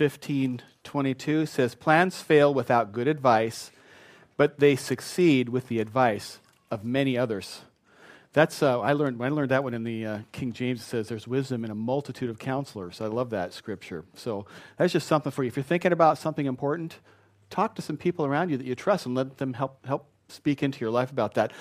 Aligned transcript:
15 0.00 0.62
22 0.82 1.44
says, 1.44 1.74
Plans 1.74 2.22
fail 2.22 2.54
without 2.54 2.90
good 2.90 3.06
advice, 3.06 3.70
but 4.38 4.58
they 4.58 4.74
succeed 4.74 5.50
with 5.50 5.68
the 5.68 5.78
advice 5.78 6.38
of 6.70 6.86
many 6.86 7.18
others. 7.18 7.60
That's 8.32 8.62
uh, 8.62 8.80
I 8.80 8.94
learned 8.94 9.22
I 9.22 9.28
learned 9.28 9.50
that 9.50 9.62
one 9.62 9.74
in 9.74 9.84
the 9.84 10.06
uh, 10.06 10.18
King 10.32 10.54
James. 10.54 10.80
It 10.80 10.84
says 10.84 11.08
there's 11.08 11.28
wisdom 11.28 11.66
in 11.66 11.70
a 11.70 11.74
multitude 11.74 12.30
of 12.30 12.38
counselors. 12.38 13.02
I 13.02 13.08
love 13.08 13.28
that 13.28 13.52
scripture. 13.52 14.06
So 14.14 14.46
that's 14.78 14.90
just 14.90 15.06
something 15.06 15.30
for 15.30 15.42
you. 15.42 15.48
If 15.48 15.56
you're 15.56 15.64
thinking 15.64 15.92
about 15.92 16.16
something 16.16 16.46
important, 16.46 16.96
talk 17.50 17.74
to 17.74 17.82
some 17.82 17.98
people 17.98 18.24
around 18.24 18.48
you 18.48 18.56
that 18.56 18.66
you 18.66 18.74
trust 18.74 19.04
and 19.04 19.14
let 19.14 19.36
them 19.36 19.52
help 19.52 19.84
help 19.84 20.08
speak 20.28 20.62
into 20.62 20.80
your 20.80 20.90
life 20.90 21.10
about 21.10 21.34
that. 21.34 21.52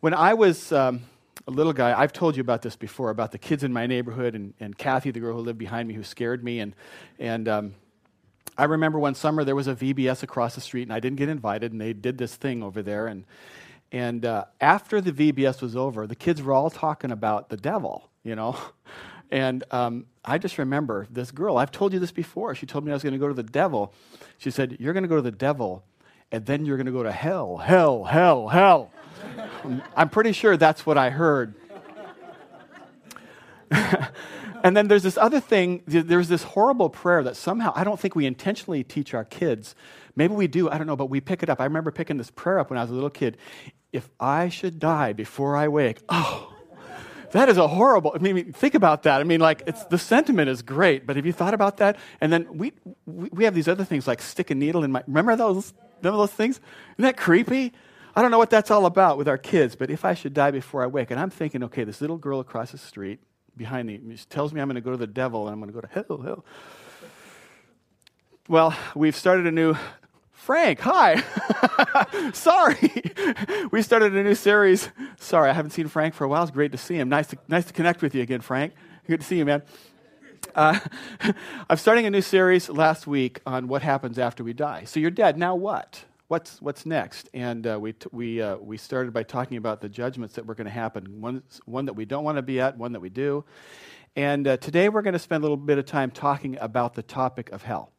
When 0.00 0.12
I 0.12 0.34
was 0.34 0.70
um, 0.70 1.00
a 1.48 1.50
little 1.50 1.72
guy, 1.72 1.98
I've 1.98 2.12
told 2.12 2.36
you 2.36 2.42
about 2.42 2.60
this 2.60 2.76
before 2.76 3.08
about 3.08 3.32
the 3.32 3.38
kids 3.38 3.64
in 3.64 3.72
my 3.72 3.86
neighborhood 3.86 4.34
and, 4.34 4.52
and 4.60 4.76
Kathy, 4.76 5.12
the 5.12 5.20
girl 5.20 5.34
who 5.34 5.40
lived 5.40 5.58
behind 5.58 5.88
me, 5.88 5.94
who 5.94 6.02
scared 6.02 6.44
me. 6.44 6.60
And, 6.60 6.74
and 7.18 7.48
um, 7.48 7.74
I 8.58 8.64
remember 8.64 8.98
one 8.98 9.14
summer 9.14 9.44
there 9.44 9.56
was 9.56 9.68
a 9.68 9.74
VBS 9.74 10.22
across 10.22 10.54
the 10.54 10.60
street, 10.60 10.82
and 10.82 10.92
I 10.92 11.00
didn't 11.00 11.16
get 11.16 11.28
invited, 11.28 11.72
and 11.72 11.80
they 11.80 11.92
did 11.92 12.18
this 12.18 12.34
thing 12.34 12.62
over 12.62 12.82
there. 12.82 13.06
And, 13.06 13.24
and 13.92 14.24
uh, 14.24 14.46
after 14.60 15.00
the 15.00 15.12
VBS 15.12 15.60
was 15.60 15.76
over, 15.76 16.06
the 16.06 16.16
kids 16.16 16.42
were 16.42 16.52
all 16.52 16.70
talking 16.70 17.10
about 17.10 17.50
the 17.50 17.56
devil, 17.56 18.10
you 18.22 18.34
know. 18.34 18.56
And 19.28 19.64
um, 19.72 20.06
I 20.24 20.38
just 20.38 20.56
remember 20.56 21.08
this 21.10 21.32
girl, 21.32 21.58
I've 21.58 21.72
told 21.72 21.92
you 21.92 21.98
this 21.98 22.12
before. 22.12 22.54
She 22.54 22.64
told 22.64 22.84
me 22.84 22.92
I 22.92 22.94
was 22.94 23.02
going 23.02 23.12
to 23.12 23.18
go 23.18 23.26
to 23.26 23.34
the 23.34 23.42
devil. 23.42 23.92
She 24.38 24.52
said, 24.52 24.76
You're 24.78 24.92
going 24.92 25.02
to 25.02 25.08
go 25.08 25.16
to 25.16 25.22
the 25.22 25.32
devil, 25.32 25.82
and 26.30 26.46
then 26.46 26.64
you're 26.64 26.76
going 26.76 26.86
to 26.86 26.92
go 26.92 27.02
to 27.02 27.10
hell, 27.10 27.56
hell, 27.56 28.04
hell, 28.04 28.46
hell. 28.48 28.92
I'm 29.96 30.08
pretty 30.10 30.30
sure 30.32 30.56
that's 30.56 30.86
what 30.86 30.96
I 30.96 31.10
heard. 31.10 31.54
and 34.66 34.76
then 34.76 34.88
there's 34.88 35.04
this 35.04 35.16
other 35.16 35.38
thing, 35.38 35.84
there's 35.86 36.26
this 36.26 36.42
horrible 36.42 36.90
prayer 36.90 37.22
that 37.22 37.36
somehow 37.36 37.72
I 37.76 37.84
don't 37.84 38.00
think 38.00 38.16
we 38.16 38.26
intentionally 38.26 38.82
teach 38.82 39.14
our 39.14 39.24
kids. 39.24 39.76
Maybe 40.16 40.34
we 40.34 40.48
do, 40.48 40.68
I 40.68 40.76
don't 40.76 40.88
know, 40.88 40.96
but 40.96 41.08
we 41.08 41.20
pick 41.20 41.44
it 41.44 41.48
up. 41.48 41.60
I 41.60 41.64
remember 41.64 41.92
picking 41.92 42.16
this 42.16 42.32
prayer 42.32 42.58
up 42.58 42.68
when 42.68 42.76
I 42.76 42.82
was 42.82 42.90
a 42.90 42.94
little 42.94 43.08
kid. 43.08 43.36
If 43.92 44.10
I 44.18 44.48
should 44.48 44.80
die 44.80 45.12
before 45.12 45.56
I 45.56 45.68
wake, 45.68 45.98
oh, 46.08 46.52
that 47.30 47.48
is 47.48 47.58
a 47.58 47.68
horrible. 47.68 48.10
I 48.12 48.18
mean, 48.18 48.52
think 48.52 48.74
about 48.74 49.04
that. 49.04 49.20
I 49.20 49.22
mean, 49.24 49.38
like, 49.38 49.62
it's, 49.68 49.84
the 49.84 49.98
sentiment 49.98 50.48
is 50.48 50.62
great, 50.62 51.06
but 51.06 51.14
have 51.14 51.24
you 51.24 51.32
thought 51.32 51.54
about 51.54 51.76
that? 51.76 51.96
And 52.20 52.32
then 52.32 52.58
we, 52.58 52.72
we, 53.06 53.44
have 53.44 53.54
these 53.54 53.68
other 53.68 53.84
things 53.84 54.08
like 54.08 54.20
stick 54.20 54.50
a 54.50 54.56
needle 54.56 54.82
in 54.82 54.90
my. 54.90 55.04
Remember 55.06 55.36
those? 55.36 55.74
Remember 56.02 56.18
those 56.18 56.32
things? 56.32 56.56
Isn't 56.96 57.04
that 57.04 57.16
creepy? 57.16 57.72
I 58.16 58.20
don't 58.20 58.32
know 58.32 58.38
what 58.38 58.50
that's 58.50 58.72
all 58.72 58.86
about 58.86 59.16
with 59.16 59.28
our 59.28 59.38
kids, 59.38 59.76
but 59.76 59.92
if 59.92 60.04
I 60.04 60.14
should 60.14 60.34
die 60.34 60.50
before 60.50 60.82
I 60.82 60.88
wake, 60.88 61.12
and 61.12 61.20
I'm 61.20 61.30
thinking, 61.30 61.62
okay, 61.62 61.84
this 61.84 62.00
little 62.00 62.18
girl 62.18 62.40
across 62.40 62.72
the 62.72 62.78
street 62.78 63.20
behind 63.56 63.88
me 63.88 64.00
she 64.16 64.26
tells 64.26 64.52
me 64.52 64.60
I'm 64.60 64.68
going 64.68 64.76
to 64.76 64.80
go 64.80 64.90
to 64.90 64.96
the 64.96 65.06
devil 65.06 65.46
and 65.46 65.54
I'm 65.54 65.60
going 65.60 65.72
to 65.72 65.74
go 65.74 65.80
to 65.80 65.88
hell, 65.88 66.18
hell. 66.18 66.44
Well, 68.48 68.76
we've 68.94 69.16
started 69.16 69.46
a 69.46 69.50
new. 69.50 69.74
Frank, 70.32 70.78
hi. 70.78 71.24
Sorry. 72.32 72.92
we 73.72 73.82
started 73.82 74.14
a 74.14 74.22
new 74.22 74.36
series. 74.36 74.88
Sorry, 75.18 75.50
I 75.50 75.52
haven't 75.52 75.72
seen 75.72 75.88
Frank 75.88 76.14
for 76.14 76.22
a 76.22 76.28
while. 76.28 76.42
It's 76.42 76.52
great 76.52 76.70
to 76.70 76.78
see 76.78 76.94
him. 76.94 77.08
Nice 77.08 77.26
to, 77.28 77.38
nice 77.48 77.64
to 77.64 77.72
connect 77.72 78.02
with 78.02 78.14
you 78.14 78.22
again, 78.22 78.40
Frank. 78.40 78.72
Good 79.08 79.22
to 79.22 79.26
see 79.26 79.38
you, 79.38 79.44
man. 79.44 79.62
Uh, 80.54 80.78
I'm 81.68 81.76
starting 81.76 82.06
a 82.06 82.10
new 82.10 82.22
series 82.22 82.68
last 82.68 83.08
week 83.08 83.40
on 83.44 83.66
what 83.66 83.82
happens 83.82 84.18
after 84.18 84.44
we 84.44 84.52
die. 84.52 84.84
So 84.84 85.00
you're 85.00 85.10
dead. 85.10 85.36
Now 85.36 85.56
what? 85.56 86.04
What's, 86.28 86.60
what's 86.60 86.86
next? 86.86 87.28
And 87.34 87.66
uh, 87.66 87.78
we, 87.80 87.92
t- 87.92 88.08
we, 88.12 88.42
uh, 88.42 88.56
we 88.56 88.76
started 88.76 89.12
by 89.12 89.22
talking 89.22 89.56
about 89.56 89.80
the 89.80 89.88
judgments 89.88 90.34
that 90.34 90.46
were 90.46 90.54
going 90.54 90.66
to 90.66 90.72
happen 90.72 91.20
one, 91.20 91.42
one 91.64 91.86
that 91.86 91.94
we 91.94 92.04
don't 92.04 92.24
want 92.24 92.36
to 92.36 92.42
be 92.42 92.60
at, 92.60 92.76
one 92.76 92.92
that 92.92 93.00
we 93.00 93.08
do. 93.08 93.44
And 94.14 94.48
uh, 94.48 94.56
today 94.56 94.88
we're 94.88 95.02
going 95.02 95.12
to 95.12 95.18
spend 95.18 95.42
a 95.42 95.44
little 95.44 95.56
bit 95.56 95.78
of 95.78 95.86
time 95.86 96.10
talking 96.10 96.56
about 96.60 96.94
the 96.94 97.02
topic 97.02 97.50
of 97.52 97.62
hell. 97.62 97.92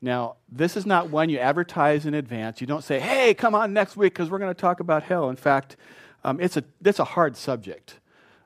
Now, 0.00 0.36
this 0.50 0.76
is 0.76 0.84
not 0.84 1.10
one 1.10 1.30
you 1.30 1.38
advertise 1.38 2.04
in 2.04 2.14
advance. 2.14 2.60
You 2.60 2.66
don't 2.66 2.84
say, 2.84 3.00
hey, 3.00 3.32
come 3.32 3.54
on 3.54 3.72
next 3.72 3.96
week 3.96 4.12
because 4.12 4.30
we're 4.30 4.38
going 4.38 4.54
to 4.54 4.60
talk 4.60 4.80
about 4.80 5.04
hell. 5.04 5.30
In 5.30 5.36
fact, 5.36 5.76
um, 6.24 6.40
it's, 6.40 6.56
a, 6.56 6.64
it's 6.84 6.98
a 6.98 7.04
hard 7.04 7.36
subject. 7.36 8.00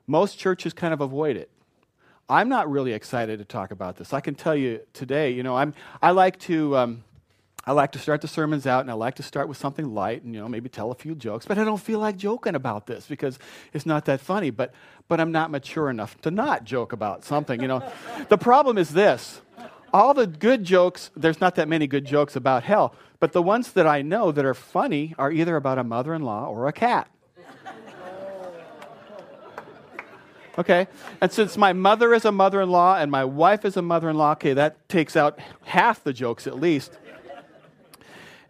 Most 0.07 0.37
churches 0.37 0.73
kind 0.73 0.93
of 0.93 1.01
avoid 1.01 1.35
it. 1.35 1.49
I'm 2.29 2.47
not 2.47 2.69
really 2.69 2.93
excited 2.93 3.39
to 3.39 3.45
talk 3.45 3.71
about 3.71 3.97
this. 3.97 4.13
I 4.13 4.21
can 4.21 4.35
tell 4.35 4.55
you 4.55 4.81
today, 4.93 5.31
you 5.31 5.41
know, 5.41 5.57
I'm, 5.57 5.73
I 6.01 6.11
like 6.11 6.39
to. 6.41 6.77
Um, 6.77 7.03
I 7.69 7.71
like 7.71 7.91
to 7.91 7.99
start 7.99 8.21
the 8.21 8.27
sermons 8.27 8.65
out 8.65 8.81
and 8.81 8.89
I 8.89 8.95
like 8.95 9.13
to 9.17 9.23
start 9.23 9.47
with 9.47 9.55
something 9.55 9.93
light 9.93 10.23
and 10.23 10.33
you 10.33 10.41
know 10.41 10.49
maybe 10.49 10.69
tell 10.69 10.89
a 10.89 10.95
few 10.95 11.13
jokes, 11.13 11.45
but 11.45 11.59
I 11.59 11.63
don't 11.63 11.79
feel 11.79 11.99
like 11.99 12.17
joking 12.17 12.55
about 12.55 12.87
this 12.87 13.05
because 13.05 13.37
it's 13.73 13.85
not 13.85 14.05
that 14.05 14.21
funny, 14.21 14.49
but 14.49 14.73
but 15.07 15.19
I'm 15.19 15.31
not 15.31 15.51
mature 15.51 15.87
enough 15.87 16.19
to 16.21 16.31
not 16.31 16.63
joke 16.63 16.93
about 16.93 17.23
something, 17.23 17.61
you 17.61 17.67
know. 17.67 17.87
the 18.29 18.39
problem 18.39 18.79
is 18.79 18.89
this. 18.89 19.41
All 19.93 20.15
the 20.15 20.25
good 20.25 20.63
jokes, 20.63 21.11
there's 21.15 21.39
not 21.39 21.53
that 21.57 21.67
many 21.67 21.85
good 21.85 22.05
jokes 22.05 22.35
about 22.35 22.63
hell, 22.63 22.95
but 23.19 23.33
the 23.33 23.41
ones 23.43 23.73
that 23.73 23.85
I 23.85 24.01
know 24.01 24.31
that 24.31 24.45
are 24.45 24.55
funny 24.55 25.13
are 25.19 25.31
either 25.31 25.55
about 25.55 25.77
a 25.77 25.83
mother-in-law 25.83 26.47
or 26.47 26.67
a 26.67 26.73
cat. 26.73 27.07
Okay? 30.57 30.87
And 31.21 31.31
since 31.31 31.55
my 31.55 31.73
mother 31.73 32.15
is 32.15 32.25
a 32.25 32.31
mother 32.31 32.61
in 32.61 32.69
law 32.69 32.97
and 32.97 33.11
my 33.11 33.23
wife 33.23 33.63
is 33.63 33.77
a 33.77 33.81
mother 33.83 34.09
in 34.09 34.17
law, 34.17 34.31
okay, 34.31 34.53
that 34.53 34.89
takes 34.89 35.15
out 35.15 35.39
half 35.65 36.03
the 36.03 36.11
jokes 36.11 36.47
at 36.47 36.59
least. 36.59 36.97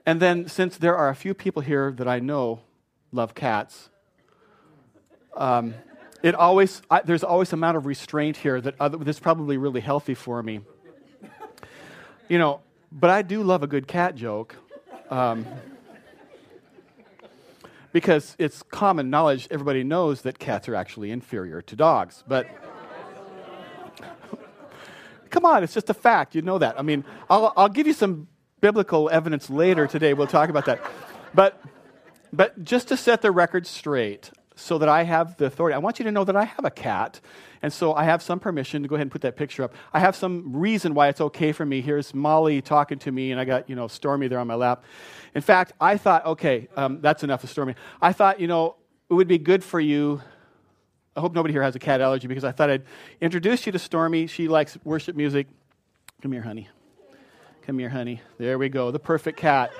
And 0.05 0.19
then, 0.19 0.47
since 0.47 0.77
there 0.77 0.95
are 0.95 1.09
a 1.09 1.15
few 1.15 1.33
people 1.33 1.61
here 1.61 1.91
that 1.91 2.07
I 2.07 2.19
know 2.19 2.61
love 3.11 3.35
cats, 3.35 3.89
um, 5.35 5.73
it 6.21 6.35
always, 6.35 6.81
I, 6.89 7.01
there's 7.01 7.23
always 7.23 7.53
amount 7.53 7.77
of 7.77 7.85
restraint 7.85 8.37
here 8.37 8.59
that 8.59 8.75
other, 8.79 8.97
that's 8.97 9.19
probably 9.19 9.57
really 9.57 9.81
healthy 9.81 10.13
for 10.13 10.41
me. 10.43 10.61
You 12.27 12.37
know, 12.37 12.61
but 12.91 13.09
I 13.09 13.21
do 13.21 13.41
love 13.43 13.63
a 13.63 13.67
good 13.67 13.87
cat 13.87 14.15
joke. 14.15 14.55
Um, 15.09 15.45
because 17.91 18.35
it's 18.37 18.61
common 18.63 19.09
knowledge, 19.09 19.47
everybody 19.49 19.83
knows 19.83 20.21
that 20.21 20.37
cats 20.37 20.69
are 20.69 20.75
actually 20.75 21.11
inferior 21.11 21.61
to 21.63 21.75
dogs. 21.75 22.23
But 22.27 22.47
come 25.29 25.45
on, 25.45 25.63
it's 25.63 25.73
just 25.73 25.89
a 25.89 25.93
fact. 25.93 26.35
You 26.35 26.41
know 26.41 26.59
that. 26.59 26.79
I 26.79 26.83
mean, 26.83 27.03
I'll, 27.29 27.51
I'll 27.57 27.69
give 27.69 27.87
you 27.87 27.93
some 27.93 28.27
biblical 28.61 29.09
evidence 29.09 29.49
later 29.49 29.87
today. 29.87 30.13
We'll 30.13 30.27
talk 30.27 30.49
about 30.49 30.65
that. 30.65 30.81
But, 31.33 31.61
but 32.33 32.63
just 32.63 32.87
to 32.89 32.97
set 32.97 33.21
the 33.21 33.31
record 33.31 33.67
straight, 33.67 34.31
so 34.59 34.77
that 34.77 34.89
I 34.89 35.03
have 35.03 35.37
the 35.37 35.45
authority, 35.45 35.73
I 35.73 35.77
want 35.77 35.99
you 35.99 36.05
to 36.05 36.11
know 36.11 36.23
that 36.25 36.35
I 36.35 36.43
have 36.43 36.65
a 36.65 36.71
cat. 36.71 37.21
And 37.61 37.73
so 37.73 37.93
I 37.93 38.03
have 38.05 38.21
some 38.21 38.39
permission 38.39 38.83
to 38.83 38.89
go 38.89 38.95
ahead 38.95 39.03
and 39.03 39.11
put 39.11 39.21
that 39.21 39.35
picture 39.35 39.63
up. 39.63 39.73
I 39.93 39.99
have 39.99 40.15
some 40.15 40.55
reason 40.55 40.93
why 40.93 41.07
it's 41.07 41.21
okay 41.21 41.51
for 41.51 41.65
me. 41.65 41.81
Here's 41.81 42.13
Molly 42.13 42.61
talking 42.61 42.99
to 42.99 43.11
me, 43.11 43.31
and 43.31 43.39
I 43.39 43.45
got, 43.45 43.69
you 43.69 43.75
know, 43.75 43.87
Stormy 43.87 44.27
there 44.27 44.39
on 44.39 44.47
my 44.47 44.55
lap. 44.55 44.83
In 45.35 45.41
fact, 45.41 45.73
I 45.79 45.97
thought, 45.97 46.25
okay, 46.25 46.67
um, 46.75 47.01
that's 47.01 47.23
enough 47.23 47.43
of 47.43 47.49
Stormy. 47.49 47.75
I 48.01 48.13
thought, 48.13 48.39
you 48.39 48.47
know, 48.47 48.75
it 49.09 49.13
would 49.13 49.27
be 49.27 49.37
good 49.37 49.63
for 49.63 49.79
you. 49.79 50.21
I 51.15 51.21
hope 51.21 51.33
nobody 51.33 51.53
here 51.53 51.63
has 51.63 51.75
a 51.75 51.79
cat 51.79 51.99
allergy 51.99 52.27
because 52.27 52.43
I 52.43 52.51
thought 52.51 52.69
I'd 52.69 52.83
introduce 53.19 53.65
you 53.65 53.71
to 53.71 53.79
Stormy. 53.79 54.27
She 54.27 54.47
likes 54.47 54.77
worship 54.83 55.15
music. 55.15 55.47
Come 56.21 56.31
here, 56.31 56.43
honey. 56.43 56.69
Come 57.69 57.77
here, 57.77 57.89
honey. 57.89 58.19
There 58.39 58.57
we 58.57 58.67
go. 58.67 58.89
The 58.89 58.97
perfect 58.97 59.37
cat. 59.37 59.69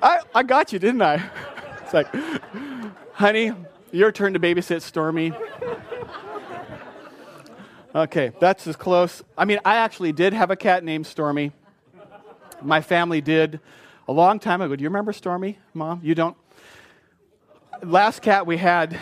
I, 0.00 0.20
I 0.32 0.44
got 0.44 0.72
you, 0.72 0.78
didn't 0.78 1.02
I? 1.02 1.28
It's 1.82 1.92
like, 1.92 2.06
honey, 3.14 3.50
your 3.90 4.12
turn 4.12 4.34
to 4.34 4.38
babysit 4.38 4.82
Stormy. 4.82 5.32
Okay, 7.96 8.30
that's 8.38 8.68
as 8.68 8.76
close. 8.76 9.24
I 9.36 9.44
mean, 9.44 9.58
I 9.64 9.74
actually 9.78 10.12
did 10.12 10.34
have 10.34 10.52
a 10.52 10.56
cat 10.56 10.84
named 10.84 11.08
Stormy. 11.08 11.50
My 12.60 12.80
family 12.80 13.20
did 13.20 13.58
a 14.06 14.12
long 14.12 14.38
time 14.38 14.60
ago. 14.60 14.76
Do 14.76 14.84
you 14.84 14.88
remember 14.88 15.12
Stormy, 15.12 15.58
Mom? 15.74 15.98
You 16.04 16.14
don't? 16.14 16.36
Last 17.82 18.22
cat 18.22 18.46
we 18.46 18.58
had 18.58 18.96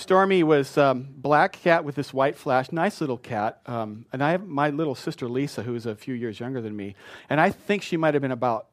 Stormy 0.00 0.42
was 0.42 0.78
um, 0.78 1.08
black 1.14 1.52
cat 1.52 1.84
with 1.84 1.94
this 1.94 2.12
white 2.12 2.34
flash, 2.34 2.72
nice 2.72 3.02
little 3.02 3.18
cat. 3.18 3.60
Um, 3.66 4.06
and 4.12 4.24
I 4.24 4.30
have 4.30 4.46
my 4.46 4.70
little 4.70 4.94
sister 4.94 5.28
Lisa, 5.28 5.62
who 5.62 5.74
is 5.74 5.84
a 5.84 5.94
few 5.94 6.14
years 6.14 6.40
younger 6.40 6.62
than 6.62 6.74
me, 6.74 6.94
and 7.28 7.38
I 7.38 7.50
think 7.50 7.82
she 7.82 7.98
might 7.98 8.14
have 8.14 8.22
been 8.22 8.32
about 8.32 8.68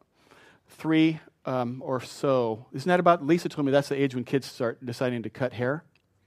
three 0.70 1.20
um, 1.46 1.82
or 1.86 2.00
so. 2.00 2.66
Isn't 2.72 2.88
that 2.88 3.02
about? 3.02 3.26
Lisa 3.26 3.50
told 3.50 3.66
me 3.66 3.74
that's 3.74 3.90
the 3.90 4.02
age 4.02 4.16
when 4.16 4.24
kids 4.24 4.48
start 4.48 4.84
deciding 4.86 5.24
to 5.24 5.30
cut 5.30 5.52
hair, 5.52 5.84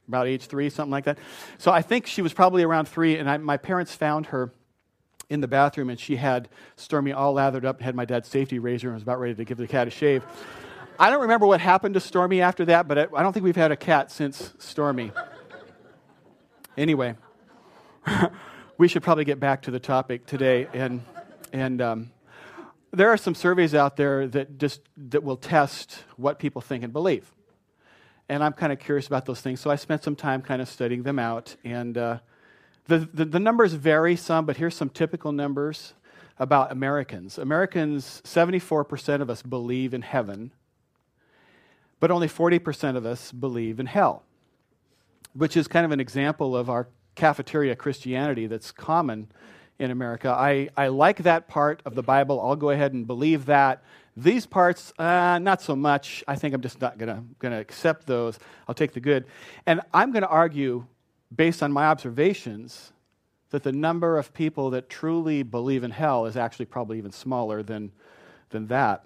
about 0.07 0.27
age 0.27 0.45
three, 0.45 0.69
something 0.69 0.93
like 0.93 1.05
that. 1.05 1.19
So 1.57 1.73
I 1.73 1.81
think 1.81 2.07
she 2.07 2.21
was 2.21 2.35
probably 2.35 2.63
around 2.63 2.87
three, 2.87 3.17
and 3.17 3.29
I, 3.29 3.39
my 3.39 3.57
parents 3.57 3.95
found 3.95 4.27
her 4.27 4.53
in 5.31 5.41
the 5.41 5.49
bathroom, 5.49 5.89
and 5.89 5.99
she 5.99 6.17
had 6.17 6.49
Stormy 6.77 7.13
all 7.13 7.33
lathered 7.33 7.65
up, 7.65 7.77
and 7.79 7.87
had 7.87 7.95
my 7.95 8.05
dad's 8.05 8.29
safety 8.29 8.59
razor, 8.59 8.89
and 8.89 8.95
was 8.95 9.03
about 9.03 9.19
ready 9.19 9.35
to 9.35 9.45
give 9.47 9.57
the 9.57 9.67
cat 9.67 9.89
a 9.89 9.91
shave. 9.91 10.25
I 11.01 11.09
don't 11.09 11.23
remember 11.23 11.47
what 11.47 11.63
happened 11.63 11.95
to 11.95 12.01
Stormy 12.01 12.43
after 12.43 12.67
that, 12.67 12.87
but 12.87 12.99
I 12.99 13.23
don't 13.23 13.33
think 13.33 13.43
we've 13.43 13.57
had 13.57 13.73
a 13.73 13.77
cat 13.77 14.13
since 14.13 14.53
Stormy. 14.59 15.13
Anyway, 16.77 17.15
we 18.77 18.87
should 18.87 19.03
probably 19.03 19.25
get 19.25 19.41
back 19.41 19.63
to 19.63 19.71
the 19.71 19.81
topic 19.81 20.27
today. 20.27 20.69
And, 20.75 21.03
and 21.55 21.81
um, 21.81 22.11
there 22.91 23.09
are 23.09 23.17
some 23.17 23.35
surveys 23.35 23.75
out 23.75 23.97
there 23.97 24.29
that 24.29 24.59
just 24.59 24.83
that 25.09 25.23
will 25.23 25.39
test 25.39 26.05
what 26.19 26.39
people 26.39 26.61
think 26.61 26.85
and 26.85 26.93
believe. 26.93 27.33
and 28.29 28.45
I'm 28.45 28.53
kind 28.53 28.71
of 28.71 28.79
curious 28.79 29.07
about 29.07 29.25
those 29.25 29.41
things. 29.41 29.59
So 29.59 29.71
I 29.71 29.77
spent 29.77 30.05
some 30.05 30.17
time 30.17 30.43
kind 30.43 30.61
of 30.61 30.69
studying 30.69 31.03
them 31.05 31.19
out. 31.19 31.57
And 31.65 31.97
uh, 31.97 32.19
the, 32.89 32.99
the, 32.99 33.25
the 33.25 33.41
numbers 33.41 33.73
vary 33.73 34.17
some, 34.17 34.45
but 34.45 34.59
here's 34.59 34.77
some 34.77 34.91
typical 34.91 35.33
numbers 35.33 35.95
about 36.39 36.71
Americans. 36.71 37.39
Americans, 37.39 38.21
74% 38.27 39.23
of 39.23 39.31
us 39.31 39.43
believe 39.43 39.95
in 39.95 40.03
heaven, 40.03 40.53
but 42.01 42.11
only 42.11 42.29
40% 42.29 42.97
of 42.97 43.07
us 43.07 43.31
believe 43.31 43.79
in 43.79 43.87
hell, 43.87 44.25
which 45.35 45.57
is 45.57 45.69
kind 45.69 45.85
of 45.85 45.93
an 45.93 46.01
example 46.01 46.57
of 46.57 46.69
our 46.69 46.89
cafeteria 47.15 47.77
Christianity 47.77 48.47
that's 48.47 48.73
common 48.73 49.31
in 49.79 49.91
America. 49.91 50.29
I, 50.29 50.69
I 50.77 50.89
like 50.89 51.23
that 51.23 51.49
part 51.49 51.83
of 51.85 51.95
the 51.95 52.03
Bible. 52.03 52.41
I'll 52.41 52.57
go 52.57 52.71
ahead 52.71 52.93
and 52.93 53.07
believe 53.07 53.47
that. 53.47 53.83
These 54.17 54.45
parts, 54.47 54.93
uh, 54.99 55.39
not 55.39 55.63
so 55.63 55.77
much. 55.77 56.25
I 56.27 56.37
think 56.37 56.55
I'm 56.55 56.61
just 56.61 56.81
not 56.81 56.99
going 56.99 57.27
to 57.41 57.57
accept 57.57 58.07
those. 58.07 58.39
I'll 58.69 58.75
take 58.75 58.93
the 58.93 59.01
good. 59.01 59.25
And 59.67 59.81
I'm 59.95 60.13
going 60.13 60.23
to 60.23 60.29
argue, 60.29 60.87
based 61.35 61.63
on 61.63 61.73
my 61.73 61.87
observations, 61.87 62.93
that 63.51 63.63
the 63.63 63.73
number 63.73 64.19
of 64.19 64.33
people 64.35 64.71
that 64.71 64.89
truly 64.89 65.43
believe 65.43 65.85
in 65.85 65.91
hell 65.91 66.27
is 66.27 66.37
actually 66.37 66.67
probably 66.67 66.99
even 66.99 67.13
smaller 67.13 67.63
than, 67.63 67.93
than 68.51 68.67
that. 68.69 69.05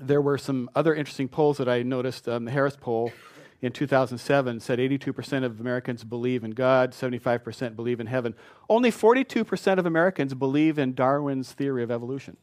There 0.00 0.20
were 0.20 0.38
some 0.38 0.70
other 0.74 0.94
interesting 0.94 1.28
polls 1.28 1.58
that 1.58 1.68
I 1.68 1.82
noticed. 1.82 2.28
Um, 2.28 2.44
the 2.44 2.50
Harris 2.50 2.76
poll 2.80 3.12
in 3.60 3.72
2007 3.72 4.60
said 4.60 4.78
82% 4.78 5.44
of 5.44 5.60
Americans 5.60 6.04
believe 6.04 6.44
in 6.44 6.52
God, 6.52 6.92
75% 6.92 7.74
believe 7.74 8.00
in 8.00 8.06
heaven. 8.06 8.34
Only 8.68 8.92
42% 8.92 9.78
of 9.78 9.86
Americans 9.86 10.34
believe 10.34 10.78
in 10.78 10.94
Darwin's 10.94 11.52
theory 11.52 11.82
of 11.82 11.90
evolution. 11.90 12.36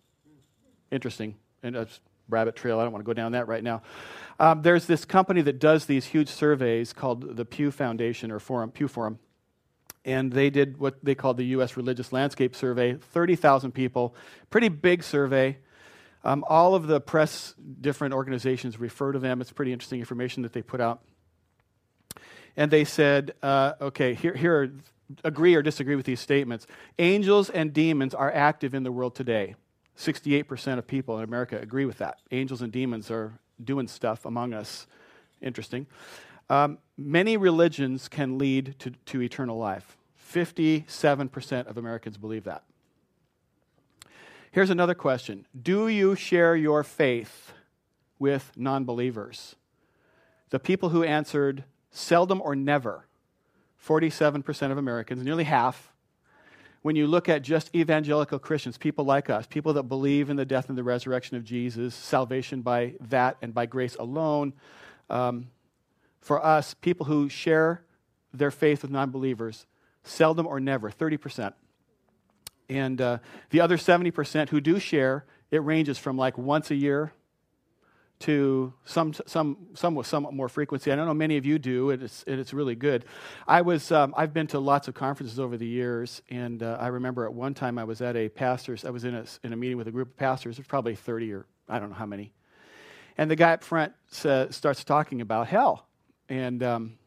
Interesting. 0.91 1.35
And 1.63 1.75
a 1.75 1.87
rabbit 2.27 2.55
trail, 2.55 2.79
I 2.79 2.83
don't 2.83 2.91
want 2.91 3.03
to 3.03 3.07
go 3.07 3.13
down 3.13 3.31
that 3.31 3.47
right 3.47 3.63
now. 3.63 3.81
Um, 4.39 4.61
there's 4.61 4.85
this 4.85 5.05
company 5.05 5.41
that 5.43 5.59
does 5.59 5.85
these 5.85 6.05
huge 6.05 6.27
surveys 6.27 6.91
called 6.91 7.37
the 7.37 7.45
Pew 7.45 7.71
Foundation 7.71 8.31
or 8.31 8.39
Forum, 8.39 8.71
Pew 8.71 8.87
Forum 8.87 9.19
and 10.05 10.31
they 10.31 10.51
did 10.51 10.77
what 10.77 11.03
they 11.03 11.15
called 11.15 11.37
the 11.37 11.45
U.S. 11.45 11.75
Religious 11.75 12.13
Landscape 12.13 12.55
Survey 12.55 12.93
30,000 12.93 13.71
people, 13.71 14.15
pretty 14.49 14.69
big 14.69 15.03
survey. 15.03 15.57
Um, 16.25 16.43
all 16.49 16.73
of 16.73 16.87
the 16.87 16.99
press, 16.99 17.53
different 17.79 18.13
organizations 18.13 18.79
refer 18.79 19.11
to 19.11 19.19
them. 19.19 19.41
It's 19.41 19.51
pretty 19.51 19.71
interesting 19.71 19.99
information 19.99 20.41
that 20.43 20.53
they 20.53 20.63
put 20.63 20.81
out. 20.81 21.01
And 22.57 22.71
they 22.71 22.83
said, 22.83 23.35
uh, 23.43 23.73
okay, 23.79 24.15
here, 24.15 24.33
here 24.33 24.63
are, 24.63 24.71
agree 25.23 25.53
or 25.53 25.61
disagree 25.61 25.95
with 25.95 26.05
these 26.05 26.19
statements. 26.19 26.65
Angels 26.97 27.51
and 27.51 27.71
demons 27.71 28.15
are 28.15 28.31
active 28.33 28.73
in 28.73 28.83
the 28.83 28.91
world 28.91 29.13
today. 29.13 29.55
68% 29.97 30.79
of 30.79 30.87
people 30.87 31.17
in 31.19 31.23
America 31.23 31.59
agree 31.59 31.85
with 31.85 31.99
that. 31.99 32.19
Angels 32.31 32.61
and 32.61 32.71
demons 32.71 33.11
are 33.11 33.33
doing 33.63 33.87
stuff 33.87 34.25
among 34.25 34.53
us. 34.53 34.87
Interesting. 35.41 35.85
Um, 36.49 36.79
many 36.97 37.37
religions 37.37 38.07
can 38.07 38.37
lead 38.37 38.75
to, 38.79 38.91
to 39.05 39.21
eternal 39.21 39.57
life. 39.57 39.95
57% 40.33 41.67
of 41.67 41.77
Americans 41.77 42.17
believe 42.17 42.45
that. 42.45 42.63
Here's 44.55 44.69
another 44.69 44.95
question 44.95 45.45
Do 45.61 45.89
you 45.89 46.15
share 46.15 46.55
your 46.55 46.85
faith 46.85 47.51
with 48.19 48.53
non 48.55 48.85
believers? 48.85 49.57
The 50.49 50.59
people 50.59 50.87
who 50.87 51.03
answered 51.03 51.65
seldom 51.91 52.41
or 52.41 52.55
never, 52.55 53.05
47% 53.85 54.71
of 54.71 54.77
Americans, 54.77 55.25
nearly 55.25 55.43
half. 55.43 55.91
When 56.83 56.95
you 56.95 57.05
look 57.05 57.27
at 57.27 57.41
just 57.41 57.75
evangelical 57.75 58.39
Christians, 58.39 58.77
people 58.77 59.03
like 59.03 59.29
us, 59.29 59.45
people 59.45 59.73
that 59.73 59.83
believe 59.83 60.29
in 60.29 60.37
the 60.37 60.45
death 60.45 60.69
and 60.69 60.77
the 60.77 60.85
resurrection 60.85 61.35
of 61.35 61.43
Jesus, 61.43 61.93
salvation 61.93 62.61
by 62.61 62.93
that 63.09 63.35
and 63.41 63.53
by 63.53 63.65
grace 63.65 63.95
alone, 63.95 64.53
um, 65.09 65.47
for 66.21 66.41
us, 66.41 66.73
people 66.75 67.07
who 67.07 67.27
share 67.27 67.83
their 68.33 68.51
faith 68.51 68.83
with 68.83 68.91
non 68.91 69.11
believers, 69.11 69.65
seldom 70.05 70.47
or 70.47 70.61
never, 70.61 70.89
30%. 70.89 71.51
And 72.69 72.99
uh, 72.99 73.19
the 73.49 73.61
other 73.61 73.77
70% 73.77 74.49
who 74.49 74.61
do 74.61 74.79
share, 74.79 75.25
it 75.51 75.63
ranges 75.63 75.97
from 75.97 76.17
like 76.17 76.37
once 76.37 76.71
a 76.71 76.75
year 76.75 77.13
to 78.17 78.73
some, 78.85 79.13
some, 79.27 79.57
some 79.73 79.95
with 79.95 80.07
somewhat 80.07 80.33
more 80.33 80.47
frequency. 80.47 80.91
I 80.91 80.95
don't 80.95 81.05
know 81.05 81.13
many 81.13 81.37
of 81.37 81.45
you 81.45 81.59
do, 81.59 81.89
and 81.89 82.01
it's, 82.01 82.23
and 82.25 82.39
it's 82.39 82.53
really 82.53 82.75
good. 82.75 83.05
I 83.47 83.61
was, 83.61 83.91
um, 83.91 84.13
I've 84.17 84.33
been 84.33 84.47
to 84.47 84.59
lots 84.59 84.87
of 84.87 84.93
conferences 84.93 85.39
over 85.39 85.57
the 85.57 85.67
years, 85.67 86.21
and 86.29 86.63
uh, 86.63 86.77
I 86.79 86.87
remember 86.87 87.25
at 87.25 87.33
one 87.33 87.53
time 87.53 87.77
I 87.77 87.83
was 87.83 88.01
at 88.01 88.15
a 88.15 88.29
pastor's, 88.29 88.85
I 88.85 88.89
was 88.89 89.03
in 89.03 89.15
a, 89.15 89.25
in 89.43 89.51
a 89.51 89.55
meeting 89.55 89.77
with 89.77 89.87
a 89.87 89.91
group 89.91 90.09
of 90.09 90.17
pastors, 90.17 90.57
there's 90.57 90.67
probably 90.67 90.95
30 90.95 91.33
or 91.33 91.45
I 91.67 91.79
don't 91.79 91.89
know 91.89 91.95
how 91.95 92.05
many. 92.05 92.31
And 93.17 93.29
the 93.29 93.35
guy 93.35 93.53
up 93.53 93.63
front 93.63 93.93
uh, 94.23 94.49
starts 94.49 94.83
talking 94.83 95.21
about 95.21 95.47
hell. 95.47 95.87
And 96.29 96.61
um, 96.63 96.97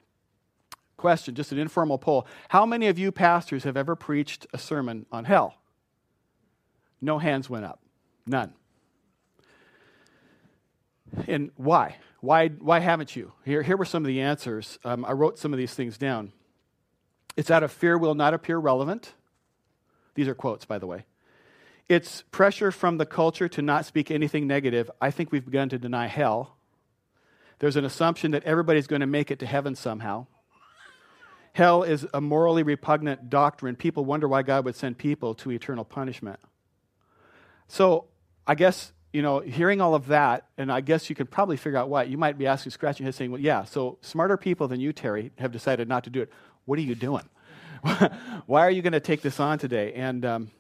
question, 0.99 1.35
just 1.35 1.53
an 1.53 1.59
informal 1.59 1.97
poll. 1.97 2.27
How 2.51 2.67
many 2.67 2.89
of 2.89 2.99
you 2.99 3.11
pastors 3.11 3.65
have 3.65 3.77
ever 3.77 3.97
preached 3.97 4.47
a 4.53 4.59
sermon 4.59 5.07
on 5.11 5.25
hell? 5.25 5.55
No 7.01 7.19
hands 7.19 7.49
went 7.49 7.65
up. 7.65 7.81
None. 8.27 8.53
And 11.27 11.51
why? 11.57 11.97
Why, 12.21 12.49
why 12.49 12.81
haven't 12.81 13.17
you? 13.17 13.33
Here, 13.45 13.63
here 13.63 13.77
were 13.77 13.87
some 13.87 14.03
of 14.03 14.09
the 14.09 14.21
answers. 14.21 14.79
Um, 14.85 15.05
I 15.05 15.13
wrote 15.13 15.39
some 15.39 15.55
of 15.55 15.59
these 15.59 15.73
things 15.73 15.97
down. 15.97 16.33
It's 17.37 17.51
out 17.51 17.63
of 17.63 17.73
fear 17.73 17.97
will 17.97 18.15
not 18.15 18.35
appear 18.35 18.59
relevant. 18.59 19.15
These 20.15 20.29
are 20.29 20.35
quotes, 20.35 20.65
by 20.65 20.79
the 20.79 20.87
way. 20.87 21.05
It's 21.89 22.23
pressure 22.33 22.71
from 22.71 22.99
the 22.99 23.07
culture 23.07 23.49
to 23.49 23.63
not 23.63 23.87
speak 23.87 24.11
anything 24.11 24.47
negative. 24.47 24.91
I 25.01 25.11
think 25.11 25.33
we've 25.33 25.45
begun 25.45 25.69
to 25.71 25.79
deny 25.79 26.09
hell. 26.09 26.57
There's 27.61 27.77
an 27.77 27.85
assumption 27.85 28.33
that 28.33 28.45
everybody's 28.45 28.87
going 28.87 29.01
to 29.01 29.07
make 29.07 29.31
it 29.31 29.39
to 29.39 29.47
heaven 29.47 29.75
somehow. 29.75 30.27
Hell 31.53 31.83
is 31.83 32.07
a 32.15 32.21
morally 32.21 32.63
repugnant 32.63 33.31
doctrine. 33.31 33.77
People 33.77 34.05
wonder 34.05 34.29
why 34.29 34.43
God 34.43 34.65
would 34.65 34.77
send 34.77 34.99
people 34.99 35.35
to 35.37 35.51
eternal 35.51 35.85
punishment. 35.85 36.39
So, 37.69 38.07
I 38.47 38.55
guess, 38.55 38.93
you 39.13 39.23
know, 39.23 39.41
hearing 39.41 39.81
all 39.81 39.95
of 39.95 40.07
that, 40.07 40.47
and 40.57 40.73
I 40.73 40.81
guess 40.81 41.11
you 41.11 41.17
could 41.17 41.31
probably 41.31 41.57
figure 41.57 41.79
out 41.79 41.89
why, 41.89 42.05
you 42.05 42.17
might 42.17 42.39
be 42.39 42.47
asking, 42.47 42.73
scratching 42.73 43.05
your 43.05 43.09
head 43.09 43.15
saying, 43.15 43.31
well, 43.31 43.41
yeah, 43.41 43.65
so 43.65 43.99
smarter 44.01 44.37
people 44.37 44.69
than 44.69 44.81
you, 44.81 44.93
Terry, 44.93 45.33
have 45.39 45.53
decided 45.53 45.89
not 45.89 46.05
to 46.05 46.11
do 46.11 46.23
it. 46.23 46.31
What 46.65 46.79
are 46.79 46.83
you 46.83 46.95
doing? 46.95 47.29
why 48.47 48.63
are 48.63 48.71
you 48.71 48.83
going 48.83 48.93
to 48.93 49.01
take 49.01 49.23
this 49.23 49.39
on 49.39 49.59
today? 49.59 49.93
And 49.95 50.25
um, 50.25 50.51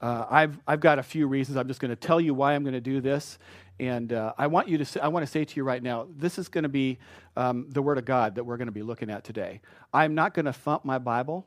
uh, 0.00 0.26
I've, 0.28 0.58
I've 0.66 0.80
got 0.80 0.98
a 0.98 1.02
few 1.02 1.26
reasons. 1.26 1.56
I'm 1.56 1.68
just 1.68 1.80
going 1.80 1.90
to 1.90 1.96
tell 1.96 2.20
you 2.20 2.34
why 2.34 2.54
I'm 2.54 2.62
going 2.62 2.74
to 2.74 2.80
do 2.80 3.00
this. 3.00 3.38
And 3.78 4.12
uh, 4.12 4.32
I 4.38 4.46
want 4.46 4.68
you 4.68 4.78
to 4.78 4.84
say, 4.84 5.00
I 5.00 5.08
want 5.08 5.24
to 5.24 5.30
say 5.30 5.44
to 5.44 5.56
you 5.56 5.64
right 5.64 5.82
now, 5.82 6.06
this 6.16 6.38
is 6.38 6.48
going 6.48 6.62
to 6.62 6.68
be 6.68 6.98
um, 7.36 7.66
the 7.68 7.82
Word 7.82 7.98
of 7.98 8.04
God 8.04 8.34
that 8.36 8.44
we're 8.44 8.56
going 8.56 8.68
to 8.68 8.72
be 8.72 8.82
looking 8.82 9.10
at 9.10 9.24
today. 9.24 9.60
I'm 9.92 10.14
not 10.14 10.32
going 10.32 10.46
to 10.46 10.52
thump 10.52 10.84
my 10.84 10.98
Bible, 10.98 11.46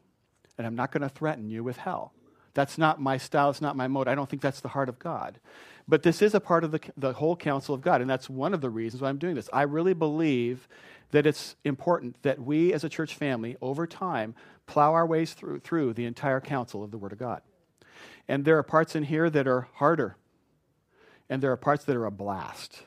and 0.57 0.67
I'm 0.67 0.75
not 0.75 0.91
going 0.91 1.01
to 1.01 1.09
threaten 1.09 1.49
you 1.49 1.63
with 1.63 1.77
hell. 1.77 2.13
That's 2.53 2.77
not 2.77 3.01
my 3.01 3.17
style. 3.17 3.49
It's 3.49 3.61
not 3.61 3.75
my 3.75 3.87
mode. 3.87 4.07
I 4.07 4.15
don't 4.15 4.29
think 4.29 4.41
that's 4.41 4.61
the 4.61 4.67
heart 4.69 4.89
of 4.89 4.99
God. 4.99 5.39
But 5.87 6.03
this 6.03 6.21
is 6.21 6.35
a 6.35 6.39
part 6.39 6.63
of 6.63 6.71
the, 6.71 6.79
the 6.97 7.13
whole 7.13 7.35
counsel 7.35 7.73
of 7.73 7.81
God, 7.81 8.01
and 8.01 8.09
that's 8.09 8.29
one 8.29 8.53
of 8.53 8.61
the 8.61 8.69
reasons 8.69 9.01
why 9.01 9.09
I'm 9.09 9.17
doing 9.17 9.33
this. 9.33 9.49
I 9.51 9.63
really 9.63 9.93
believe 9.93 10.67
that 11.11 11.25
it's 11.25 11.55
important 11.63 12.21
that 12.21 12.39
we 12.39 12.73
as 12.73 12.83
a 12.83 12.89
church 12.89 13.15
family, 13.15 13.57
over 13.59 13.87
time, 13.87 14.35
plow 14.67 14.93
our 14.93 15.07
ways 15.07 15.33
through, 15.33 15.61
through 15.61 15.93
the 15.93 16.05
entire 16.05 16.39
counsel 16.39 16.83
of 16.83 16.91
the 16.91 16.97
Word 16.99 17.11
of 17.11 17.17
God. 17.17 17.41
And 18.29 18.45
there 18.45 18.57
are 18.57 18.63
parts 18.63 18.95
in 18.95 19.03
here 19.03 19.29
that 19.29 19.47
are 19.47 19.67
harder 19.73 20.15
and 21.29 21.43
there 21.43 21.51
are 21.51 21.57
parts 21.57 21.83
that 21.85 21.95
are 21.95 22.05
a 22.05 22.11
blast. 22.11 22.83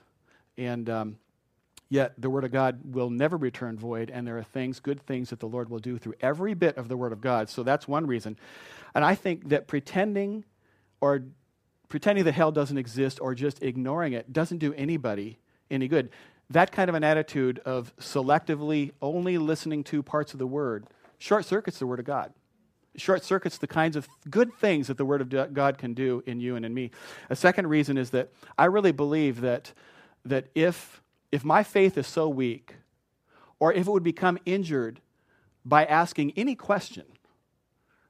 And 0.58 0.88
um, 0.88 1.16
yet, 1.88 2.14
the 2.18 2.28
Word 2.28 2.44
of 2.44 2.52
God 2.52 2.80
will 2.84 3.10
never 3.10 3.36
return 3.36 3.78
void, 3.78 4.10
and 4.10 4.26
there 4.26 4.36
are 4.36 4.42
things, 4.42 4.80
good 4.80 5.00
things, 5.00 5.30
that 5.30 5.40
the 5.40 5.46
Lord 5.46 5.68
will 5.70 5.78
do 5.78 5.98
through 5.98 6.14
every 6.20 6.54
bit 6.54 6.76
of 6.76 6.88
the 6.88 6.96
Word 6.96 7.12
of 7.12 7.20
God. 7.20 7.48
So 7.48 7.62
that's 7.62 7.86
one 7.86 8.06
reason. 8.06 8.36
And 8.94 9.04
I 9.04 9.14
think 9.14 9.48
that 9.50 9.68
pretending 9.68 10.44
or 11.00 11.22
pretending 11.88 12.24
that 12.24 12.32
hell 12.32 12.52
doesn't 12.52 12.78
exist 12.78 13.20
or 13.20 13.34
just 13.34 13.62
ignoring 13.62 14.12
it 14.12 14.32
doesn't 14.32 14.58
do 14.58 14.72
anybody 14.74 15.38
any 15.70 15.88
good. 15.88 16.10
That 16.50 16.72
kind 16.72 16.88
of 16.88 16.94
an 16.94 17.04
attitude 17.04 17.60
of 17.60 17.94
selectively 17.96 18.92
only 19.00 19.38
listening 19.38 19.84
to 19.84 20.02
parts 20.02 20.32
of 20.32 20.38
the 20.38 20.46
Word 20.46 20.86
short 21.18 21.44
circuits 21.44 21.78
the 21.78 21.86
Word 21.86 22.00
of 22.00 22.04
God 22.04 22.32
short 22.96 23.24
circuits 23.24 23.58
the 23.58 23.66
kinds 23.66 23.96
of 23.96 24.08
good 24.30 24.52
things 24.54 24.88
that 24.88 24.96
the 24.96 25.04
Word 25.04 25.20
of 25.20 25.54
God 25.54 25.78
can 25.78 25.94
do 25.94 26.22
in 26.26 26.40
you 26.40 26.56
and 26.56 26.64
in 26.64 26.74
me. 26.74 26.90
A 27.30 27.36
second 27.36 27.68
reason 27.68 27.96
is 27.96 28.10
that 28.10 28.30
I 28.58 28.66
really 28.66 28.92
believe 28.92 29.40
that, 29.40 29.72
that 30.24 30.46
if, 30.54 31.02
if 31.30 31.44
my 31.44 31.62
faith 31.62 31.96
is 31.96 32.06
so 32.06 32.28
weak, 32.28 32.76
or 33.58 33.72
if 33.72 33.86
it 33.86 33.90
would 33.90 34.02
become 34.02 34.38
injured 34.44 35.00
by 35.64 35.84
asking 35.84 36.32
any 36.36 36.54
question, 36.54 37.04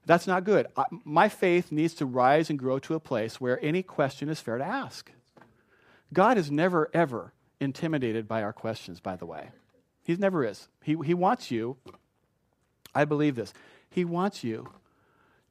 that's 0.05 0.27
not 0.27 0.43
good. 0.43 0.67
I, 0.75 0.85
my 1.05 1.29
faith 1.29 1.71
needs 1.71 1.93
to 1.95 2.05
rise 2.05 2.49
and 2.49 2.59
grow 2.59 2.79
to 2.79 2.95
a 2.95 2.99
place 2.99 3.39
where 3.39 3.63
any 3.63 3.83
question 3.83 4.27
is 4.29 4.41
fair 4.41 4.57
to 4.57 4.65
ask. 4.65 5.11
God 6.11 6.37
is 6.37 6.51
never, 6.51 6.89
ever 6.93 7.33
intimidated 7.59 8.27
by 8.27 8.43
our 8.43 8.53
questions, 8.53 8.99
by 8.99 9.15
the 9.15 9.25
way. 9.25 9.49
He 10.03 10.15
never 10.15 10.43
is. 10.43 10.67
He, 10.83 10.97
he 11.05 11.13
wants 11.13 11.49
you, 11.49 11.77
I 12.93 13.05
believe 13.05 13.35
this, 13.35 13.53
he 13.93 14.05
wants 14.05 14.43
you 14.43 14.69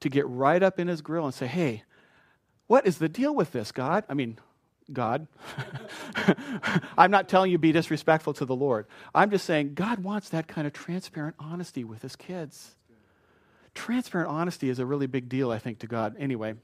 to 0.01 0.09
get 0.09 0.27
right 0.27 0.63
up 0.63 0.81
in 0.81 0.89
his 0.89 1.01
grill 1.01 1.25
and 1.25 1.35
say, 1.35 1.47
hey, 1.47 1.85
what 2.67 2.87
is 2.87 2.99
the 2.99 3.09
deal 3.09 3.35
with 3.35 3.53
this, 3.53 3.71
God? 3.71 4.05
I 4.09 4.15
mean, 4.15 4.39
God. 4.93 5.29
I'm 6.99 7.11
not 7.11 7.29
telling 7.29 7.51
you 7.51 7.59
be 7.59 7.73
disrespectful 7.73 8.35
to 8.35 8.45
the 8.45 8.55
Lord. 8.57 8.87
I'm 9.15 9.31
just 9.31 9.45
saying 9.45 9.75
God 9.75 10.01
wants 10.01 10.31
that 10.31 10.49
kind 10.49 10.67
of 10.67 10.73
transparent 10.73 11.37
honesty 11.39 11.85
with 11.85 12.03
his 12.03 12.17
kids. 12.17 12.75
Transparent 13.75 14.29
honesty 14.29 14.69
is 14.69 14.79
a 14.79 14.87
really 14.87 15.07
big 15.07 15.29
deal, 15.29 15.51
I 15.51 15.59
think, 15.59 15.79
to 15.81 15.87
God. 15.87 16.17
Anyway. 16.19 16.55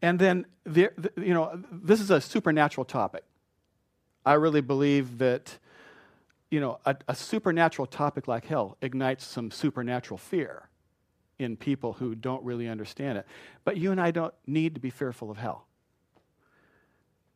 And 0.00 0.18
then, 0.18 0.46
there, 0.64 0.92
you 1.16 1.34
know, 1.34 1.62
this 1.70 2.00
is 2.00 2.10
a 2.10 2.20
supernatural 2.20 2.84
topic. 2.84 3.22
I 4.24 4.34
really 4.34 4.60
believe 4.60 5.18
that, 5.18 5.58
you 6.52 6.60
know, 6.60 6.78
a, 6.84 6.94
a 7.08 7.14
supernatural 7.14 7.86
topic 7.86 8.28
like 8.28 8.44
hell 8.44 8.76
ignites 8.82 9.24
some 9.24 9.50
supernatural 9.50 10.18
fear 10.18 10.68
in 11.38 11.56
people 11.56 11.94
who 11.94 12.14
don't 12.14 12.44
really 12.44 12.68
understand 12.68 13.16
it. 13.16 13.26
But 13.64 13.78
you 13.78 13.90
and 13.90 13.98
I 13.98 14.10
don't 14.10 14.34
need 14.46 14.74
to 14.74 14.80
be 14.80 14.90
fearful 14.90 15.30
of 15.30 15.38
hell 15.38 15.66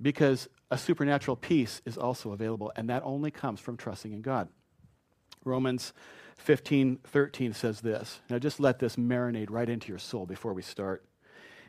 because 0.03 0.51
a 0.71 0.77
supernatural 0.77 1.35
peace 1.35 1.81
is 1.87 1.97
also 1.97 2.33
available, 2.33 2.71
and 2.77 2.91
that 2.91 3.03
only 3.07 3.31
comes 3.31 3.59
from 3.59 3.79
trusting 3.79 4.13
in 4.13 4.21
God. 4.21 4.49
Romans 5.47 5.95
15 6.37 6.99
13 7.03 7.55
says 7.55 7.81
this. 7.81 8.21
Now, 8.29 8.39
just 8.39 8.61
let 8.61 8.81
this 8.81 8.97
marinate 8.97 9.49
right 9.49 9.71
into 9.71 9.89
your 9.89 9.99
soul 9.99 10.27
before 10.27 10.53
we 10.53 10.61
start. 10.61 11.07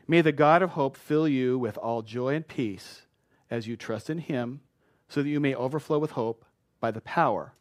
May 0.06 0.20
the 0.20 0.32
God 0.32 0.60
of 0.60 0.70
hope 0.70 0.98
fill 0.98 1.26
you 1.26 1.58
with 1.58 1.78
all 1.78 2.02
joy 2.02 2.34
and 2.34 2.46
peace 2.46 3.06
as 3.50 3.66
you 3.66 3.74
trust 3.74 4.10
in 4.10 4.18
him, 4.18 4.60
so 5.08 5.22
that 5.22 5.30
you 5.30 5.40
may 5.40 5.54
overflow 5.54 5.98
with 5.98 6.10
hope 6.10 6.44
by 6.80 6.90
the 6.90 7.00
power 7.00 7.52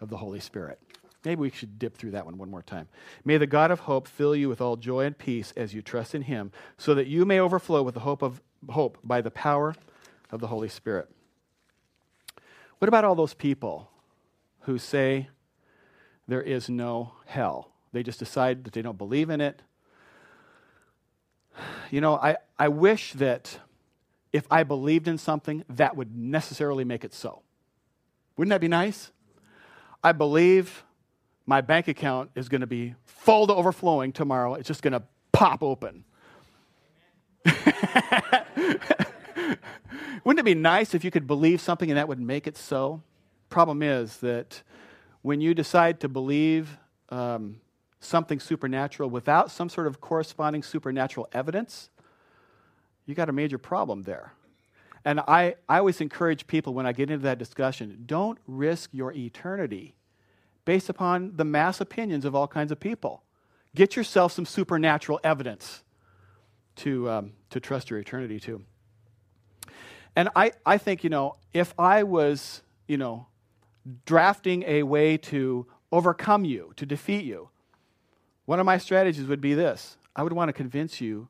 of 0.00 0.08
the 0.10 0.16
Holy 0.16 0.40
Spirit. 0.40 0.78
Maybe 1.24 1.40
we 1.40 1.50
should 1.50 1.78
dip 1.78 1.96
through 1.96 2.10
that 2.12 2.26
one 2.26 2.36
one 2.36 2.50
more 2.50 2.62
time. 2.62 2.88
May 3.24 3.36
the 3.36 3.46
God 3.46 3.70
of 3.70 3.80
hope 3.80 4.08
fill 4.08 4.34
you 4.34 4.48
with 4.48 4.60
all 4.60 4.76
joy 4.76 5.04
and 5.04 5.16
peace 5.16 5.52
as 5.56 5.72
you 5.72 5.80
trust 5.80 6.14
in 6.14 6.22
him, 6.22 6.50
so 6.76 6.94
that 6.94 7.06
you 7.06 7.24
may 7.24 7.38
overflow 7.38 7.82
with 7.82 7.94
the 7.94 8.00
hope 8.00 8.22
of 8.22 8.40
hope 8.70 8.98
by 9.04 9.20
the 9.20 9.30
power 9.30 9.74
of 10.30 10.40
the 10.40 10.48
Holy 10.48 10.68
Spirit. 10.68 11.08
What 12.78 12.88
about 12.88 13.04
all 13.04 13.14
those 13.14 13.34
people 13.34 13.90
who 14.62 14.78
say 14.78 15.28
there 16.26 16.42
is 16.42 16.68
no 16.68 17.12
hell? 17.26 17.70
They 17.92 18.02
just 18.02 18.18
decide 18.18 18.64
that 18.64 18.72
they 18.72 18.82
don't 18.82 18.98
believe 18.98 19.30
in 19.30 19.40
it. 19.40 19.62
You 21.90 22.00
know, 22.00 22.16
I, 22.16 22.38
I 22.58 22.68
wish 22.68 23.12
that 23.12 23.60
if 24.32 24.46
I 24.50 24.64
believed 24.64 25.06
in 25.06 25.18
something, 25.18 25.62
that 25.68 25.94
would 25.96 26.16
necessarily 26.16 26.84
make 26.84 27.04
it 27.04 27.14
so. 27.14 27.42
Wouldn't 28.42 28.50
that 28.50 28.60
be 28.60 28.66
nice? 28.66 29.12
I 30.02 30.10
believe 30.10 30.82
my 31.46 31.60
bank 31.60 31.86
account 31.86 32.30
is 32.34 32.48
going 32.48 32.62
to 32.62 32.66
be 32.66 32.96
full 33.04 33.46
to 33.46 33.54
overflowing 33.54 34.10
tomorrow. 34.10 34.54
It's 34.54 34.66
just 34.66 34.82
going 34.82 34.94
to 34.94 35.04
pop 35.30 35.62
open. 35.62 36.02
Wouldn't 40.24 40.40
it 40.40 40.44
be 40.44 40.56
nice 40.56 40.92
if 40.92 41.04
you 41.04 41.12
could 41.12 41.28
believe 41.28 41.60
something 41.60 41.88
and 41.88 41.96
that 41.96 42.08
would 42.08 42.18
make 42.18 42.48
it 42.48 42.56
so? 42.56 43.04
Problem 43.48 43.80
is 43.80 44.16
that 44.16 44.64
when 45.20 45.40
you 45.40 45.54
decide 45.54 46.00
to 46.00 46.08
believe 46.08 46.78
um, 47.10 47.60
something 48.00 48.40
supernatural 48.40 49.08
without 49.08 49.52
some 49.52 49.68
sort 49.68 49.86
of 49.86 50.00
corresponding 50.00 50.64
supernatural 50.64 51.28
evidence, 51.30 51.90
you 53.06 53.14
got 53.14 53.28
a 53.28 53.32
major 53.32 53.58
problem 53.58 54.02
there. 54.02 54.32
And 55.04 55.20
I, 55.20 55.56
I 55.68 55.78
always 55.78 56.00
encourage 56.00 56.46
people 56.46 56.74
when 56.74 56.86
I 56.86 56.92
get 56.92 57.10
into 57.10 57.24
that 57.24 57.38
discussion 57.38 58.04
don't 58.06 58.38
risk 58.46 58.90
your 58.92 59.12
eternity 59.12 59.96
based 60.64 60.88
upon 60.88 61.36
the 61.36 61.44
mass 61.44 61.80
opinions 61.80 62.24
of 62.24 62.34
all 62.34 62.46
kinds 62.46 62.70
of 62.70 62.78
people. 62.78 63.24
Get 63.74 63.96
yourself 63.96 64.32
some 64.32 64.46
supernatural 64.46 65.18
evidence 65.24 65.82
to, 66.76 67.10
um, 67.10 67.32
to 67.50 67.58
trust 67.58 67.90
your 67.90 67.98
eternity 67.98 68.38
to. 68.40 68.62
And 70.14 70.28
I, 70.36 70.52
I 70.64 70.78
think, 70.78 71.04
you 71.04 71.10
know, 71.10 71.36
if 71.52 71.74
I 71.78 72.02
was, 72.02 72.62
you 72.86 72.98
know, 72.98 73.26
drafting 74.04 74.62
a 74.64 74.82
way 74.82 75.16
to 75.16 75.66
overcome 75.90 76.44
you, 76.44 76.72
to 76.76 76.86
defeat 76.86 77.24
you, 77.24 77.48
one 78.44 78.60
of 78.60 78.66
my 78.66 78.78
strategies 78.78 79.26
would 79.26 79.40
be 79.40 79.54
this 79.54 79.96
I 80.14 80.22
would 80.22 80.32
want 80.32 80.50
to 80.50 80.52
convince 80.52 81.00
you 81.00 81.28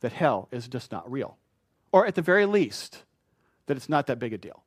that 0.00 0.12
hell 0.12 0.48
is 0.50 0.68
just 0.68 0.90
not 0.92 1.10
real. 1.10 1.38
Or 1.92 2.06
at 2.06 2.16
the 2.16 2.22
very 2.22 2.44
least, 2.44 3.04
that 3.66 3.76
it's 3.76 3.88
not 3.88 4.06
that 4.06 4.18
big 4.18 4.32
a 4.32 4.38
deal. 4.38 4.62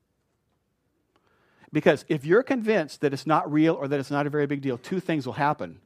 Because 1.71 2.05
if 2.07 2.25
you're 2.25 2.43
convinced 2.43 3.01
that 3.01 3.13
it's 3.13 3.27
not 3.27 3.51
real 3.51 3.75
or 3.75 3.87
that 3.87 3.99
it's 3.99 4.11
not 4.11 4.25
a 4.25 4.29
very 4.29 4.47
big 4.47 4.61
deal, 4.61 4.77
two 4.77 4.99
things 4.99 5.25
will 5.25 5.33
happen. 5.33 5.79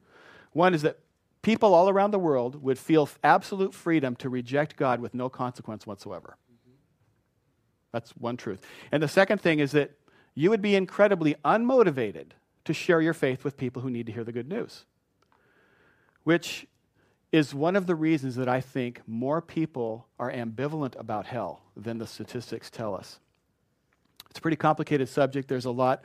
One 0.52 0.74
is 0.74 0.82
that 0.82 0.98
people 1.42 1.74
all 1.74 1.88
around 1.88 2.12
the 2.12 2.18
world 2.18 2.62
would 2.62 2.78
feel 2.78 3.08
absolute 3.24 3.74
freedom 3.74 4.14
to 4.16 4.28
reject 4.28 4.76
God 4.76 5.00
with 5.00 5.12
no 5.12 5.28
consequence 5.28 5.86
whatsoever. 5.86 6.36
That's 7.92 8.10
one 8.12 8.36
truth. 8.36 8.60
And 8.90 9.02
the 9.02 9.08
second 9.08 9.40
thing 9.40 9.58
is 9.58 9.72
that 9.72 9.92
you 10.34 10.50
would 10.50 10.62
be 10.62 10.74
incredibly 10.74 11.34
unmotivated 11.44 12.28
to 12.64 12.72
share 12.72 13.00
your 13.00 13.12
faith 13.12 13.44
with 13.44 13.56
people 13.56 13.82
who 13.82 13.90
need 13.90 14.06
to 14.06 14.12
hear 14.12 14.24
the 14.24 14.32
good 14.32 14.48
news, 14.48 14.84
which 16.22 16.66
is 17.32 17.54
one 17.54 17.74
of 17.76 17.86
the 17.86 17.94
reasons 17.94 18.36
that 18.36 18.48
I 18.48 18.60
think 18.60 19.00
more 19.06 19.40
people 19.40 20.06
are 20.18 20.30
ambivalent 20.30 20.98
about 21.00 21.26
hell 21.26 21.62
than 21.74 21.98
the 21.98 22.06
statistics 22.06 22.70
tell 22.70 22.94
us. 22.94 23.18
It's 24.28 24.38
a 24.38 24.42
pretty 24.42 24.56
complicated 24.56 25.08
subject. 25.08 25.48
There's 25.48 25.64
a 25.64 25.70
lot 25.70 26.02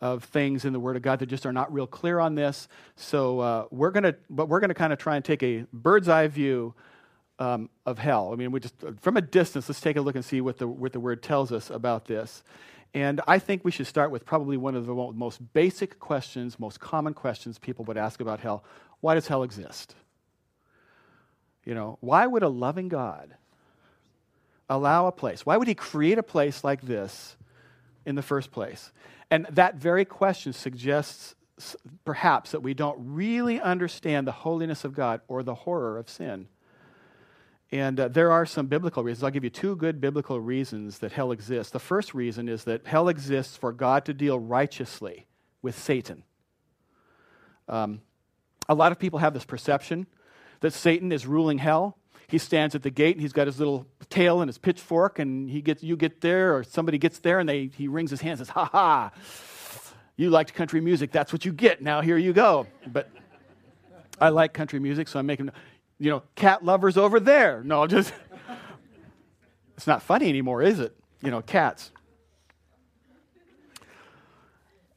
of 0.00 0.24
things 0.24 0.66
in 0.66 0.74
the 0.74 0.80
Word 0.80 0.96
of 0.96 1.02
God 1.02 1.18
that 1.20 1.26
just 1.26 1.46
are 1.46 1.52
not 1.52 1.72
real 1.72 1.86
clear 1.86 2.20
on 2.20 2.34
this. 2.34 2.68
So 2.94 3.40
uh, 3.40 3.64
we're 3.70 3.90
to, 3.92 4.16
but 4.28 4.48
we're 4.48 4.60
to 4.60 4.74
kind 4.74 4.92
of 4.92 4.98
try 4.98 5.16
and 5.16 5.24
take 5.24 5.42
a 5.42 5.64
bird's 5.72 6.08
eye 6.08 6.28
view 6.28 6.74
um, 7.38 7.70
of 7.84 7.98
hell. 7.98 8.30
I 8.32 8.36
mean, 8.36 8.50
we 8.50 8.60
just 8.60 8.74
from 9.00 9.16
a 9.16 9.22
distance, 9.22 9.68
let's 9.68 9.80
take 9.80 9.96
a 9.96 10.00
look 10.00 10.14
and 10.14 10.24
see 10.24 10.40
what 10.40 10.58
the 10.58 10.68
what 10.68 10.92
the 10.92 11.00
word 11.00 11.22
tells 11.22 11.52
us 11.52 11.70
about 11.70 12.06
this. 12.06 12.42
And 12.94 13.20
I 13.26 13.38
think 13.38 13.64
we 13.64 13.70
should 13.70 13.86
start 13.86 14.10
with 14.10 14.24
probably 14.24 14.56
one 14.56 14.74
of 14.74 14.86
the 14.86 14.94
most 14.94 15.52
basic 15.52 15.98
questions, 15.98 16.58
most 16.58 16.80
common 16.80 17.12
questions 17.12 17.58
people 17.58 17.84
would 17.86 17.98
ask 17.98 18.20
about 18.20 18.40
hell. 18.40 18.64
Why 19.00 19.14
does 19.14 19.26
hell 19.26 19.42
exist? 19.42 19.94
You 21.66 21.74
know, 21.74 21.98
why 22.00 22.26
would 22.26 22.44
a 22.44 22.48
loving 22.48 22.88
God 22.88 23.34
allow 24.70 25.08
a 25.08 25.12
place? 25.12 25.44
Why 25.44 25.56
would 25.56 25.68
he 25.68 25.74
create 25.74 26.16
a 26.16 26.22
place 26.22 26.64
like 26.64 26.80
this 26.80 27.36
in 28.06 28.14
the 28.14 28.22
first 28.22 28.52
place? 28.52 28.92
And 29.30 29.46
that 29.50 29.74
very 29.74 30.04
question 30.04 30.52
suggests 30.52 31.34
perhaps 32.04 32.52
that 32.52 32.60
we 32.60 32.72
don't 32.72 32.96
really 33.00 33.60
understand 33.60 34.26
the 34.26 34.32
holiness 34.32 34.84
of 34.84 34.94
God 34.94 35.20
or 35.26 35.42
the 35.42 35.54
horror 35.54 35.98
of 35.98 36.08
sin. 36.08 36.46
And 37.72 37.98
uh, 37.98 38.08
there 38.08 38.30
are 38.30 38.46
some 38.46 38.68
biblical 38.68 39.02
reasons. 39.02 39.24
I'll 39.24 39.30
give 39.30 39.42
you 39.42 39.50
two 39.50 39.74
good 39.74 40.00
biblical 40.00 40.40
reasons 40.40 41.00
that 41.00 41.10
hell 41.10 41.32
exists. 41.32 41.72
The 41.72 41.80
first 41.80 42.14
reason 42.14 42.48
is 42.48 42.62
that 42.64 42.86
hell 42.86 43.08
exists 43.08 43.56
for 43.56 43.72
God 43.72 44.04
to 44.04 44.14
deal 44.14 44.38
righteously 44.38 45.26
with 45.62 45.76
Satan. 45.76 46.22
Um, 47.68 48.02
a 48.68 48.74
lot 48.74 48.92
of 48.92 49.00
people 49.00 49.18
have 49.18 49.34
this 49.34 49.44
perception 49.44 50.06
that 50.60 50.72
Satan 50.72 51.12
is 51.12 51.26
ruling 51.26 51.58
hell. 51.58 51.98
He 52.28 52.38
stands 52.38 52.74
at 52.74 52.82
the 52.82 52.90
gate 52.90 53.16
and 53.16 53.22
he's 53.22 53.32
got 53.32 53.46
his 53.46 53.58
little 53.58 53.86
tail 54.10 54.40
and 54.40 54.48
his 54.48 54.58
pitchfork, 54.58 55.18
and 55.18 55.48
he 55.48 55.62
gets, 55.62 55.82
you 55.82 55.96
get 55.96 56.20
there, 56.20 56.56
or 56.56 56.64
somebody 56.64 56.98
gets 56.98 57.18
there, 57.20 57.38
and 57.38 57.48
they, 57.48 57.70
he 57.76 57.88
wrings 57.88 58.10
his 58.10 58.20
hand 58.20 58.38
and 58.38 58.46
says, 58.46 58.48
Ha 58.50 58.64
ha, 58.64 59.10
you 60.16 60.30
liked 60.30 60.54
country 60.54 60.80
music, 60.80 61.12
that's 61.12 61.32
what 61.32 61.44
you 61.44 61.52
get. 61.52 61.82
Now 61.82 62.00
here 62.00 62.16
you 62.16 62.32
go. 62.32 62.66
But 62.86 63.10
I 64.20 64.30
like 64.30 64.52
country 64.52 64.80
music, 64.80 65.08
so 65.08 65.18
I'm 65.18 65.26
making 65.26 65.50
you 65.98 66.10
know, 66.10 66.22
cat 66.34 66.64
lovers 66.64 66.96
over 66.96 67.20
there. 67.20 67.62
No, 67.64 67.86
just, 67.86 68.12
it's 69.76 69.86
not 69.86 70.02
funny 70.02 70.28
anymore, 70.28 70.62
is 70.62 70.80
it? 70.80 70.96
You 71.22 71.30
know, 71.30 71.42
cats. 71.42 71.90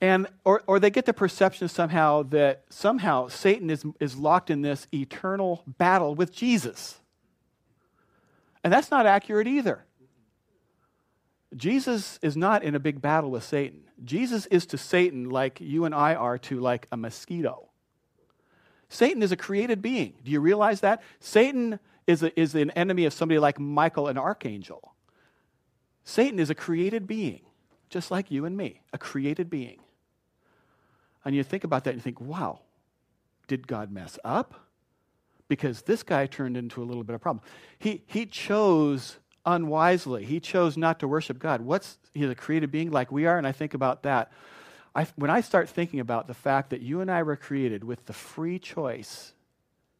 And, 0.01 0.27
or, 0.45 0.63
or 0.65 0.79
they 0.79 0.89
get 0.89 1.05
the 1.05 1.13
perception 1.13 1.67
somehow 1.67 2.23
that 2.23 2.63
somehow 2.69 3.27
Satan 3.27 3.69
is, 3.69 3.85
is 3.99 4.15
locked 4.15 4.49
in 4.49 4.61
this 4.61 4.87
eternal 4.93 5.63
battle 5.67 6.15
with 6.15 6.31
Jesus. 6.31 6.99
And 8.63 8.71
that's 8.71 8.91
not 8.91 9.05
accurate 9.05 9.47
either. 9.47 9.85
Jesus 11.55 12.19
is 12.21 12.37
not 12.37 12.63
in 12.63 12.75
a 12.75 12.79
big 12.79 13.01
battle 13.01 13.31
with 13.31 13.43
Satan. 13.43 13.81
Jesus 14.03 14.45
is 14.47 14.65
to 14.67 14.77
Satan 14.77 15.29
like 15.29 15.59
you 15.59 15.85
and 15.85 15.95
I 15.95 16.15
are 16.15 16.37
to 16.39 16.59
like 16.59 16.87
a 16.91 16.97
mosquito. 16.97 17.69
Satan 18.87 19.21
is 19.21 19.31
a 19.31 19.37
created 19.37 19.81
being. 19.81 20.13
Do 20.23 20.31
you 20.31 20.39
realize 20.39 20.81
that? 20.81 21.01
Satan 21.19 21.79
is, 22.07 22.23
a, 22.23 22.39
is 22.39 22.55
an 22.55 22.71
enemy 22.71 23.05
of 23.05 23.13
somebody 23.13 23.39
like 23.39 23.59
Michael, 23.59 24.07
an 24.07 24.17
archangel. 24.17 24.95
Satan 26.03 26.39
is 26.39 26.49
a 26.49 26.55
created 26.55 27.05
being, 27.05 27.41
just 27.89 28.09
like 28.09 28.31
you 28.31 28.45
and 28.45 28.57
me, 28.57 28.81
a 28.93 28.97
created 28.97 29.49
being. 29.49 29.79
And 31.25 31.35
you 31.35 31.43
think 31.43 31.63
about 31.63 31.83
that 31.83 31.91
and 31.91 31.99
you 31.99 32.03
think, 32.03 32.21
wow, 32.21 32.59
did 33.47 33.67
God 33.67 33.91
mess 33.91 34.17
up? 34.23 34.67
Because 35.47 35.81
this 35.81 36.03
guy 36.03 36.27
turned 36.27 36.55
into 36.55 36.81
a 36.81 36.85
little 36.85 37.03
bit 37.03 37.15
of 37.15 37.21
a 37.21 37.23
problem. 37.23 37.43
He, 37.77 38.03
he 38.05 38.25
chose 38.25 39.17
unwisely. 39.45 40.25
He 40.25 40.39
chose 40.39 40.77
not 40.77 40.99
to 40.99 41.07
worship 41.07 41.39
God. 41.39 41.61
What's 41.61 41.97
he's 42.13 42.29
a 42.29 42.35
created 42.35 42.71
being 42.71 42.91
like 42.91 43.11
we 43.11 43.25
are, 43.25 43.37
and 43.37 43.47
I 43.47 43.51
think 43.51 43.73
about 43.73 44.03
that. 44.03 44.31
I, 44.95 45.07
when 45.15 45.29
I 45.29 45.41
start 45.41 45.69
thinking 45.69 45.99
about 45.99 46.27
the 46.27 46.33
fact 46.33 46.71
that 46.71 46.81
you 46.81 47.01
and 47.01 47.11
I 47.11 47.23
were 47.23 47.35
created 47.35 47.83
with 47.83 48.05
the 48.05 48.13
free 48.13 48.59
choice 48.59 49.33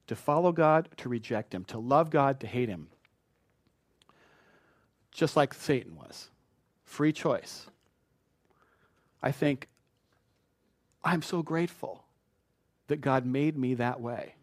to 0.08 0.16
follow 0.16 0.52
God, 0.52 0.90
to 0.98 1.10
reject 1.10 1.54
Him, 1.54 1.64
to 1.66 1.78
love 1.78 2.10
God, 2.10 2.40
to 2.40 2.48
hate 2.48 2.70
Him, 2.70 2.88
just 5.12 5.36
like 5.36 5.54
Satan 5.54 5.96
was. 5.96 6.30
Free 6.84 7.14
choice. 7.14 7.68
I 9.22 9.32
think, 9.32 9.68
I'm 11.03 11.22
so 11.22 11.41
grateful 11.41 12.03
that 12.88 13.01
God 13.01 13.25
made 13.25 13.58
me 13.58 13.75
that 13.75 14.01
way. 14.01 14.36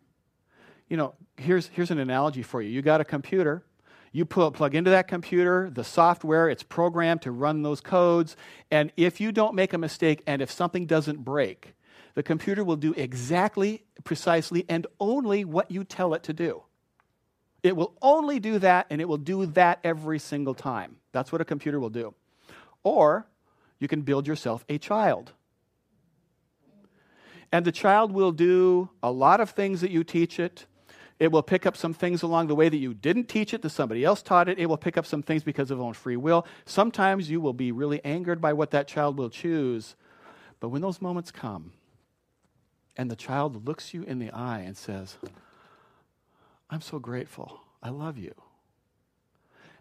You 0.88 0.96
know, 0.96 1.14
here's, 1.36 1.66
here's 1.68 1.90
an 1.90 1.98
analogy 1.98 2.42
for 2.42 2.62
you. 2.62 2.70
You 2.70 2.82
got 2.82 3.00
a 3.00 3.04
computer. 3.04 3.62
You 4.12 4.25
put, 4.25 4.54
plug 4.54 4.75
into 4.75 4.90
that 4.90 5.08
computer 5.08 5.68
the 5.68 5.84
software, 5.84 6.48
it's 6.48 6.62
programmed 6.62 7.22
to 7.22 7.30
run 7.30 7.62
those 7.62 7.82
codes. 7.82 8.34
And 8.70 8.90
if 8.96 9.20
you 9.20 9.30
don't 9.30 9.54
make 9.54 9.75
a 9.75 9.78
mistake 9.78 10.22
and 10.26 10.40
if 10.40 10.50
something 10.50 10.86
doesn't 10.86 11.22
break, 11.22 11.75
the 12.14 12.22
computer 12.22 12.64
will 12.64 12.76
do 12.76 12.94
exactly, 12.96 13.84
precisely, 14.04 14.64
and 14.70 14.86
only 14.98 15.44
what 15.44 15.70
you 15.70 15.84
tell 15.84 16.14
it 16.14 16.22
to 16.22 16.32
do. 16.32 16.62
It 17.62 17.76
will 17.76 17.94
only 18.00 18.40
do 18.40 18.58
that, 18.60 18.86
and 18.88 19.02
it 19.02 19.08
will 19.08 19.18
do 19.18 19.44
that 19.46 19.80
every 19.84 20.18
single 20.18 20.54
time. 20.54 20.96
That's 21.12 21.30
what 21.30 21.42
a 21.42 21.44
computer 21.44 21.78
will 21.78 21.90
do. 21.90 22.14
Or 22.82 23.26
you 23.78 23.86
can 23.86 24.00
build 24.00 24.26
yourself 24.26 24.64
a 24.70 24.78
child. 24.78 25.32
And 27.52 27.64
the 27.64 27.72
child 27.72 28.12
will 28.12 28.32
do 28.32 28.90
a 29.02 29.10
lot 29.10 29.40
of 29.40 29.50
things 29.50 29.80
that 29.80 29.90
you 29.90 30.04
teach 30.04 30.38
it. 30.38 30.66
It 31.18 31.32
will 31.32 31.42
pick 31.42 31.64
up 31.64 31.76
some 31.76 31.94
things 31.94 32.22
along 32.22 32.48
the 32.48 32.54
way 32.54 32.68
that 32.68 32.76
you 32.76 32.92
didn't 32.92 33.28
teach 33.28 33.54
it, 33.54 33.62
that 33.62 33.70
somebody 33.70 34.04
else 34.04 34.22
taught 34.22 34.48
it. 34.48 34.58
It 34.58 34.66
will 34.66 34.76
pick 34.76 34.98
up 34.98 35.06
some 35.06 35.22
things 35.22 35.42
because 35.42 35.70
of 35.70 35.80
own 35.80 35.94
free 35.94 36.16
will. 36.16 36.46
Sometimes 36.66 37.30
you 37.30 37.40
will 37.40 37.54
be 37.54 37.72
really 37.72 38.04
angered 38.04 38.40
by 38.40 38.52
what 38.52 38.70
that 38.72 38.86
child 38.86 39.16
will 39.16 39.30
choose. 39.30 39.96
But 40.60 40.68
when 40.68 40.82
those 40.82 41.00
moments 41.00 41.30
come, 41.30 41.72
and 42.96 43.10
the 43.10 43.16
child 43.16 43.66
looks 43.66 43.94
you 43.94 44.02
in 44.02 44.18
the 44.18 44.30
eye 44.30 44.60
and 44.60 44.76
says, 44.76 45.16
I'm 46.70 46.80
so 46.80 46.98
grateful. 46.98 47.60
I 47.82 47.90
love 47.90 48.18
you. 48.18 48.34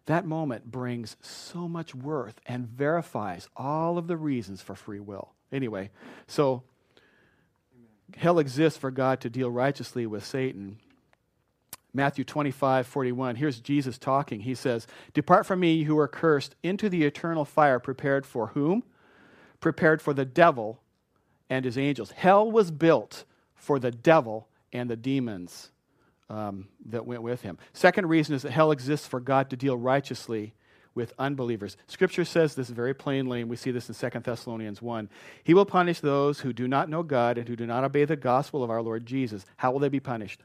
That 0.05 0.25
moment 0.25 0.71
brings 0.71 1.17
so 1.21 1.67
much 1.67 1.95
worth 1.95 2.39
and 2.45 2.67
verifies 2.67 3.49
all 3.55 3.97
of 3.97 4.07
the 4.07 4.17
reasons 4.17 4.61
for 4.61 4.75
free 4.75 4.99
will. 4.99 5.29
Anyway, 5.51 5.89
so 6.27 6.63
hell 8.15 8.39
exists 8.39 8.77
for 8.79 8.91
God 8.91 9.21
to 9.21 9.29
deal 9.29 9.49
righteously 9.49 10.05
with 10.05 10.25
Satan. 10.25 10.77
Matthew 11.93 12.25
25, 12.25 12.85
41. 12.85 13.35
Here's 13.37 13.59
Jesus 13.61 13.97
talking. 13.97 14.41
He 14.41 14.53
says, 14.53 14.85
Depart 15.13 15.45
from 15.45 15.61
me, 15.61 15.75
you 15.75 15.85
who 15.85 15.97
are 15.97 16.09
cursed, 16.09 16.55
into 16.61 16.89
the 16.89 17.03
eternal 17.05 17.45
fire 17.45 17.79
prepared 17.79 18.25
for 18.25 18.47
whom? 18.47 18.83
Prepared 19.61 20.01
for 20.01 20.13
the 20.13 20.25
devil 20.25 20.81
and 21.49 21.63
his 21.63 21.77
angels. 21.77 22.11
Hell 22.11 22.51
was 22.51 22.69
built 22.69 23.23
for 23.55 23.79
the 23.79 23.91
devil 23.91 24.47
and 24.73 24.89
the 24.89 24.97
demons 24.97 25.71
um, 26.29 26.67
that 26.87 27.05
went 27.05 27.21
with 27.21 27.41
him. 27.41 27.57
Second 27.71 28.07
reason 28.09 28.35
is 28.35 28.41
that 28.41 28.51
hell 28.51 28.71
exists 28.71 29.07
for 29.07 29.19
God 29.19 29.49
to 29.49 29.55
deal 29.55 29.77
righteously 29.77 30.53
with 30.95 31.13
unbelievers. 31.19 31.77
Scripture 31.87 32.25
says 32.25 32.55
this 32.55 32.69
very 32.69 32.93
plainly, 32.93 33.41
and 33.41 33.49
we 33.49 33.57
see 33.57 33.71
this 33.71 33.89
in 33.89 34.11
2 34.11 34.19
Thessalonians 34.21 34.81
1. 34.81 35.09
He 35.43 35.53
will 35.53 35.65
punish 35.65 35.99
those 35.99 36.39
who 36.39 36.53
do 36.53 36.67
not 36.67 36.89
know 36.89 37.03
God 37.03 37.37
and 37.37 37.47
who 37.47 37.55
do 37.55 37.67
not 37.67 37.83
obey 37.83 38.05
the 38.05 38.15
gospel 38.15 38.63
of 38.63 38.69
our 38.69 38.81
Lord 38.81 39.05
Jesus. 39.05 39.45
How 39.57 39.71
will 39.71 39.79
they 39.79 39.89
be 39.89 39.99
punished? 39.99 40.41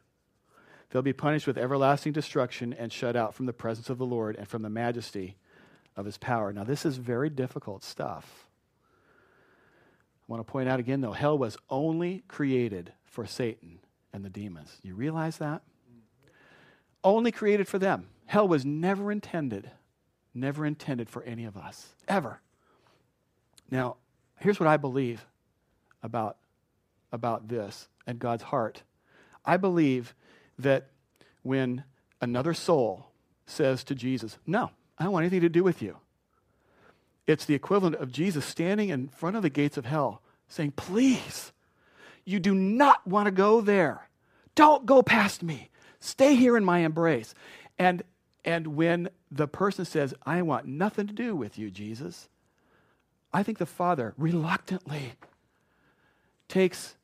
They'll 0.91 1.03
be 1.03 1.13
punished 1.13 1.47
with 1.47 1.57
everlasting 1.57 2.13
destruction 2.13 2.73
and 2.73 2.93
shut 2.93 3.15
out 3.15 3.35
from 3.35 3.47
the 3.47 3.53
presence 3.53 3.89
of 3.91 3.99
the 3.99 4.07
Lord 4.07 4.35
and 4.37 4.49
from 4.49 4.63
the 4.63 4.69
majesty 4.69 5.37
of 5.97 6.05
his 6.05 6.19
power. 6.19 6.53
Now, 6.53 6.65
this 6.65 6.85
is 6.85 6.97
very 6.97 7.31
difficult 7.31 7.85
stuff. 7.85 8.49
I 10.29 10.33
want 10.33 10.45
to 10.47 10.51
point 10.51 10.69
out 10.69 10.81
again, 10.81 11.01
though, 11.01 11.13
hell 11.13 11.39
was 11.39 11.57
only 11.69 12.25
created 12.27 12.93
for 13.05 13.25
Satan 13.25 13.79
and 14.13 14.25
the 14.25 14.31
demons. 14.31 14.79
You 14.83 14.95
realize 14.95 15.39
that? 15.39 15.63
Only 17.03 17.33
created 17.33 17.69
for 17.69 17.79
them. 17.79 18.09
Hell 18.27 18.47
was 18.47 18.65
never 18.65 19.11
intended, 19.11 19.71
never 20.35 20.65
intended 20.65 21.09
for 21.09 21.23
any 21.23 21.45
of 21.45 21.57
us, 21.57 21.89
ever. 22.09 22.41
Now, 23.71 23.97
here's 24.39 24.61
what 24.61 24.69
I 24.69 24.77
believe 24.77 25.25
about, 26.03 26.37
about 27.13 27.49
this 27.49 27.89
and 28.07 28.19
God's 28.19 28.43
heart. 28.43 28.83
I 29.45 29.57
believe 29.57 30.15
that 30.59 30.89
when 31.43 31.85
another 32.21 32.55
soul 32.55 33.07
says 33.47 33.85
to 33.85 33.95
Jesus, 33.95 34.39
No, 34.47 34.71
I 34.99 35.05
don't 35.05 35.13
want 35.13 35.25
anything 35.25 35.41
to 35.43 35.49
do 35.49 35.65
with 35.65 35.83
you, 35.83 35.97
it's 37.27 37.45
the 37.45 37.55
equivalent 37.55 37.97
of 37.97 38.11
Jesus 38.13 38.45
standing 38.45 38.89
in 38.89 39.09
front 39.09 39.37
of 39.37 39.43
the 39.43 39.51
gates 39.51 39.77
of 39.77 39.87
hell 39.87 40.23
saying, 40.49 40.73
Please, 40.73 41.53
you 42.25 42.41
do 42.41 42.55
not 42.55 43.07
want 43.07 43.27
to 43.27 43.33
go 43.33 43.61
there. 43.61 44.09
Don't 44.55 44.85
go 44.85 45.03
past 45.03 45.43
me. 45.43 45.71
Stay 46.01 46.35
here 46.35 46.57
in 46.57 46.65
my 46.65 46.81
embrace. 46.81 47.35
And, 47.79 48.03
and 48.45 48.69
when 48.69 49.11
the 49.31 49.47
person 49.47 49.85
says, 49.85 50.15
I 50.25 50.43
want 50.43 50.67
nothing 50.67 51.07
to 51.07 51.13
do 51.13 51.37
with 51.37 51.59
you, 51.59 51.71
Jesus, 51.71 52.29
I 53.33 53.43
think 53.43 53.59
the 53.59 53.67
Father 53.67 54.15
reluctantly 54.17 55.13
takes 56.49 56.97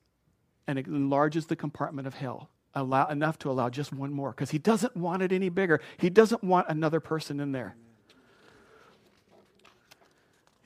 and 0.67 0.79
enlarges 0.79 1.47
the 1.47 1.57
compartment 1.57 2.07
of 2.07 2.15
hell 2.15 2.51
allow, 2.77 3.07
enough 3.07 3.39
to 3.41 3.51
allow 3.51 3.71
just 3.71 3.93
one 3.93 4.13
more 4.13 4.31
because 4.31 4.51
he 4.51 4.59
doesn't 4.59 4.97
want 4.97 5.23
it 5.23 5.33
any 5.33 5.49
bigger. 5.49 5.81
He 5.97 6.11
doesn't 6.11 6.45
want 6.45 6.69
another 6.69 7.01
person 7.01 7.41
in 7.41 7.53
there. 7.53 7.75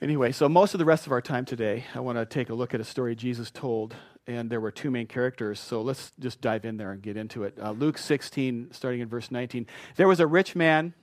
Anyway, 0.02 0.32
so 0.32 0.48
most 0.48 0.74
of 0.74 0.78
the 0.78 0.84
rest 0.84 1.06
of 1.06 1.12
our 1.12 1.20
time 1.20 1.44
today, 1.44 1.84
I 1.94 2.00
want 2.00 2.16
to 2.16 2.24
take 2.24 2.48
a 2.48 2.54
look 2.54 2.74
at 2.74 2.80
a 2.80 2.84
story 2.84 3.14
Jesus 3.14 3.50
told, 3.50 3.94
and 4.30 4.48
there 4.48 4.60
were 4.60 4.70
two 4.70 4.90
main 4.90 5.06
characters. 5.06 5.60
So 5.60 5.82
let's 5.82 6.12
just 6.18 6.40
dive 6.40 6.64
in 6.64 6.76
there 6.76 6.92
and 6.92 7.02
get 7.02 7.16
into 7.16 7.44
it. 7.44 7.58
Uh, 7.60 7.72
Luke 7.72 7.98
16, 7.98 8.68
starting 8.72 9.00
in 9.00 9.08
verse 9.08 9.30
19. 9.30 9.66
There 9.96 10.08
was 10.08 10.20
a 10.20 10.26
rich 10.26 10.54
man 10.54 10.94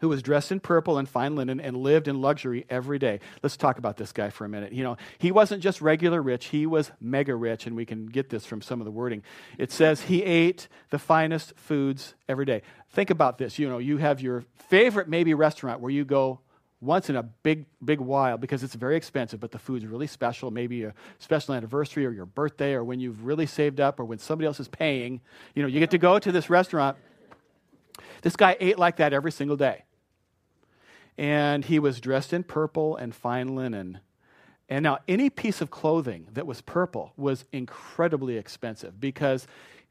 who 0.00 0.08
was 0.08 0.22
dressed 0.22 0.52
in 0.52 0.60
purple 0.60 0.98
and 0.98 1.08
fine 1.08 1.36
linen 1.36 1.60
and 1.60 1.76
lived 1.76 2.08
in 2.08 2.20
luxury 2.20 2.66
every 2.68 2.98
day. 2.98 3.20
Let's 3.42 3.56
talk 3.56 3.78
about 3.78 3.96
this 3.96 4.12
guy 4.12 4.30
for 4.30 4.44
a 4.44 4.48
minute. 4.48 4.72
You 4.72 4.84
know, 4.84 4.96
he 5.18 5.32
wasn't 5.32 5.62
just 5.62 5.80
regular 5.80 6.20
rich, 6.20 6.46
he 6.46 6.66
was 6.66 6.92
mega 7.00 7.34
rich, 7.34 7.66
and 7.66 7.76
we 7.76 7.86
can 7.86 8.06
get 8.06 8.28
this 8.28 8.44
from 8.44 8.60
some 8.60 8.80
of 8.80 8.84
the 8.84 8.90
wording. 8.90 9.22
It 9.58 9.72
says 9.72 10.02
he 10.02 10.22
ate 10.22 10.68
the 10.90 10.98
finest 10.98 11.54
foods 11.56 12.14
every 12.28 12.44
day. 12.44 12.62
Think 12.90 13.10
about 13.10 13.38
this. 13.38 13.58
You 13.58 13.68
know, 13.68 13.78
you 13.78 13.98
have 13.98 14.20
your 14.20 14.44
favorite 14.68 15.08
maybe 15.08 15.34
restaurant 15.34 15.80
where 15.80 15.90
you 15.90 16.04
go 16.04 16.40
once 16.80 17.08
in 17.08 17.16
a 17.16 17.22
big, 17.22 17.64
big 17.84 18.00
while 18.00 18.36
because 18.36 18.62
it's 18.62 18.74
very 18.74 18.96
expensive, 18.96 19.40
but 19.40 19.50
the 19.50 19.58
food's 19.58 19.86
really 19.86 20.06
special, 20.06 20.50
maybe 20.50 20.84
a 20.84 20.94
special 21.18 21.54
anniversary 21.54 22.04
or 22.04 22.10
your 22.10 22.26
birthday 22.26 22.74
or 22.74 22.84
when 22.84 23.00
you've 23.00 23.24
really 23.24 23.46
saved 23.46 23.80
up 23.80 23.98
or 23.98 24.04
when 24.04 24.18
somebody 24.18 24.46
else 24.46 24.60
is 24.60 24.68
paying. 24.68 25.20
You 25.54 25.62
know, 25.62 25.68
you 25.68 25.80
get 25.80 25.90
to 25.92 25.98
go 25.98 26.18
to 26.18 26.30
this 26.30 26.50
restaurant. 26.50 26.96
This 28.22 28.36
guy 28.36 28.56
ate 28.60 28.78
like 28.78 28.96
that 28.96 29.12
every 29.12 29.32
single 29.32 29.56
day. 29.56 29.84
And 31.16 31.64
he 31.64 31.78
was 31.78 31.98
dressed 31.98 32.34
in 32.34 32.42
purple 32.42 32.96
and 32.96 33.14
fine 33.14 33.56
linen. 33.56 34.00
And 34.68 34.82
now, 34.82 34.98
any 35.08 35.30
piece 35.30 35.60
of 35.60 35.70
clothing 35.70 36.26
that 36.32 36.46
was 36.46 36.60
purple 36.60 37.12
was 37.16 37.44
incredibly 37.52 38.36
expensive 38.36 39.00
because 39.00 39.46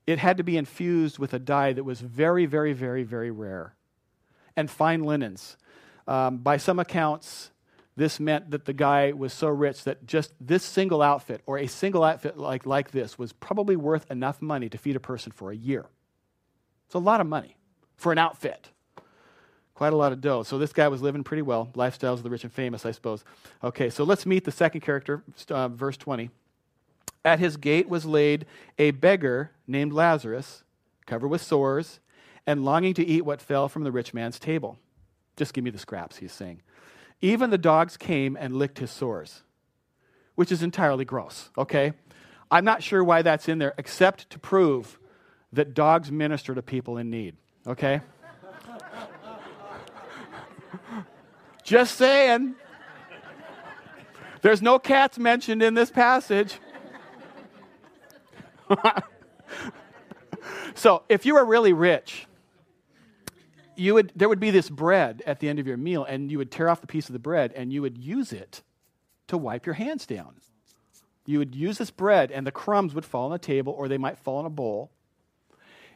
it 0.05 0.19
had 0.19 0.37
to 0.37 0.43
be 0.43 0.57
infused 0.57 1.17
with 1.17 1.33
a 1.33 1.39
dye 1.39 1.73
that 1.73 1.83
was 1.83 2.01
very, 2.01 2.45
very, 2.45 2.73
very, 2.73 3.03
very 3.03 3.31
rare. 3.31 3.73
And 4.55 4.69
fine 4.69 5.03
linens 5.03 5.57
um, 6.07 6.37
by 6.37 6.57
some 6.57 6.79
accounts, 6.79 7.51
this 7.95 8.19
meant 8.19 8.51
that 8.51 8.65
the 8.65 8.73
guy 8.73 9.13
was 9.13 9.33
so 9.33 9.47
rich 9.47 9.83
that 9.85 10.05
just 10.05 10.33
this 10.39 10.63
single 10.63 11.01
outfit 11.01 11.41
or 11.45 11.57
a 11.57 11.67
single 11.67 12.03
outfit 12.03 12.37
like, 12.37 12.65
like 12.65 12.91
this 12.91 13.17
was 13.17 13.31
probably 13.31 13.75
worth 13.75 14.09
enough 14.11 14.41
money 14.41 14.69
to 14.69 14.77
feed 14.77 14.95
a 14.95 14.99
person 14.99 15.31
for 15.31 15.51
a 15.51 15.55
year. 15.55 15.85
It's 16.85 16.95
a 16.95 16.99
lot 16.99 17.21
of 17.21 17.27
money 17.27 17.55
for 17.95 18.11
an 18.11 18.17
outfit. 18.17 18.69
Quite 19.73 19.93
a 19.93 19.95
lot 19.95 20.11
of 20.11 20.21
dough. 20.21 20.43
So 20.43 20.57
this 20.57 20.71
guy 20.71 20.87
was 20.87 21.01
living 21.01 21.23
pretty 21.23 21.41
well. 21.41 21.69
Lifestyles 21.73 22.13
of 22.13 22.23
the 22.23 22.29
rich 22.29 22.43
and 22.43 22.51
famous, 22.51 22.85
I 22.85 22.91
suppose. 22.91 23.23
Okay, 23.63 23.89
so 23.89 24.03
let's 24.03 24.25
meet 24.25 24.45
the 24.45 24.51
second 24.51 24.81
character, 24.81 25.23
uh, 25.49 25.67
verse 25.69 25.97
20. 25.97 26.29
At 27.25 27.39
his 27.39 27.57
gate 27.57 27.89
was 27.89 28.05
laid 28.05 28.45
a 28.77 28.91
beggar 28.91 29.51
named 29.67 29.91
Lazarus, 29.91 30.63
covered 31.05 31.27
with 31.27 31.41
sores, 31.41 31.99
and 32.45 32.63
longing 32.63 32.93
to 32.93 33.05
eat 33.05 33.25
what 33.25 33.41
fell 33.41 33.67
from 33.67 33.83
the 33.83 33.91
rich 33.91 34.13
man's 34.13 34.37
table. 34.37 34.77
Just 35.35 35.53
give 35.53 35.63
me 35.63 35.69
the 35.69 35.79
scraps, 35.79 36.17
he's 36.17 36.31
saying. 36.31 36.61
Even 37.21 37.49
the 37.49 37.57
dogs 37.57 37.97
came 37.97 38.37
and 38.39 38.55
licked 38.55 38.79
his 38.79 38.91
sores, 38.91 39.43
which 40.35 40.51
is 40.51 40.63
entirely 40.63 41.05
gross, 41.05 41.49
okay? 41.57 41.93
I'm 42.51 42.65
not 42.65 42.83
sure 42.83 43.03
why 43.03 43.21
that's 43.21 43.49
in 43.49 43.57
there, 43.57 43.73
except 43.77 44.29
to 44.31 44.39
prove 44.39 44.99
that 45.53 45.73
dogs 45.73 46.11
minister 46.11 46.53
to 46.53 46.61
people 46.61 46.97
in 46.97 47.09
need, 47.09 47.35
okay? 47.65 48.01
Just 51.63 51.95
saying. 51.95 52.55
There's 54.41 54.61
no 54.61 54.77
cats 54.77 55.17
mentioned 55.17 55.63
in 55.63 55.73
this 55.73 55.89
passage. 55.89 56.59
so, 60.75 61.01
if 61.09 61.25
you 61.25 61.37
are 61.37 61.45
really 61.45 61.73
rich, 61.73 62.27
you 63.77 63.93
would, 63.93 64.11
there 64.15 64.29
would 64.29 64.39
be 64.39 64.51
this 64.51 64.69
bread 64.69 65.23
at 65.25 65.39
the 65.39 65.49
end 65.49 65.59
of 65.59 65.67
your 65.67 65.77
meal, 65.77 66.03
and 66.03 66.31
you 66.31 66.37
would 66.37 66.51
tear 66.51 66.69
off 66.69 66.81
the 66.81 66.87
piece 66.87 67.07
of 67.07 67.13
the 67.13 67.19
bread 67.19 67.53
and 67.55 67.71
you 67.71 67.81
would 67.81 67.97
use 67.97 68.31
it 68.31 68.61
to 69.27 69.37
wipe 69.37 69.65
your 69.65 69.75
hands 69.75 70.05
down. 70.05 70.35
You 71.25 71.39
would 71.39 71.55
use 71.55 71.79
this 71.79 71.89
bread, 71.89 72.31
and 72.31 72.45
the 72.45 72.51
crumbs 72.51 72.93
would 72.93 73.05
fall 73.05 73.25
on 73.25 73.31
the 73.31 73.39
table, 73.39 73.73
or 73.73 73.87
they 73.87 73.97
might 73.97 74.19
fall 74.19 74.39
in 74.39 74.45
a 74.45 74.49
bowl. 74.49 74.91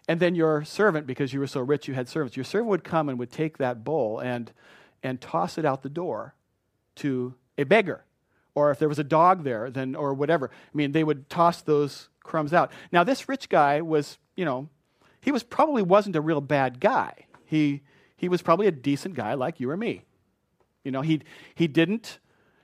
And 0.07 0.19
then 0.19 0.33
your 0.33 0.63
servant, 0.63 1.05
because 1.05 1.33
you 1.33 1.39
were 1.39 1.47
so 1.47 1.61
rich, 1.61 1.87
you 1.87 1.93
had 1.93 2.09
servants, 2.09 2.35
your 2.35 2.43
servant 2.43 2.69
would 2.69 2.83
come 2.83 3.09
and 3.09 3.19
would 3.19 3.31
take 3.31 3.59
that 3.59 3.83
bowl 3.83 4.19
and, 4.19 4.51
and 5.03 5.21
toss 5.21 5.59
it 5.59 5.65
out 5.65 5.83
the 5.83 5.89
door 5.89 6.33
to 6.95 7.35
a 7.59 7.63
beggar. 7.63 8.03
Or 8.55 8.71
if 8.71 8.79
there 8.79 8.89
was 8.89 8.97
a 8.97 9.03
dog 9.03 9.43
there, 9.43 9.69
then 9.69 9.93
or 9.93 10.15
whatever. 10.15 10.49
I 10.51 10.75
mean, 10.75 10.93
they 10.93 11.03
would 11.03 11.29
toss 11.29 11.61
those 11.61 12.09
crumbs 12.23 12.51
out. 12.51 12.71
Now, 12.91 13.03
this 13.03 13.29
rich 13.29 13.49
guy 13.49 13.81
was, 13.81 14.17
you 14.35 14.45
know, 14.45 14.67
he 15.21 15.31
was 15.31 15.43
probably 15.43 15.83
wasn't 15.83 16.15
a 16.15 16.21
real 16.21 16.41
bad 16.41 16.79
guy. 16.79 17.25
He 17.49 17.81
he 18.15 18.29
was 18.29 18.41
probably 18.41 18.67
a 18.67 18.71
decent 18.71 19.15
guy 19.15 19.33
like 19.33 19.59
you 19.59 19.69
or 19.69 19.77
me. 19.77 20.03
You 20.83 20.91
know, 20.91 21.01
he 21.01 21.21
he 21.55 21.67
didn't 21.67 22.19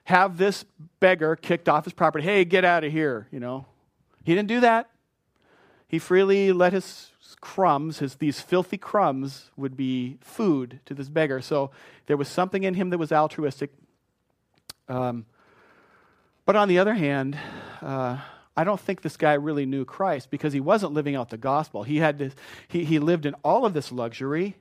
have 0.06 0.38
this 0.38 0.66
beggar 1.00 1.36
kicked 1.36 1.68
off 1.68 1.86
his 1.86 1.94
property. 1.94 2.24
Hey, 2.24 2.46
get 2.46 2.64
out 2.64 2.84
of 2.84 2.92
here, 2.92 3.28
you 3.32 3.40
know. 3.40 3.66
He 4.24 4.36
didn't 4.36 4.48
do 4.48 4.60
that. 4.60 4.90
He 5.88 5.98
freely 6.00 6.52
let 6.52 6.74
his 6.74 7.12
crumbs, 7.42 8.00
his, 8.00 8.16
these 8.16 8.40
filthy 8.42 8.78
crumbs, 8.78 9.52
would 9.56 9.76
be 9.76 10.18
food 10.22 10.80
to 10.86 10.94
this 10.94 11.10
beggar. 11.10 11.42
So 11.42 11.72
there 12.06 12.18
was 12.18 12.28
something 12.28 12.64
in 12.64 12.76
him 12.76 12.90
that 12.92 12.98
was 12.98 13.12
altruistic. 13.12 13.72
Um, 14.88 15.26
but 16.46 16.56
on 16.56 16.68
the 16.68 16.80
other 16.80 16.94
hand, 16.94 17.38
uh, 17.82 18.18
I 18.58 18.64
don't 18.64 18.80
think 18.80 19.02
this 19.02 19.18
guy 19.18 19.34
really 19.34 19.66
knew 19.66 19.86
Christ 19.86 20.30
because 20.30 20.54
he 20.54 20.60
wasn't 20.60 20.94
living 20.94 21.16
out 21.16 21.30
the 21.30 21.38
gospel. 21.38 21.84
He, 21.84 21.98
had 21.98 22.20
to, 22.20 22.32
he, 22.68 22.86
he 22.86 23.00
lived 23.00 23.26
in 23.26 23.34
all 23.44 23.66
of 23.66 23.74
this 23.74 23.92
luxury, 23.92 24.56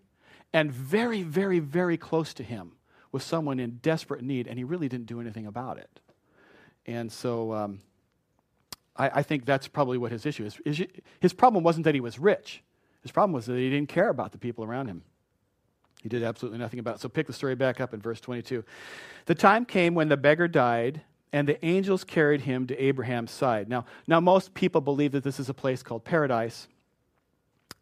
and 0.54 0.72
very, 0.72 1.22
very, 1.22 1.58
very 1.58 1.98
close 1.98 2.32
to 2.34 2.42
him 2.42 2.72
was 3.12 3.22
someone 3.22 3.60
in 3.60 3.80
desperate 3.82 4.22
need, 4.22 4.46
and 4.46 4.56
he 4.56 4.64
really 4.64 4.88
didn't 4.88 5.06
do 5.06 5.20
anything 5.20 5.46
about 5.46 5.78
it. 5.78 6.00
And 6.86 7.12
so 7.12 7.52
um, 7.52 7.80
I, 8.96 9.10
I, 9.16 9.22
think 9.22 9.44
that's 9.44 9.68
probably 9.68 9.98
what 9.98 10.12
his 10.12 10.24
issue 10.26 10.44
is. 10.44 10.58
His, 10.64 10.86
his 11.20 11.32
problem 11.32 11.64
wasn't 11.64 11.84
that 11.84 11.94
he 11.94 12.00
was 12.00 12.18
rich, 12.18 12.62
his 13.02 13.10
problem 13.10 13.32
was 13.32 13.46
that 13.46 13.56
he 13.56 13.68
didn't 13.68 13.88
care 13.88 14.08
about 14.08 14.32
the 14.32 14.38
people 14.38 14.64
around 14.64 14.88
him. 14.88 15.02
He 16.02 16.08
did 16.08 16.22
absolutely 16.22 16.58
nothing 16.58 16.78
about 16.78 16.96
it. 16.96 17.00
So 17.00 17.08
pick 17.08 17.26
the 17.26 17.32
story 17.32 17.54
back 17.54 17.80
up 17.80 17.92
in 17.92 18.00
verse 18.00 18.20
22. 18.20 18.64
The 19.26 19.34
time 19.34 19.64
came 19.64 19.94
when 19.94 20.08
the 20.08 20.16
beggar 20.16 20.48
died, 20.48 21.00
and 21.32 21.48
the 21.48 21.62
angels 21.64 22.04
carried 22.04 22.42
him 22.42 22.66
to 22.68 22.76
Abraham's 22.78 23.32
side. 23.32 23.68
Now, 23.68 23.86
now 24.06 24.20
most 24.20 24.54
people 24.54 24.80
believe 24.80 25.12
that 25.12 25.24
this 25.24 25.40
is 25.40 25.48
a 25.48 25.54
place 25.54 25.82
called 25.82 26.04
paradise. 26.04 26.68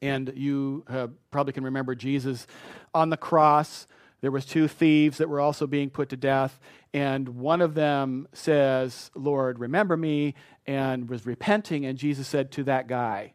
And 0.02 0.32
you 0.36 0.84
uh, 0.88 1.06
probably 1.30 1.54
can 1.54 1.64
remember 1.64 1.94
Jesus 1.94 2.46
on 2.92 3.08
the 3.08 3.16
cross. 3.16 3.86
There 4.20 4.30
was 4.30 4.44
two 4.44 4.68
thieves 4.68 5.18
that 5.18 5.28
were 5.28 5.40
also 5.40 5.66
being 5.66 5.88
put 5.88 6.10
to 6.10 6.16
death 6.16 6.60
and 6.94 7.30
one 7.30 7.62
of 7.62 7.74
them 7.74 8.28
says 8.34 9.10
lord 9.14 9.58
remember 9.58 9.96
me 9.96 10.34
and 10.66 11.08
was 11.08 11.24
repenting 11.24 11.86
and 11.86 11.98
jesus 11.98 12.28
said 12.28 12.50
to 12.50 12.62
that 12.64 12.86
guy 12.86 13.32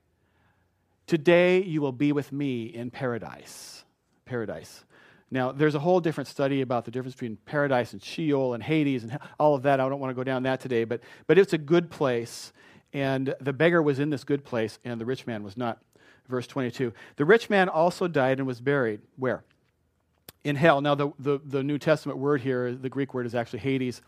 today 1.08 1.64
you 1.64 1.82
will 1.82 1.94
be 1.94 2.12
with 2.12 2.32
me 2.32 2.66
in 2.66 2.92
paradise. 2.92 3.84
Paradise. 4.26 4.84
Now 5.32 5.52
there's 5.52 5.76
a 5.76 5.80
whole 5.80 6.00
different 6.00 6.28
study 6.28 6.62
about 6.62 6.86
the 6.86 6.92
difference 6.92 7.16
between 7.16 7.38
paradise 7.46 7.94
and 7.94 8.04
sheol 8.04 8.54
and 8.54 8.62
hades 8.62 9.04
and 9.04 9.18
all 9.40 9.56
of 9.56 9.64
that. 9.64 9.80
I 9.80 9.90
don't 9.90 10.00
want 10.00 10.12
to 10.12 10.16
go 10.16 10.24
down 10.24 10.44
that 10.44 10.60
today 10.60 10.84
but 10.84 11.02
but 11.26 11.38
it's 11.38 11.54
a 11.54 11.58
good 11.58 11.90
place 11.90 12.54
and 12.94 13.34
the 13.42 13.54
beggar 13.54 13.82
was 13.82 14.00
in 14.00 14.10
this 14.10 14.24
good 14.24 14.46
place 14.46 14.80
and 14.86 15.02
the 15.02 15.06
rich 15.06 15.26
man 15.26 15.44
was 15.44 15.58
not 15.58 15.80
verse 16.28 16.48
22 16.48 16.94
the 17.16 17.26
rich 17.26 17.50
man 17.50 17.70
also 17.70 18.08
died 18.08 18.40
and 18.40 18.48
was 18.48 18.62
buried 18.62 19.02
where 19.16 19.44
in 20.48 20.56
hell. 20.56 20.80
Now, 20.80 20.96
the, 20.96 21.12
the, 21.20 21.40
the, 21.44 21.62
New 21.62 21.78
Testament 21.78 22.18
word 22.18 22.40
here, 22.40 22.74
the 22.74 22.90
Greek 22.90 23.14
word 23.14 23.26
is 23.26 23.36
actually 23.36 23.60
Hades, 23.60 24.02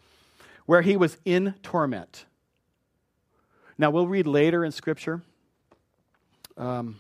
where 0.66 0.82
he 0.82 0.96
was 0.96 1.18
in 1.26 1.54
torment. 1.64 2.26
Now, 3.78 3.90
we'll 3.90 4.08
read 4.08 4.26
later 4.26 4.64
in 4.64 4.72
Scripture 4.72 5.22
um, 6.56 7.00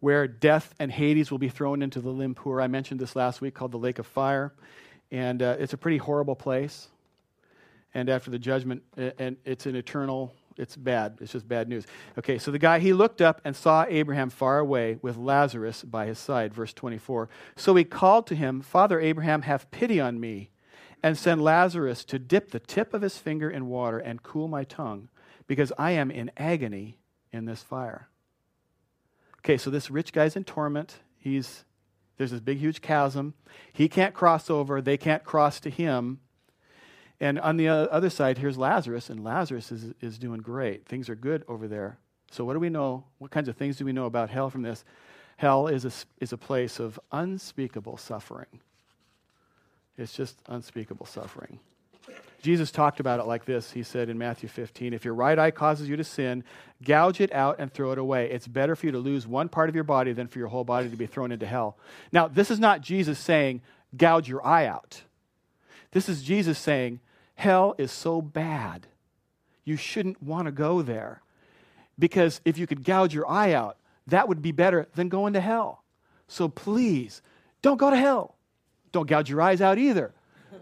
where 0.00 0.26
death 0.26 0.74
and 0.78 0.90
Hades 0.90 1.30
will 1.30 1.38
be 1.38 1.50
thrown 1.50 1.82
into 1.82 2.00
the 2.00 2.10
Limpur. 2.10 2.62
I 2.62 2.66
mentioned 2.66 3.00
this 3.00 3.14
last 3.14 3.42
week 3.42 3.54
called 3.54 3.72
the 3.72 3.78
Lake 3.78 3.98
of 3.98 4.06
Fire. 4.06 4.54
And 5.10 5.42
uh, 5.42 5.56
it's 5.58 5.74
a 5.74 5.78
pretty 5.78 5.98
horrible 5.98 6.34
place. 6.34 6.88
And 7.92 8.08
after 8.08 8.30
the 8.30 8.38
judgment, 8.38 8.82
and 8.96 9.36
it's 9.44 9.66
an 9.66 9.76
eternal 9.76 10.34
it's 10.56 10.76
bad. 10.76 11.18
It's 11.20 11.32
just 11.32 11.48
bad 11.48 11.68
news. 11.68 11.86
Okay, 12.18 12.38
so 12.38 12.50
the 12.50 12.58
guy, 12.58 12.78
he 12.78 12.92
looked 12.92 13.20
up 13.20 13.40
and 13.44 13.56
saw 13.56 13.84
Abraham 13.88 14.30
far 14.30 14.58
away 14.58 14.98
with 15.02 15.16
Lazarus 15.16 15.82
by 15.82 16.06
his 16.06 16.18
side, 16.18 16.54
verse 16.54 16.72
24. 16.72 17.28
So 17.56 17.74
he 17.74 17.84
called 17.84 18.26
to 18.28 18.34
him, 18.34 18.60
Father 18.60 19.00
Abraham, 19.00 19.42
have 19.42 19.70
pity 19.70 20.00
on 20.00 20.20
me, 20.20 20.50
and 21.02 21.18
send 21.18 21.42
Lazarus 21.42 22.04
to 22.06 22.18
dip 22.18 22.50
the 22.50 22.60
tip 22.60 22.94
of 22.94 23.02
his 23.02 23.18
finger 23.18 23.50
in 23.50 23.68
water 23.68 23.98
and 23.98 24.22
cool 24.22 24.48
my 24.48 24.64
tongue, 24.64 25.08
because 25.46 25.72
I 25.78 25.92
am 25.92 26.10
in 26.10 26.30
agony 26.36 26.98
in 27.32 27.44
this 27.44 27.62
fire. 27.62 28.08
Okay, 29.38 29.56
so 29.56 29.70
this 29.70 29.90
rich 29.90 30.12
guy's 30.12 30.36
in 30.36 30.44
torment. 30.44 30.96
He's 31.18 31.64
there's 32.16 32.30
this 32.30 32.40
big, 32.40 32.58
huge 32.58 32.80
chasm. 32.80 33.34
He 33.72 33.88
can't 33.88 34.14
cross 34.14 34.48
over. 34.48 34.80
They 34.80 34.96
can't 34.96 35.24
cross 35.24 35.58
to 35.60 35.70
him. 35.70 36.20
And 37.24 37.40
on 37.40 37.56
the 37.56 37.68
uh, 37.70 37.74
other 37.86 38.10
side, 38.10 38.36
here's 38.36 38.58
Lazarus, 38.58 39.08
and 39.08 39.24
Lazarus 39.24 39.72
is, 39.72 39.94
is 40.02 40.18
doing 40.18 40.42
great. 40.42 40.84
Things 40.84 41.08
are 41.08 41.14
good 41.14 41.42
over 41.48 41.66
there. 41.66 41.96
So, 42.30 42.44
what 42.44 42.52
do 42.52 42.58
we 42.58 42.68
know? 42.68 43.04
What 43.16 43.30
kinds 43.30 43.48
of 43.48 43.56
things 43.56 43.78
do 43.78 43.86
we 43.86 43.94
know 43.94 44.04
about 44.04 44.28
hell 44.28 44.50
from 44.50 44.60
this? 44.60 44.84
Hell 45.38 45.68
is 45.68 45.86
a, 45.86 45.92
is 46.20 46.34
a 46.34 46.36
place 46.36 46.78
of 46.78 47.00
unspeakable 47.12 47.96
suffering. 47.96 48.60
It's 49.96 50.12
just 50.12 50.38
unspeakable 50.48 51.06
suffering. 51.06 51.60
Jesus 52.42 52.70
talked 52.70 53.00
about 53.00 53.20
it 53.20 53.26
like 53.26 53.46
this. 53.46 53.72
He 53.72 53.84
said 53.84 54.10
in 54.10 54.18
Matthew 54.18 54.50
15, 54.50 54.92
If 54.92 55.06
your 55.06 55.14
right 55.14 55.38
eye 55.38 55.50
causes 55.50 55.88
you 55.88 55.96
to 55.96 56.04
sin, 56.04 56.44
gouge 56.82 57.22
it 57.22 57.32
out 57.32 57.56
and 57.58 57.72
throw 57.72 57.92
it 57.92 57.98
away. 57.98 58.30
It's 58.30 58.46
better 58.46 58.76
for 58.76 58.84
you 58.84 58.92
to 58.92 58.98
lose 58.98 59.26
one 59.26 59.48
part 59.48 59.70
of 59.70 59.74
your 59.74 59.84
body 59.84 60.12
than 60.12 60.26
for 60.26 60.38
your 60.38 60.48
whole 60.48 60.64
body 60.64 60.90
to 60.90 60.96
be 60.96 61.06
thrown 61.06 61.32
into 61.32 61.46
hell. 61.46 61.78
Now, 62.12 62.28
this 62.28 62.50
is 62.50 62.60
not 62.60 62.82
Jesus 62.82 63.18
saying, 63.18 63.62
gouge 63.96 64.28
your 64.28 64.46
eye 64.46 64.66
out. 64.66 65.00
This 65.92 66.10
is 66.10 66.22
Jesus 66.22 66.58
saying, 66.58 67.00
Hell 67.34 67.74
is 67.78 67.90
so 67.92 68.22
bad, 68.22 68.86
you 69.64 69.76
shouldn't 69.76 70.22
want 70.22 70.46
to 70.46 70.52
go 70.52 70.82
there. 70.82 71.22
Because 71.98 72.40
if 72.44 72.58
you 72.58 72.66
could 72.66 72.84
gouge 72.84 73.14
your 73.14 73.28
eye 73.28 73.52
out, 73.52 73.76
that 74.06 74.28
would 74.28 74.42
be 74.42 74.52
better 74.52 74.88
than 74.94 75.08
going 75.08 75.32
to 75.34 75.40
hell. 75.40 75.84
So 76.28 76.48
please, 76.48 77.22
don't 77.62 77.78
go 77.78 77.90
to 77.90 77.96
hell. 77.96 78.36
Don't 78.92 79.08
gouge 79.08 79.30
your 79.30 79.40
eyes 79.40 79.60
out 79.60 79.78
either. 79.78 80.12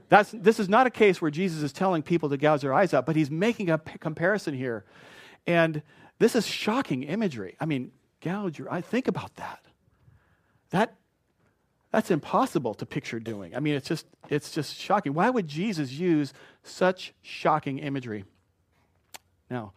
That's, 0.08 0.30
this 0.30 0.60
is 0.60 0.68
not 0.68 0.86
a 0.86 0.90
case 0.90 1.22
where 1.22 1.30
Jesus 1.30 1.62
is 1.62 1.72
telling 1.72 2.02
people 2.02 2.28
to 2.28 2.36
gouge 2.36 2.60
their 2.60 2.74
eyes 2.74 2.92
out, 2.92 3.06
but 3.06 3.16
he's 3.16 3.30
making 3.30 3.70
a 3.70 3.78
p- 3.78 3.98
comparison 3.98 4.54
here. 4.54 4.84
And 5.46 5.82
this 6.18 6.36
is 6.36 6.46
shocking 6.46 7.02
imagery. 7.02 7.56
I 7.58 7.66
mean, 7.66 7.92
gouge 8.20 8.58
your 8.58 8.72
eye. 8.72 8.82
Think 8.82 9.08
about 9.08 9.34
that. 9.36 9.64
That 10.70 10.94
that's 11.92 12.10
impossible 12.10 12.72
to 12.74 12.86
picture 12.86 13.20
doing. 13.20 13.54
I 13.54 13.60
mean, 13.60 13.74
it's 13.74 13.86
just, 13.86 14.06
it's 14.30 14.50
just 14.50 14.76
shocking. 14.76 15.12
Why 15.12 15.28
would 15.28 15.46
Jesus 15.46 15.92
use 15.92 16.32
such 16.62 17.12
shocking 17.22 17.78
imagery? 17.78 18.24
Now, 19.50 19.72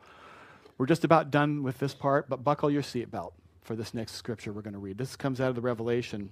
we're 0.78 0.86
just 0.86 1.04
about 1.04 1.32
done 1.32 1.64
with 1.64 1.80
this 1.80 1.94
part, 1.94 2.30
but 2.30 2.44
buckle 2.44 2.70
your 2.70 2.82
seatbelt 2.82 3.34
for 3.62 3.76
this 3.76 3.94
next 3.94 4.14
scripture 4.14 4.54
we're 4.54 4.62
going 4.62 4.74
to 4.74 4.80
read. 4.80 4.98
This 4.98 5.16
comes 5.16 5.42
out 5.42 5.50
of 5.50 5.56
the 5.56 5.62
Revelation 5.62 6.30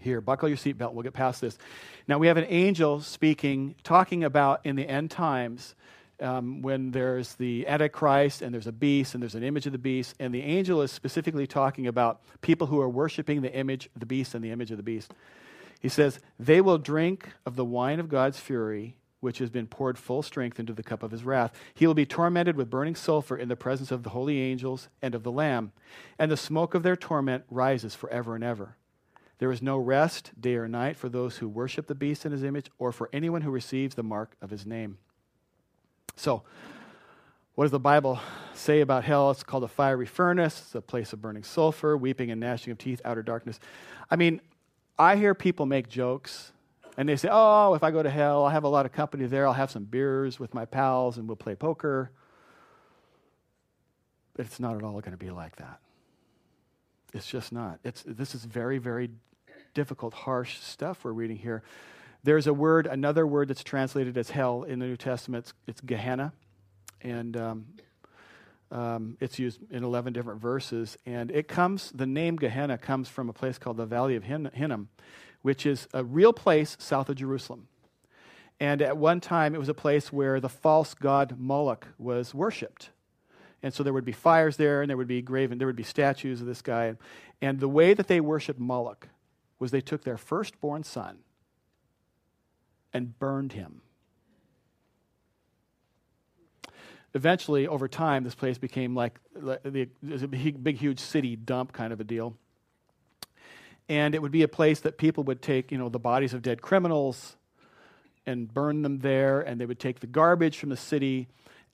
here. 0.00 0.20
Buckle 0.20 0.48
your 0.48 0.58
seatbelt. 0.58 0.92
We'll 0.92 1.02
get 1.02 1.12
past 1.12 1.40
this. 1.40 1.58
Now, 2.06 2.18
we 2.18 2.26
have 2.26 2.36
an 2.36 2.46
angel 2.48 3.00
speaking, 3.00 3.74
talking 3.82 4.24
about 4.24 4.64
in 4.64 4.76
the 4.76 4.88
end 4.88 5.10
times 5.10 5.74
um, 6.20 6.62
when 6.62 6.90
there's 6.90 7.34
the 7.34 7.66
Antichrist 7.66 8.42
and 8.42 8.52
there's 8.52 8.66
a 8.66 8.72
beast 8.72 9.14
and 9.14 9.22
there's 9.22 9.34
an 9.34 9.42
image 9.42 9.66
of 9.66 9.72
the 9.72 9.78
beast, 9.78 10.14
and 10.20 10.34
the 10.34 10.42
angel 10.42 10.82
is 10.82 10.92
specifically 10.92 11.46
talking 11.46 11.86
about 11.86 12.20
people 12.42 12.66
who 12.66 12.80
are 12.80 12.88
worshiping 12.88 13.42
the 13.42 13.52
image 13.52 13.88
the 13.96 14.06
beast 14.06 14.34
and 14.34 14.44
the 14.44 14.50
image 14.50 14.70
of 14.70 14.76
the 14.76 14.82
beast. 14.82 15.12
He 15.80 15.88
says, 15.88 16.20
They 16.38 16.60
will 16.60 16.78
drink 16.78 17.28
of 17.46 17.56
the 17.56 17.64
wine 17.64 18.00
of 18.00 18.08
God's 18.08 18.38
fury, 18.38 18.96
which 19.20 19.38
has 19.38 19.50
been 19.50 19.66
poured 19.66 19.98
full 19.98 20.22
strength 20.22 20.58
into 20.58 20.72
the 20.72 20.82
cup 20.82 21.02
of 21.02 21.10
his 21.10 21.24
wrath. 21.24 21.52
He 21.74 21.86
will 21.86 21.94
be 21.94 22.06
tormented 22.06 22.56
with 22.56 22.70
burning 22.70 22.94
sulfur 22.94 23.36
in 23.36 23.48
the 23.48 23.56
presence 23.56 23.90
of 23.90 24.02
the 24.02 24.10
holy 24.10 24.40
angels 24.40 24.88
and 25.02 25.14
of 25.14 25.22
the 25.22 25.32
Lamb, 25.32 25.72
and 26.18 26.30
the 26.30 26.36
smoke 26.36 26.74
of 26.74 26.82
their 26.82 26.96
torment 26.96 27.44
rises 27.50 27.94
forever 27.94 28.34
and 28.34 28.42
ever. 28.42 28.76
There 29.38 29.52
is 29.52 29.62
no 29.62 29.78
rest, 29.78 30.32
day 30.38 30.56
or 30.56 30.68
night, 30.68 30.96
for 30.96 31.08
those 31.08 31.38
who 31.38 31.48
worship 31.48 31.86
the 31.86 31.94
beast 31.94 32.26
in 32.26 32.32
his 32.32 32.42
image, 32.42 32.70
or 32.78 32.92
for 32.92 33.08
anyone 33.12 33.42
who 33.42 33.50
receives 33.50 33.94
the 33.94 34.02
mark 34.02 34.36
of 34.42 34.50
his 34.50 34.66
name. 34.66 34.98
So, 36.16 36.42
what 37.54 37.64
does 37.64 37.70
the 37.70 37.78
Bible 37.78 38.20
say 38.54 38.80
about 38.80 39.04
hell? 39.04 39.30
It's 39.30 39.42
called 39.42 39.64
a 39.64 39.68
fiery 39.68 40.06
furnace. 40.06 40.60
It's 40.60 40.74
a 40.74 40.80
place 40.80 41.12
of 41.12 41.20
burning 41.20 41.42
sulfur, 41.42 41.96
weeping 41.96 42.30
and 42.30 42.40
gnashing 42.40 42.70
of 42.70 42.78
teeth, 42.78 43.00
outer 43.04 43.22
darkness. 43.22 43.58
I 44.10 44.16
mean, 44.16 44.40
I 44.98 45.16
hear 45.16 45.34
people 45.34 45.66
make 45.66 45.88
jokes 45.88 46.52
and 47.00 47.08
they 47.08 47.16
say, 47.16 47.30
oh, 47.32 47.72
if 47.72 47.82
I 47.82 47.92
go 47.92 48.02
to 48.02 48.10
hell, 48.10 48.44
I'll 48.44 48.50
have 48.50 48.64
a 48.64 48.68
lot 48.68 48.84
of 48.84 48.92
company 48.92 49.24
there. 49.24 49.46
I'll 49.46 49.54
have 49.54 49.70
some 49.70 49.84
beers 49.84 50.38
with 50.38 50.52
my 50.52 50.66
pals 50.66 51.16
and 51.16 51.26
we'll 51.26 51.34
play 51.34 51.54
poker. 51.54 52.10
But 54.36 54.44
it's 54.44 54.60
not 54.60 54.76
at 54.76 54.82
all 54.82 55.00
going 55.00 55.12
to 55.12 55.16
be 55.16 55.30
like 55.30 55.56
that. 55.56 55.80
It's 57.14 57.26
just 57.26 57.52
not. 57.52 57.80
It's, 57.84 58.04
this 58.06 58.34
is 58.34 58.44
very, 58.44 58.76
very 58.76 59.08
difficult, 59.72 60.12
harsh 60.12 60.58
stuff 60.58 61.02
we're 61.02 61.12
reading 61.12 61.38
here. 61.38 61.62
There's 62.22 62.46
a 62.46 62.52
word, 62.52 62.86
another 62.86 63.26
word 63.26 63.48
that's 63.48 63.64
translated 63.64 64.18
as 64.18 64.28
hell 64.28 64.64
in 64.64 64.78
the 64.78 64.84
New 64.84 64.98
Testament. 64.98 65.46
It's, 65.46 65.54
it's 65.68 65.80
Gehenna. 65.80 66.34
And 67.00 67.34
um, 67.34 67.66
um, 68.70 69.16
it's 69.20 69.38
used 69.38 69.58
in 69.70 69.84
11 69.84 70.12
different 70.12 70.42
verses. 70.42 70.98
And 71.06 71.30
it 71.30 71.48
comes, 71.48 71.92
the 71.92 72.04
name 72.04 72.36
Gehenna 72.36 72.76
comes 72.76 73.08
from 73.08 73.30
a 73.30 73.32
place 73.32 73.56
called 73.56 73.78
the 73.78 73.86
Valley 73.86 74.16
of 74.16 74.24
Hin- 74.24 74.50
Hinnom, 74.52 74.90
which 75.42 75.66
is 75.66 75.88
a 75.92 76.04
real 76.04 76.32
place 76.32 76.76
south 76.78 77.08
of 77.08 77.16
Jerusalem. 77.16 77.68
And 78.58 78.82
at 78.82 78.96
one 78.96 79.20
time, 79.20 79.54
it 79.54 79.58
was 79.58 79.70
a 79.70 79.74
place 79.74 80.12
where 80.12 80.38
the 80.38 80.48
false 80.48 80.92
god 80.94 81.36
Moloch 81.38 81.88
was 81.98 82.34
worshipped. 82.34 82.90
And 83.62 83.72
so 83.72 83.82
there 83.82 83.92
would 83.92 84.04
be 84.04 84.12
fires 84.12 84.56
there, 84.56 84.82
and 84.82 84.90
there 84.90 84.96
would 84.96 85.08
be 85.08 85.22
graven, 85.22 85.58
there 85.58 85.66
would 85.66 85.76
be 85.76 85.82
statues 85.82 86.40
of 86.40 86.46
this 86.46 86.62
guy. 86.62 86.94
And 87.40 87.60
the 87.60 87.68
way 87.68 87.94
that 87.94 88.06
they 88.06 88.20
worshiped 88.20 88.60
Moloch 88.60 89.08
was 89.58 89.70
they 89.70 89.80
took 89.80 90.04
their 90.04 90.16
firstborn 90.16 90.82
son 90.82 91.18
and 92.92 93.18
burned 93.18 93.52
him. 93.52 93.82
Eventually, 97.12 97.66
over 97.66 97.88
time, 97.88 98.24
this 98.24 98.34
place 98.34 98.56
became 98.56 98.94
like, 98.94 99.18
the, 99.34 99.88
a 100.02 100.26
big, 100.28 100.78
huge 100.78 101.00
city 101.00 101.34
dump 101.34 101.72
kind 101.72 101.92
of 101.92 102.00
a 102.00 102.04
deal. 102.04 102.36
And 103.90 104.14
it 104.14 104.22
would 104.22 104.30
be 104.30 104.44
a 104.44 104.48
place 104.48 104.80
that 104.80 104.98
people 104.98 105.24
would 105.24 105.42
take, 105.42 105.72
you 105.72 105.76
know, 105.76 105.88
the 105.88 105.98
bodies 105.98 106.32
of 106.32 106.42
dead 106.42 106.62
criminals 106.62 107.34
and 108.24 108.52
burn 108.54 108.82
them 108.82 109.00
there, 109.00 109.40
and 109.40 109.60
they 109.60 109.66
would 109.66 109.80
take 109.80 109.98
the 109.98 110.06
garbage 110.06 110.58
from 110.58 110.68
the 110.68 110.76
city. 110.76 111.26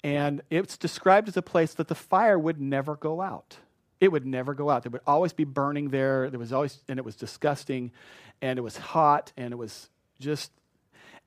And 0.03 0.41
it's 0.49 0.79
described 0.79 1.29
as 1.29 1.37
a 1.37 1.43
place 1.43 1.75
that 1.75 1.89
the 1.89 1.95
fire 1.95 2.39
would 2.39 2.59
never 2.59 2.97
go 2.97 3.21
out. 3.21 3.59
It 4.01 4.13
would 4.13 4.25
never 4.25 4.55
go 4.55 4.71
out. 4.71 4.83
There 4.83 4.91
would 4.91 5.03
always 5.07 5.35
be 5.35 5.45
burning 5.45 5.91
there. 5.91 6.31
There 6.31 6.39
was 6.39 6.55
always, 6.55 6.79
and 6.89 6.99
it 6.99 7.05
was 7.05 7.17
disgusting, 7.17 7.93
and 8.41 8.59
it 8.59 8.63
was 8.63 8.79
hot, 8.79 9.33
and 9.37 9.53
it 9.53 9.57
was 9.57 9.91
just, 10.19 10.51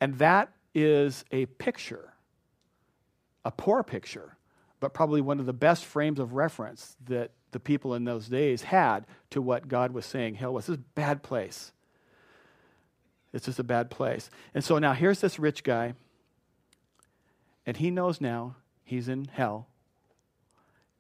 and 0.02 0.18
that 0.18 0.50
is 0.74 1.24
a 1.32 1.46
picture, 1.46 2.14
a 3.46 3.52
poor 3.52 3.84
picture, 3.84 4.38
but 4.80 4.94
probably 4.94 5.22
one 5.22 5.40
of 5.40 5.46
the 5.46 5.54
best 5.54 5.86
frames 5.86 6.20
of 6.20 6.34
reference 6.34 6.96
that 7.06 7.32
the 7.52 7.60
people 7.60 7.94
in 7.94 8.06
those 8.06 8.28
days 8.28 8.64
had 8.64 9.06
to 9.32 9.42
what 9.42 9.68
God 9.68 9.92
was 9.92 10.06
saying. 10.06 10.36
Hell 10.36 10.54
was 10.54 10.68
this 10.68 10.78
bad 10.78 11.24
place. 11.24 11.72
It's 13.34 13.46
just 13.46 13.60
a 13.60 13.64
bad 13.64 13.90
place. 13.90 14.30
And 14.54 14.64
so 14.64 14.80
now 14.80 14.94
here's 14.94 15.22
this 15.22 15.38
rich 15.38 15.64
guy, 15.64 15.94
and 17.66 17.78
he 17.78 17.92
knows 17.92 18.20
now 18.22 18.56
he's 18.84 19.08
in 19.08 19.26
hell. 19.26 19.68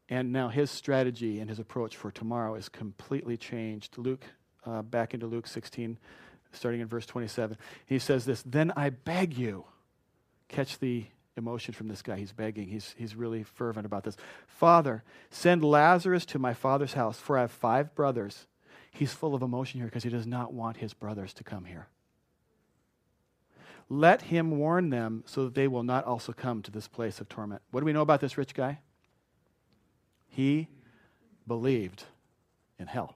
And 0.09 0.31
now 0.31 0.49
his 0.49 0.71
strategy 0.71 1.39
and 1.39 1.49
his 1.49 1.59
approach 1.59 1.95
for 1.95 2.11
tomorrow 2.11 2.55
is 2.55 2.67
completely 2.67 3.37
changed. 3.37 3.97
Luke, 3.97 4.25
uh, 4.65 4.81
back 4.81 5.13
into 5.13 5.27
Luke 5.27 5.47
16, 5.47 5.97
starting 6.51 6.81
in 6.81 6.87
verse 6.87 7.05
27. 7.05 7.57
He 7.85 7.99
says 7.99 8.25
this 8.25 8.43
Then 8.43 8.73
I 8.75 8.89
beg 8.89 9.37
you, 9.37 9.65
catch 10.47 10.79
the 10.79 11.05
emotion 11.39 11.73
from 11.73 11.88
this 11.88 12.04
guy. 12.04 12.17
He's 12.17 12.32
begging, 12.32 12.67
he's, 12.67 12.93
he's 12.97 13.15
really 13.15 13.41
fervent 13.41 13.88
about 13.88 14.04
this. 14.04 14.17
Father, 14.45 15.04
send 15.32 15.63
Lazarus 15.63 16.25
to 16.28 16.38
my 16.38 16.54
father's 16.54 16.93
house, 16.93 17.17
for 17.17 17.38
I 17.38 17.41
have 17.41 17.52
five 17.52 17.95
brothers. 17.95 18.45
He's 18.91 19.13
full 19.13 19.34
of 19.34 19.41
emotion 19.41 19.80
here 19.80 19.88
because 19.88 20.04
he 20.04 20.10
does 20.10 20.28
not 20.28 20.54
want 20.54 20.78
his 20.78 20.93
brothers 20.93 21.34
to 21.34 21.43
come 21.43 21.65
here. 21.65 21.88
Let 23.89 24.23
him 24.23 24.60
warn 24.60 24.91
them 24.91 25.23
so 25.25 25.45
that 25.45 25.56
they 25.56 25.67
will 25.67 25.84
not 25.84 26.06
also 26.06 26.32
come 26.32 26.62
to 26.62 26.71
this 26.71 26.88
place 26.88 27.19
of 27.19 27.28
torment. 27.28 27.63
What 27.71 27.80
do 27.80 27.86
we 27.88 27.93
know 27.93 28.04
about 28.04 28.21
this 28.21 28.38
rich 28.38 28.54
guy? 28.54 28.80
He 30.28 30.67
believed 31.47 32.04
in 32.78 32.86
hell. 32.86 33.15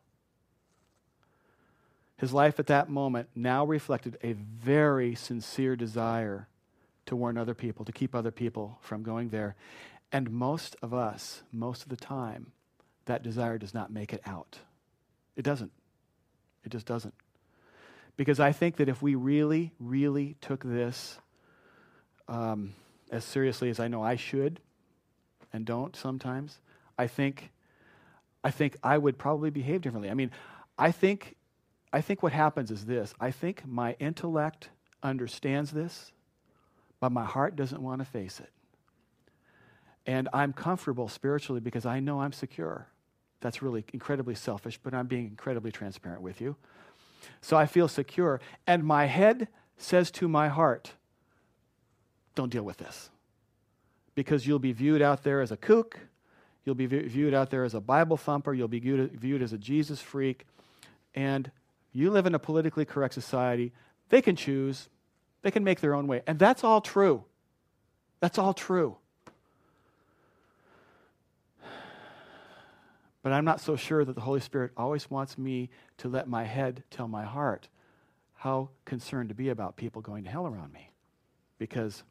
His 2.17 2.33
life 2.33 2.59
at 2.59 2.67
that 2.67 2.89
moment 2.89 3.29
now 3.35 3.65
reflected 3.65 4.17
a 4.23 4.33
very 4.33 5.13
sincere 5.13 5.75
desire 5.75 6.47
to 7.05 7.15
warn 7.15 7.37
other 7.37 7.53
people, 7.53 7.85
to 7.85 7.91
keep 7.91 8.15
other 8.15 8.31
people 8.31 8.77
from 8.81 9.03
going 9.03 9.29
there. 9.29 9.55
And 10.11 10.31
most 10.31 10.75
of 10.81 10.93
us, 10.93 11.43
most 11.51 11.83
of 11.83 11.89
the 11.89 11.97
time, 11.97 12.51
that 13.05 13.23
desire 13.23 13.57
does 13.57 13.73
not 13.73 13.91
make 13.91 14.13
it 14.13 14.21
out. 14.25 14.59
It 15.35 15.43
doesn't. 15.43 15.71
It 16.63 16.69
just 16.71 16.85
doesn't. 16.85 17.13
Because 18.15 18.39
I 18.39 18.51
think 18.51 18.77
that 18.77 18.87
if 18.87 19.01
we 19.01 19.15
really, 19.15 19.73
really 19.79 20.35
took 20.39 20.63
this 20.63 21.17
um, 22.27 22.73
as 23.11 23.25
seriously 23.25 23.69
as 23.69 23.79
I 23.79 23.87
know 23.87 24.03
I 24.03 24.15
should 24.15 24.59
and 25.51 25.65
don't 25.65 25.95
sometimes, 25.95 26.59
I 26.97 27.07
think, 27.07 27.51
I 28.43 28.51
think 28.51 28.77
I 28.83 28.97
would 28.97 29.17
probably 29.17 29.49
behave 29.49 29.81
differently. 29.81 30.09
I 30.09 30.13
mean, 30.13 30.31
I 30.77 30.91
think, 30.91 31.35
I 31.91 32.01
think 32.01 32.23
what 32.23 32.33
happens 32.33 32.71
is 32.71 32.85
this 32.85 33.13
I 33.19 33.31
think 33.31 33.65
my 33.65 33.95
intellect 33.99 34.69
understands 35.01 35.71
this, 35.71 36.12
but 37.03 37.11
my 37.11 37.25
heart 37.25 37.57
doesn't 37.57 37.81
want 37.81 37.99
to 37.99 38.05
face 38.05 38.39
it. 38.39 38.49
And 40.05 40.29
I'm 40.31 40.53
comfortable 40.53 41.09
spiritually 41.09 41.59
because 41.59 41.85
I 41.85 41.99
know 41.99 42.21
I'm 42.21 42.31
secure. 42.31 42.87
That's 43.41 43.61
really 43.61 43.83
incredibly 43.91 44.35
selfish, 44.35 44.79
but 44.81 44.93
I'm 44.93 45.07
being 45.07 45.25
incredibly 45.25 45.69
transparent 45.69 46.21
with 46.21 46.39
you. 46.39 46.55
So 47.41 47.57
I 47.57 47.65
feel 47.65 47.89
secure. 47.89 48.39
And 48.65 48.85
my 48.85 49.07
head 49.07 49.49
says 49.75 50.11
to 50.11 50.29
my 50.29 50.47
heart, 50.47 50.93
don't 52.35 52.49
deal 52.49 52.63
with 52.63 52.77
this. 52.77 53.09
Because 54.15 54.47
you'll 54.47 54.59
be 54.59 54.71
viewed 54.71 55.01
out 55.01 55.23
there 55.23 55.41
as 55.41 55.51
a 55.51 55.57
kook. 55.57 55.99
You'll 56.63 56.73
be 56.73 56.85
viewed 56.85 57.33
out 57.33 57.49
there 57.49 57.65
as 57.65 57.73
a 57.73 57.81
Bible 57.81 58.15
thumper. 58.15 58.53
You'll 58.53 58.69
be 58.69 58.79
viewed 58.79 59.41
as 59.41 59.51
a 59.51 59.57
Jesus 59.57 59.99
freak. 59.99 60.45
And 61.13 61.51
you 61.91 62.11
live 62.11 62.27
in 62.27 62.33
a 62.33 62.39
politically 62.39 62.85
correct 62.85 63.13
society. 63.13 63.73
They 64.07 64.21
can 64.21 64.37
choose, 64.37 64.87
they 65.43 65.51
can 65.51 65.63
make 65.63 65.79
their 65.79 65.93
own 65.93 66.07
way. 66.07 66.23
And 66.25 66.39
that's 66.39 66.63
all 66.63 66.81
true. 66.81 67.23
That's 68.19 68.39
all 68.39 68.53
true. 68.53 68.97
But 73.21 73.31
I'm 73.31 73.45
not 73.45 73.61
so 73.61 73.75
sure 73.75 74.03
that 74.03 74.15
the 74.15 74.21
Holy 74.21 74.41
Spirit 74.41 74.71
always 74.75 75.09
wants 75.09 75.37
me 75.37 75.69
to 75.97 76.09
let 76.09 76.27
my 76.27 76.43
head 76.43 76.83
tell 76.89 77.07
my 77.07 77.23
heart 77.23 77.69
how 78.35 78.69
concerned 78.83 79.29
to 79.29 79.35
be 79.35 79.49
about 79.49 79.77
people 79.77 80.01
going 80.01 80.25
to 80.25 80.29
hell 80.29 80.45
around 80.45 80.73
me. 80.73 80.89
Because 81.57 82.03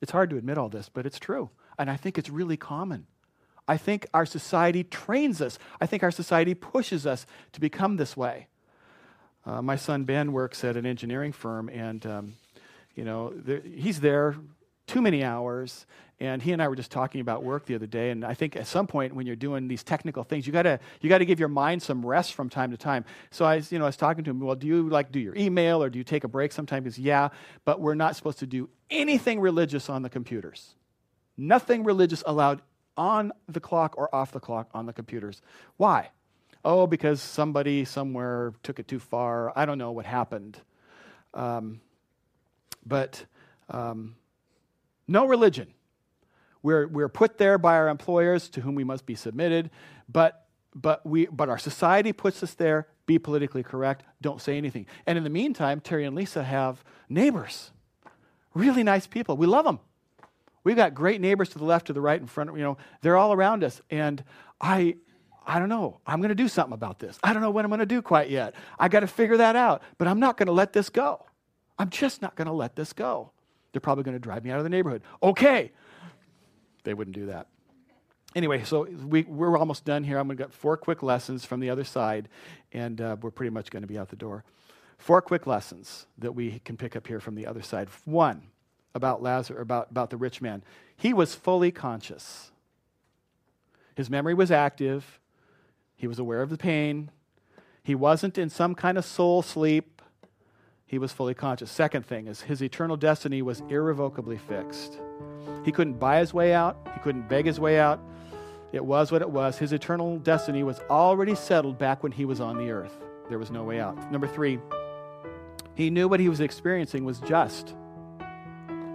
it's 0.00 0.12
hard 0.12 0.30
to 0.30 0.36
admit 0.36 0.58
all 0.58 0.68
this, 0.68 0.88
but 0.88 1.06
it's 1.06 1.18
true. 1.18 1.50
And 1.78 1.90
I 1.90 1.96
think 1.96 2.18
it's 2.18 2.30
really 2.30 2.56
common. 2.56 3.06
I 3.66 3.76
think 3.76 4.06
our 4.14 4.24
society 4.24 4.84
trains 4.84 5.42
us. 5.42 5.58
I 5.80 5.86
think 5.86 6.02
our 6.02 6.12
society 6.12 6.54
pushes 6.54 7.06
us 7.06 7.26
to 7.52 7.60
become 7.60 7.96
this 7.96 8.16
way. 8.16 8.46
Uh, 9.48 9.62
my 9.62 9.76
son 9.76 10.04
Ben 10.04 10.32
works 10.32 10.62
at 10.62 10.76
an 10.76 10.84
engineering 10.84 11.32
firm, 11.32 11.70
and 11.70 12.04
um, 12.04 12.34
you 12.94 13.02
know 13.02 13.32
he's 13.64 13.98
there 13.98 14.36
too 14.86 15.00
many 15.00 15.24
hours, 15.24 15.86
and 16.20 16.42
he 16.42 16.52
and 16.52 16.60
I 16.60 16.68
were 16.68 16.76
just 16.76 16.90
talking 16.90 17.22
about 17.22 17.42
work 17.42 17.64
the 17.64 17.74
other 17.74 17.86
day, 17.86 18.10
and 18.10 18.26
I 18.26 18.34
think 18.34 18.56
at 18.56 18.66
some 18.66 18.86
point 18.86 19.14
when 19.14 19.26
you're 19.26 19.36
doing 19.36 19.66
these 19.66 19.82
technical 19.82 20.22
things, 20.22 20.46
you 20.46 20.52
gotta 20.52 20.80
you 21.00 21.08
gotta 21.08 21.24
give 21.24 21.40
your 21.40 21.48
mind 21.48 21.82
some 21.82 22.04
rest 22.04 22.34
from 22.34 22.50
time 22.50 22.72
to 22.72 22.76
time. 22.76 23.06
So 23.30 23.46
I, 23.46 23.62
you 23.70 23.78
know, 23.78 23.86
I 23.86 23.88
was 23.88 23.96
talking 23.96 24.22
to 24.24 24.30
him. 24.30 24.40
Well, 24.40 24.54
do 24.54 24.66
you 24.66 24.86
like 24.86 25.10
do 25.12 25.18
your 25.18 25.34
email 25.34 25.82
or 25.82 25.88
do 25.88 25.98
you 25.98 26.04
take 26.04 26.24
a 26.24 26.28
break 26.28 26.52
sometimes? 26.52 26.84
Because 26.84 26.98
yeah, 26.98 27.30
but 27.64 27.80
we're 27.80 27.94
not 27.94 28.16
supposed 28.16 28.40
to 28.40 28.46
do 28.46 28.68
anything 28.90 29.40
religious 29.40 29.88
on 29.88 30.02
the 30.02 30.10
computers. 30.10 30.74
Nothing 31.38 31.84
religious 31.84 32.22
allowed 32.26 32.60
on 32.98 33.32
the 33.48 33.60
clock 33.60 33.94
or 33.96 34.14
off 34.14 34.30
the 34.30 34.40
clock 34.40 34.68
on 34.74 34.84
the 34.84 34.92
computers. 34.92 35.40
Why? 35.78 36.10
Oh, 36.64 36.86
because 36.86 37.20
somebody 37.20 37.84
somewhere 37.84 38.52
took 38.62 38.78
it 38.78 38.88
too 38.88 38.98
far. 38.98 39.52
I 39.56 39.64
don't 39.64 39.78
know 39.78 39.92
what 39.92 40.06
happened. 40.06 40.58
Um, 41.34 41.80
but 42.84 43.24
um, 43.70 44.16
no 45.06 45.26
religion 45.26 45.68
we're, 46.62 46.86
we're 46.86 47.08
put 47.08 47.38
there 47.38 47.58
by 47.58 47.76
our 47.76 47.88
employers 47.88 48.48
to 48.50 48.60
whom 48.60 48.74
we 48.74 48.84
must 48.84 49.06
be 49.06 49.14
submitted, 49.14 49.70
but, 50.08 50.46
but, 50.74 51.04
we, 51.06 51.26
but 51.26 51.48
our 51.48 51.58
society 51.58 52.12
puts 52.12 52.42
us 52.42 52.54
there. 52.54 52.88
Be 53.06 53.18
politically 53.18 53.62
correct. 53.62 54.04
Don't 54.20 54.40
say 54.40 54.58
anything. 54.58 54.86
And 55.06 55.16
in 55.16 55.24
the 55.24 55.30
meantime, 55.30 55.80
Terry 55.80 56.04
and 56.04 56.14
Lisa 56.14 56.44
have 56.44 56.84
neighbors, 57.08 57.70
really 58.52 58.82
nice 58.82 59.06
people. 59.06 59.36
We 59.36 59.46
love 59.46 59.64
them. 59.64 59.80
We've 60.62 60.76
got 60.76 60.94
great 60.94 61.20
neighbors 61.20 61.48
to 61.50 61.58
the 61.58 61.64
left, 61.64 61.86
to 61.86 61.94
the 61.94 62.00
right, 62.00 62.20
in 62.20 62.26
front. 62.26 62.54
You 62.54 62.62
know, 62.62 62.76
they're 63.00 63.16
all 63.16 63.32
around 63.32 63.64
us. 63.64 63.80
And 63.88 64.22
I, 64.60 64.96
I 65.48 65.58
don't 65.58 65.70
know. 65.70 65.98
I'm 66.06 66.20
going 66.20 66.28
to 66.28 66.34
do 66.34 66.46
something 66.46 66.74
about 66.74 66.98
this. 66.98 67.18
I 67.24 67.32
don't 67.32 67.40
know 67.40 67.50
what 67.50 67.64
I'm 67.64 67.70
going 67.70 67.80
to 67.80 67.86
do 67.86 68.02
quite 68.02 68.28
yet. 68.28 68.54
I 68.78 68.88
got 68.88 69.00
to 69.00 69.06
figure 69.06 69.38
that 69.38 69.56
out. 69.56 69.82
But 69.96 70.06
I'm 70.06 70.20
not 70.20 70.36
going 70.36 70.46
to 70.48 70.52
let 70.52 70.74
this 70.74 70.90
go. 70.90 71.24
I'm 71.78 71.88
just 71.88 72.20
not 72.20 72.36
going 72.36 72.46
to 72.46 72.52
let 72.52 72.76
this 72.76 72.92
go. 72.92 73.30
They're 73.72 73.80
probably 73.80 74.04
going 74.04 74.14
to 74.14 74.20
drive 74.20 74.44
me 74.44 74.50
out 74.50 74.58
of 74.58 74.64
the 74.64 74.70
neighborhood. 74.70 75.02
Okay, 75.22 75.72
they 76.84 76.92
wouldn't 76.92 77.14
do 77.14 77.26
that. 77.26 77.46
Anyway, 78.34 78.62
so 78.64 78.84
we, 78.84 79.22
we're 79.22 79.56
almost 79.56 79.86
done 79.86 80.04
here. 80.04 80.18
I'm 80.18 80.26
going 80.26 80.36
to 80.36 80.44
get 80.44 80.52
four 80.52 80.76
quick 80.76 81.02
lessons 81.02 81.46
from 81.46 81.60
the 81.60 81.70
other 81.70 81.84
side, 81.84 82.28
and 82.72 83.00
uh, 83.00 83.16
we're 83.22 83.30
pretty 83.30 83.50
much 83.50 83.70
going 83.70 83.82
to 83.82 83.88
be 83.88 83.98
out 83.98 84.10
the 84.10 84.16
door. 84.16 84.44
Four 84.98 85.22
quick 85.22 85.46
lessons 85.46 86.06
that 86.18 86.32
we 86.32 86.58
can 86.60 86.76
pick 86.76 86.94
up 86.94 87.06
here 87.06 87.20
from 87.20 87.36
the 87.36 87.46
other 87.46 87.62
side. 87.62 87.88
One, 88.04 88.42
about 88.94 89.22
Lazarus, 89.22 89.62
about, 89.62 89.90
about 89.90 90.10
the 90.10 90.18
rich 90.18 90.42
man. 90.42 90.62
He 90.94 91.14
was 91.14 91.34
fully 91.34 91.70
conscious. 91.70 92.50
His 93.94 94.10
memory 94.10 94.34
was 94.34 94.50
active. 94.50 95.18
He 95.98 96.06
was 96.06 96.18
aware 96.20 96.40
of 96.40 96.48
the 96.48 96.56
pain. 96.56 97.10
He 97.82 97.94
wasn't 97.94 98.38
in 98.38 98.48
some 98.48 98.74
kind 98.74 98.96
of 98.96 99.04
soul 99.04 99.42
sleep. 99.42 100.00
He 100.86 100.96
was 100.96 101.12
fully 101.12 101.34
conscious. 101.34 101.70
Second 101.70 102.06
thing 102.06 102.28
is 102.28 102.42
his 102.42 102.62
eternal 102.62 102.96
destiny 102.96 103.42
was 103.42 103.62
irrevocably 103.68 104.38
fixed. 104.38 104.98
He 105.64 105.72
couldn't 105.72 105.98
buy 105.98 106.20
his 106.20 106.32
way 106.32 106.54
out, 106.54 106.78
he 106.94 107.00
couldn't 107.00 107.28
beg 107.28 107.44
his 107.44 107.58
way 107.58 107.78
out. 107.78 108.00
It 108.72 108.84
was 108.84 109.10
what 109.10 109.22
it 109.22 109.28
was. 109.28 109.58
His 109.58 109.72
eternal 109.72 110.18
destiny 110.18 110.62
was 110.62 110.78
already 110.88 111.34
settled 111.34 111.78
back 111.78 112.02
when 112.02 112.12
he 112.12 112.24
was 112.24 112.40
on 112.40 112.58
the 112.58 112.70
earth. 112.70 112.92
There 113.28 113.38
was 113.38 113.50
no 113.50 113.64
way 113.64 113.80
out. 113.80 114.10
Number 114.12 114.26
three, 114.28 114.58
He 115.74 115.90
knew 115.90 116.08
what 116.08 116.20
he 116.20 116.28
was 116.28 116.40
experiencing 116.40 117.04
was 117.04 117.20
just. 117.20 117.74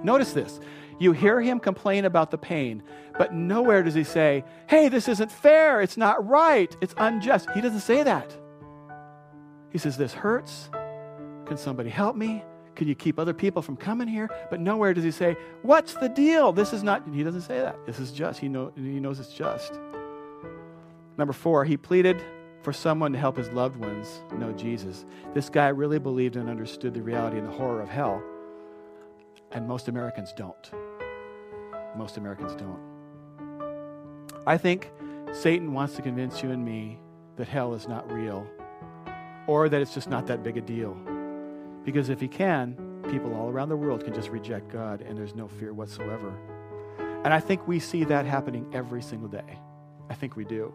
Notice 0.04 0.34
this. 0.34 0.60
You 1.00 1.12
hear 1.12 1.42
him 1.42 1.60
complain 1.60 2.06
about 2.06 2.32
the 2.32 2.38
pain, 2.38 2.84
but 3.18 3.34
nowhere 3.34 3.84
does 3.84 3.94
he 3.94 4.04
say, 4.04 4.44
Hey, 4.68 4.90
this 4.90 5.08
isn't 5.08 5.32
fair. 5.32 5.82
It's 5.82 5.98
not 5.98 6.28
right. 6.28 6.76
It's 6.82 6.94
unjust. 6.98 7.50
He 7.52 7.62
doesn't 7.62 7.82
say 7.82 8.04
that. 8.04 8.36
He 9.72 9.78
says, 9.78 9.98
This 9.98 10.14
hurts. 10.14 10.70
Can 11.46 11.58
somebody 11.58 11.90
help 11.90 12.16
me? 12.16 12.44
Can 12.76 12.88
you 12.88 12.96
keep 12.96 13.20
other 13.20 13.34
people 13.34 13.62
from 13.62 13.76
coming 13.76 14.08
here? 14.08 14.30
But 14.50 14.60
nowhere 14.60 14.94
does 14.94 15.04
he 15.04 15.12
say, 15.12 15.36
What's 15.62 15.94
the 15.96 16.10
deal? 16.10 16.52
This 16.52 16.74
is 16.74 16.84
not, 16.84 17.04
he 17.12 17.24
doesn't 17.24 17.42
say 17.42 17.60
that. 17.60 17.86
This 17.86 18.00
is 18.00 18.12
just. 18.12 18.40
He, 18.40 18.48
know, 18.48 18.72
he 18.76 19.00
knows 19.00 19.20
it's 19.20 19.34
just. 19.34 19.80
Number 21.18 21.34
four, 21.34 21.66
he 21.66 21.78
pleaded 21.78 22.22
for 22.64 22.74
someone 22.74 23.12
to 23.12 23.20
help 23.20 23.38
his 23.38 23.50
loved 23.50 23.76
ones 23.76 24.22
know 24.38 24.52
Jesus. 24.54 25.06
This 25.34 25.50
guy 25.50 25.68
really 25.68 26.00
believed 26.00 26.38
and 26.38 26.50
understood 26.50 26.94
the 26.94 27.02
reality 27.02 27.38
and 27.38 27.48
the 27.48 27.52
horror 27.52 27.82
of 27.82 27.90
hell. 27.90 28.24
And 29.54 29.68
most 29.68 29.88
Americans 29.88 30.34
don't. 30.34 30.72
Most 31.96 32.18
Americans 32.18 32.56
don't. 32.56 32.80
I 34.46 34.58
think 34.58 34.92
Satan 35.32 35.74
wants 35.74 35.96
to 35.96 36.02
convince 36.02 36.42
you 36.42 36.52
and 36.52 36.66
me 36.66 37.00
that 37.38 37.48
hell 37.48 37.74
is 37.74 37.88
not 37.88 38.12
real 38.12 38.48
or 39.48 39.70
that 39.70 39.82
it's 39.82 39.94
just 39.94 40.10
not 40.10 40.28
that 40.28 40.44
big 40.44 40.58
a 40.58 40.62
deal. 40.62 40.98
Because 41.86 42.10
if 42.10 42.20
he 42.20 42.28
can, 42.28 42.76
people 43.10 43.36
all 43.36 43.50
around 43.50 43.70
the 43.70 43.76
world 43.76 44.04
can 44.04 44.14
just 44.14 44.30
reject 44.30 44.70
God 44.70 45.02
and 45.02 45.18
there's 45.18 45.36
no 45.36 45.48
fear 45.48 45.74
whatsoever. 45.74 46.34
And 47.24 47.34
I 47.34 47.40
think 47.40 47.68
we 47.68 47.80
see 47.80 48.04
that 48.06 48.26
happening 48.26 48.66
every 48.74 49.02
single 49.02 49.30
day. 49.30 49.60
I 50.10 50.16
think 50.16 50.36
we 50.36 50.46
do. 50.46 50.74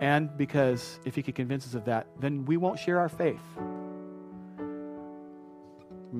And 0.00 0.36
because 0.36 0.98
if 1.04 1.14
he 1.14 1.22
can 1.22 1.32
convince 1.32 1.66
us 1.66 1.74
of 1.74 1.84
that, 1.86 2.06
then 2.20 2.44
we 2.44 2.56
won't 2.56 2.78
share 2.78 2.98
our 2.98 3.08
faith. 3.08 3.40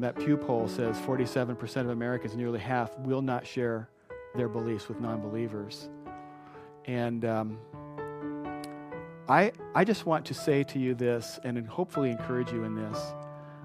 That 0.03 0.17
Pew 0.17 0.37
poll 0.37 0.67
says 0.67 0.99
47% 0.99 1.77
of 1.77 1.91
Americans, 1.91 2.35
nearly 2.35 2.59
half, 2.59 2.99
will 2.99 3.23
not 3.23 3.47
share 3.47 3.89
their 4.35 4.49
beliefs 4.49 4.89
with 4.89 5.01
non 5.01 5.21
believers. 5.21 5.89
And 6.87 7.25
um, 7.25 7.59
I, 9.29 9.53
I 9.77 9.85
just 9.85 10.05
want 10.05 10.27
to 10.27 10.35
say 10.35 10.65
to 10.65 10.81
you 10.81 10.97
this 10.97 11.39
and 11.45 11.65
hopefully 11.69 12.11
encourage 12.11 12.51
you 12.51 12.65
in 12.65 12.75
this. 12.75 12.99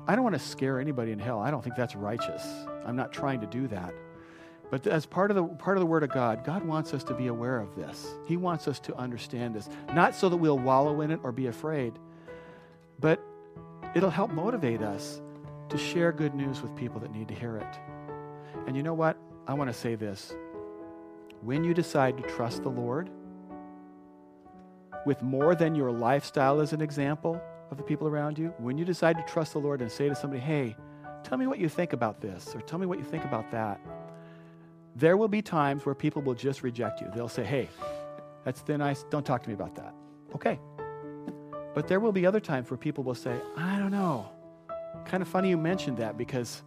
I 0.08 0.14
don't 0.14 0.24
want 0.24 0.36
to 0.36 0.42
scare 0.42 0.80
anybody 0.80 1.12
in 1.12 1.18
hell. 1.18 1.40
I 1.40 1.50
don't 1.50 1.64
think 1.64 1.76
that's 1.76 1.96
righteous. 1.96 2.44
I'm 2.86 2.96
not 2.96 3.12
trying 3.12 3.42
to 3.42 3.48
do 3.48 3.68
that. 3.70 3.92
But 4.70 4.86
as 4.86 5.08
part 5.08 5.32
of 5.32 5.36
the 5.38 5.44
part 5.44 5.78
of 5.78 5.82
the 5.82 5.88
Word 5.88 6.04
of 6.04 6.12
God, 6.12 6.44
God 6.44 6.64
wants 6.64 6.94
us 6.94 7.04
to 7.06 7.16
be 7.16 7.28
aware 7.28 7.60
of 7.60 7.76
this. 7.76 8.14
He 8.28 8.38
wants 8.38 8.68
us 8.68 8.80
to 8.82 8.96
understand 8.96 9.56
this, 9.56 9.70
not 9.92 10.14
so 10.14 10.30
that 10.30 10.38
we'll 10.38 10.60
wallow 10.60 11.02
in 11.02 11.10
it 11.10 11.20
or 11.24 11.32
be 11.32 11.48
afraid, 11.48 11.94
but 13.00 13.20
it'll 13.96 14.12
help 14.12 14.30
motivate 14.30 14.84
us 14.84 15.20
to 15.70 15.78
share 15.78 16.12
good 16.12 16.34
news 16.34 16.62
with 16.62 16.76
people 16.76 17.00
that 17.02 17.12
need 17.12 17.28
to 17.28 17.34
hear 17.34 17.58
it. 17.58 17.80
And 18.66 18.76
you 18.76 18.84
know 18.84 18.94
what? 18.94 19.18
I 19.48 19.54
want 19.54 19.70
to 19.70 19.74
say 19.74 19.96
this: 19.96 20.34
when 21.42 21.64
you 21.64 21.74
decide 21.74 22.18
to 22.18 22.24
trust 22.24 22.64
the 22.64 22.70
Lord 22.70 23.10
with 25.06 25.22
more 25.22 25.56
than 25.56 25.76
your 25.76 25.92
lifestyle 25.92 26.60
as 26.60 26.74
an 26.74 26.82
example 26.82 27.42
of 27.72 27.78
the 27.78 27.84
people 27.84 28.08
around 28.08 28.38
you, 28.38 28.54
when 28.58 28.78
you 28.78 28.86
decide 28.86 29.18
to 29.18 29.24
trust 29.24 29.54
the 29.54 29.60
Lord 29.60 29.82
and 29.82 29.92
say 29.92 30.10
to 30.10 30.16
somebody, 30.16 30.42
"Hey," 30.42 30.76
tell 31.24 31.38
me 31.38 31.48
what 31.48 31.60
you 31.60 31.70
think 31.70 31.94
about 31.94 32.22
this, 32.22 32.56
or 32.56 32.62
tell 32.62 32.80
me 32.80 32.86
what 32.86 33.00
you 33.00 33.06
think 33.06 33.26
about 33.26 33.52
that 33.52 33.80
there 34.98 35.16
will 35.16 35.28
be 35.28 35.44
times 35.44 35.86
where 35.86 35.94
people 35.94 36.24
will 36.24 36.34
just 36.34 36.64
reject 36.64 37.02
you. 37.02 37.08
They'll 37.14 37.30
say, 37.30 37.44
hey, 37.44 37.70
that's 38.44 38.62
thin 38.62 38.82
ice. 38.82 39.06
Don't 39.12 39.26
talk 39.26 39.44
to 39.44 39.50
me 39.50 39.54
about 39.54 39.76
that. 39.76 39.94
Okay. 40.34 40.60
But 41.76 41.88
there 41.88 42.00
will 42.00 42.12
be 42.12 42.26
other 42.26 42.40
times 42.40 42.70
where 42.72 42.78
people 42.78 43.04
will 43.04 43.16
say, 43.16 43.40
I 43.56 43.78
don't 43.78 43.92
know. 43.92 44.28
Kind 45.08 45.24
of 45.24 45.30
funny 45.30 45.50
you 45.50 45.58
mentioned 45.58 45.98
that 45.98 46.18
because 46.18 46.64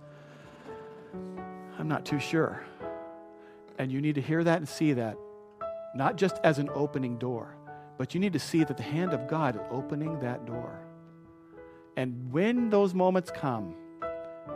I'm 1.78 1.88
not 1.88 2.06
too 2.06 2.18
sure. 2.18 2.64
And 3.78 3.92
you 3.92 4.00
need 4.00 4.14
to 4.14 4.22
hear 4.22 4.42
that 4.42 4.56
and 4.56 4.68
see 4.68 4.94
that, 4.94 5.16
not 5.94 6.16
just 6.16 6.38
as 6.42 6.58
an 6.58 6.70
opening 6.74 7.18
door, 7.18 7.54
but 7.98 8.14
you 8.14 8.20
need 8.20 8.32
to 8.32 8.38
see 8.38 8.64
that 8.64 8.78
the 8.78 8.82
hand 8.82 9.12
of 9.12 9.28
God 9.28 9.56
is 9.56 9.62
opening 9.70 10.18
that 10.20 10.46
door. 10.46 10.80
And 11.98 12.32
when 12.32 12.70
those 12.70 12.94
moments 12.94 13.30
come, 13.30 13.74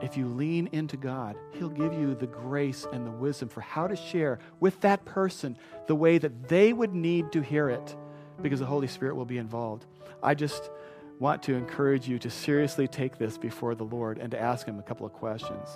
if 0.00 0.16
you 0.16 0.28
lean 0.28 0.70
into 0.72 0.96
God, 0.96 1.36
He'll 1.52 1.68
give 1.68 1.92
you 1.92 2.14
the 2.14 2.26
grace 2.26 2.86
and 2.90 3.06
the 3.06 3.10
wisdom 3.10 3.50
for 3.50 3.60
how 3.60 3.86
to 3.86 3.96
share 3.96 4.38
with 4.60 4.80
that 4.80 5.04
person 5.04 5.58
the 5.88 5.94
way 5.94 6.16
that 6.16 6.48
they 6.48 6.72
would 6.72 6.94
need 6.94 7.32
to 7.32 7.42
hear 7.42 7.68
it 7.68 7.94
because 8.40 8.60
the 8.60 8.66
Holy 8.66 8.86
Spirit 8.86 9.14
will 9.14 9.26
be 9.26 9.38
involved. 9.38 9.84
I 10.22 10.32
just 10.32 10.70
want 11.18 11.42
to 11.44 11.54
encourage 11.54 12.08
you 12.08 12.18
to 12.18 12.30
seriously 12.30 12.88
take 12.88 13.18
this 13.18 13.38
before 13.38 13.74
the 13.74 13.84
Lord 13.84 14.18
and 14.18 14.30
to 14.30 14.40
ask 14.40 14.66
Him 14.66 14.78
a 14.78 14.82
couple 14.82 15.06
of 15.06 15.12
questions. 15.12 15.68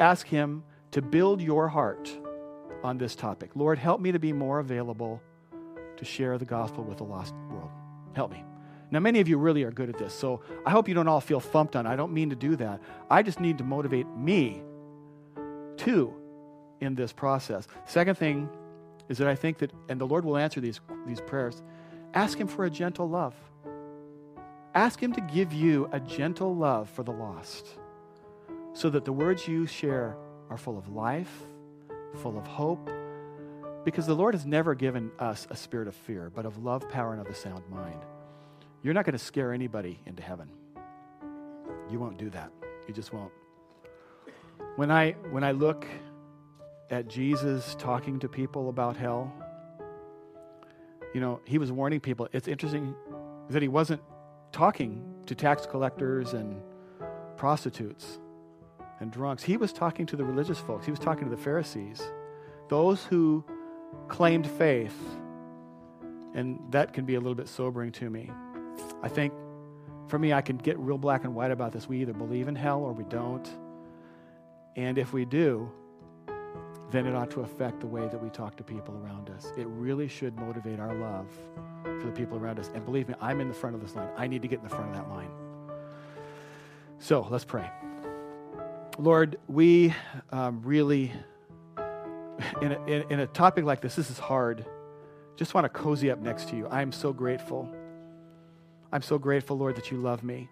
Ask 0.00 0.26
Him 0.26 0.64
to 0.90 1.02
build 1.02 1.40
your 1.40 1.68
heart 1.68 2.10
on 2.82 2.98
this 2.98 3.14
topic. 3.14 3.50
Lord, 3.54 3.78
help 3.78 4.00
me 4.00 4.12
to 4.12 4.18
be 4.18 4.32
more 4.32 4.58
available 4.58 5.20
to 5.96 6.04
share 6.04 6.38
the 6.38 6.44
gospel 6.44 6.84
with 6.84 6.98
the 6.98 7.04
lost 7.04 7.34
world. 7.50 7.70
Help 8.14 8.30
me. 8.30 8.44
Now, 8.90 9.00
many 9.00 9.20
of 9.20 9.28
you 9.28 9.36
really 9.36 9.64
are 9.64 9.70
good 9.70 9.90
at 9.90 9.98
this, 9.98 10.14
so 10.14 10.40
I 10.64 10.70
hope 10.70 10.88
you 10.88 10.94
don't 10.94 11.08
all 11.08 11.20
feel 11.20 11.40
thumped 11.40 11.76
on. 11.76 11.86
I 11.86 11.94
don't 11.94 12.12
mean 12.12 12.30
to 12.30 12.36
do 12.36 12.56
that. 12.56 12.80
I 13.10 13.22
just 13.22 13.38
need 13.38 13.58
to 13.58 13.64
motivate 13.64 14.06
me 14.16 14.62
too 15.76 16.14
in 16.80 16.94
this 16.94 17.12
process. 17.12 17.66
Second 17.84 18.16
thing 18.16 18.48
is 19.08 19.18
that 19.18 19.28
I 19.28 19.34
think 19.34 19.58
that, 19.58 19.72
and 19.88 20.00
the 20.00 20.06
Lord 20.06 20.24
will 20.24 20.36
answer 20.36 20.60
these, 20.60 20.80
these 21.06 21.20
prayers, 21.20 21.62
ask 22.14 22.38
Him 22.38 22.46
for 22.46 22.64
a 22.64 22.70
gentle 22.70 23.08
love. 23.08 23.34
Ask 24.78 25.02
Him 25.02 25.12
to 25.14 25.20
give 25.20 25.52
you 25.52 25.88
a 25.90 25.98
gentle 25.98 26.54
love 26.54 26.88
for 26.88 27.02
the 27.02 27.10
lost 27.10 27.66
so 28.74 28.88
that 28.90 29.04
the 29.04 29.12
words 29.12 29.48
you 29.48 29.66
share 29.66 30.16
are 30.50 30.56
full 30.56 30.78
of 30.78 30.88
life, 30.88 31.42
full 32.22 32.38
of 32.38 32.46
hope, 32.46 32.88
because 33.84 34.06
the 34.06 34.14
Lord 34.14 34.34
has 34.34 34.46
never 34.46 34.76
given 34.76 35.10
us 35.18 35.48
a 35.50 35.56
spirit 35.56 35.88
of 35.88 35.96
fear, 35.96 36.30
but 36.32 36.46
of 36.46 36.62
love, 36.62 36.88
power, 36.90 37.10
and 37.10 37.20
of 37.20 37.26
a 37.26 37.34
sound 37.34 37.64
mind. 37.68 37.98
You're 38.84 38.94
not 38.94 39.04
going 39.04 39.18
to 39.18 39.18
scare 39.18 39.52
anybody 39.52 40.00
into 40.06 40.22
heaven. 40.22 40.48
You 41.90 41.98
won't 41.98 42.16
do 42.16 42.30
that. 42.30 42.52
You 42.86 42.94
just 42.94 43.12
won't. 43.12 43.32
When 44.76 44.92
I 44.92 45.16
when 45.32 45.42
I 45.42 45.50
look 45.50 45.88
at 46.88 47.08
Jesus 47.08 47.74
talking 47.80 48.20
to 48.20 48.28
people 48.28 48.68
about 48.68 48.96
hell, 48.96 49.32
you 51.12 51.20
know, 51.20 51.40
he 51.44 51.58
was 51.58 51.72
warning 51.72 51.98
people. 51.98 52.28
It's 52.32 52.46
interesting 52.46 52.94
that 53.50 53.60
he 53.60 53.66
wasn't 53.66 54.02
talking 54.52 55.04
to 55.26 55.34
tax 55.34 55.66
collectors 55.66 56.32
and 56.32 56.60
prostitutes 57.36 58.18
and 59.00 59.10
drunks. 59.10 59.42
He 59.42 59.56
was 59.56 59.72
talking 59.72 60.06
to 60.06 60.16
the 60.16 60.24
religious 60.24 60.58
folks. 60.58 60.84
He 60.84 60.90
was 60.90 61.00
talking 61.00 61.24
to 61.24 61.30
the 61.30 61.40
Pharisees, 61.40 62.02
those 62.68 63.04
who 63.04 63.44
claimed 64.08 64.46
faith. 64.46 64.96
And 66.34 66.60
that 66.70 66.92
can 66.92 67.04
be 67.04 67.14
a 67.14 67.20
little 67.20 67.34
bit 67.34 67.48
sobering 67.48 67.92
to 67.92 68.10
me. 68.10 68.30
I 69.02 69.08
think 69.08 69.32
for 70.08 70.18
me, 70.18 70.32
I 70.32 70.40
can 70.40 70.56
get 70.56 70.78
real 70.78 70.98
black 70.98 71.24
and 71.24 71.34
white 71.34 71.50
about 71.50 71.72
this. 71.72 71.88
We 71.88 72.00
either 72.00 72.12
believe 72.12 72.48
in 72.48 72.54
hell 72.54 72.80
or 72.80 72.92
we 72.92 73.04
don't. 73.04 73.46
And 74.76 74.98
if 74.98 75.12
we 75.12 75.24
do, 75.24 75.70
then 76.90 77.06
it 77.06 77.14
ought 77.14 77.30
to 77.32 77.40
affect 77.40 77.80
the 77.80 77.86
way 77.86 78.02
that 78.08 78.22
we 78.22 78.30
talk 78.30 78.56
to 78.56 78.64
people 78.64 78.94
around 79.04 79.30
us. 79.30 79.52
It 79.56 79.66
really 79.68 80.08
should 80.08 80.36
motivate 80.36 80.80
our 80.80 80.94
love 80.94 81.26
for 81.82 82.06
the 82.06 82.12
people 82.12 82.38
around 82.38 82.58
us. 82.58 82.70
And 82.74 82.84
believe 82.84 83.08
me, 83.08 83.14
I'm 83.20 83.40
in 83.40 83.48
the 83.48 83.54
front 83.54 83.76
of 83.76 83.82
this 83.82 83.94
line. 83.94 84.08
I 84.16 84.26
need 84.26 84.42
to 84.42 84.48
get 84.48 84.58
in 84.58 84.64
the 84.64 84.74
front 84.74 84.90
of 84.90 84.94
that 84.96 85.08
line. 85.08 85.30
So 86.98 87.26
let's 87.30 87.44
pray. 87.44 87.70
Lord, 88.98 89.38
we 89.46 89.94
um, 90.32 90.62
really, 90.64 91.12
in 92.62 92.72
a, 92.72 92.84
in, 92.86 93.04
in 93.10 93.20
a 93.20 93.26
topic 93.26 93.64
like 93.64 93.80
this, 93.80 93.94
this 93.94 94.10
is 94.10 94.18
hard. 94.18 94.64
Just 95.36 95.54
want 95.54 95.64
to 95.64 95.68
cozy 95.68 96.10
up 96.10 96.18
next 96.18 96.48
to 96.48 96.56
you. 96.56 96.66
I'm 96.68 96.90
so 96.90 97.12
grateful 97.12 97.72
I'm 98.90 99.02
so 99.02 99.18
grateful, 99.18 99.58
Lord, 99.58 99.76
that 99.76 99.90
you 99.90 99.98
love 99.98 100.22
me. 100.22 100.48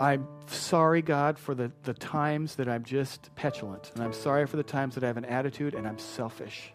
I'm 0.00 0.26
sorry, 0.46 1.02
God, 1.02 1.38
for 1.38 1.54
the, 1.54 1.70
the 1.84 1.94
times 1.94 2.56
that 2.56 2.68
I'm 2.68 2.84
just 2.84 3.34
petulant. 3.34 3.92
And 3.94 4.02
I'm 4.02 4.12
sorry 4.12 4.46
for 4.46 4.56
the 4.56 4.62
times 4.62 4.94
that 4.94 5.04
I 5.04 5.06
have 5.06 5.16
an 5.16 5.24
attitude 5.24 5.74
and 5.74 5.86
I'm 5.86 5.98
selfish. 5.98 6.72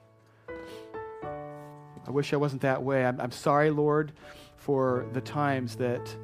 I 2.08 2.12
wish 2.12 2.34
I 2.34 2.38
wasn't 2.38 2.62
that 2.62 2.84
way. 2.84 3.06
I'm, 3.06 3.20
I'm 3.20 3.32
sorry, 3.32 3.72
Lord, 3.72 4.12
for 4.58 5.08
the 5.14 5.22
times 5.22 5.76
that 5.78 6.16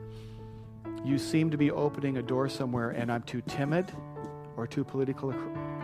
you 1.03 1.17
seem 1.17 1.49
to 1.49 1.57
be 1.57 1.72
opening 1.72 2.17
a 2.17 2.22
door 2.22 2.47
somewhere 2.47 2.91
and 2.91 3.11
I'm 3.11 3.24
too 3.24 3.41
timid 3.47 3.91
or 4.55 4.67
too 4.67 4.84
politically 4.84 5.36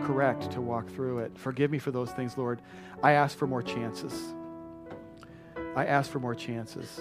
correct 0.02 0.52
to 0.52 0.60
walk 0.60 0.88
through 0.88 1.18
it. 1.18 1.36
Forgive 1.36 1.70
me 1.70 1.78
for 1.78 1.90
those 1.90 2.12
things, 2.12 2.38
Lord. 2.38 2.62
I 3.02 3.12
ask 3.12 3.36
for 3.36 3.48
more 3.48 3.62
chances. 3.62 4.34
I 5.74 5.86
ask 5.86 6.10
for 6.10 6.20
more 6.20 6.34
chances 6.34 7.00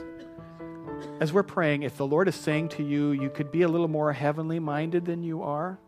as 1.20 1.34
we're 1.34 1.43
praying, 1.43 1.84
if 1.84 1.98
the 1.98 2.06
Lord 2.06 2.28
is 2.28 2.36
saying 2.36 2.70
to 2.70 2.84
you, 2.84 3.12
you 3.12 3.30
could 3.30 3.52
be 3.52 3.64
a 3.64 3.68
little 3.68 3.88
more 3.88 4.14
heavenly 4.14 4.60
minded 4.60 5.06
than 5.06 5.24
you 5.24 5.43
are, 5.43 5.80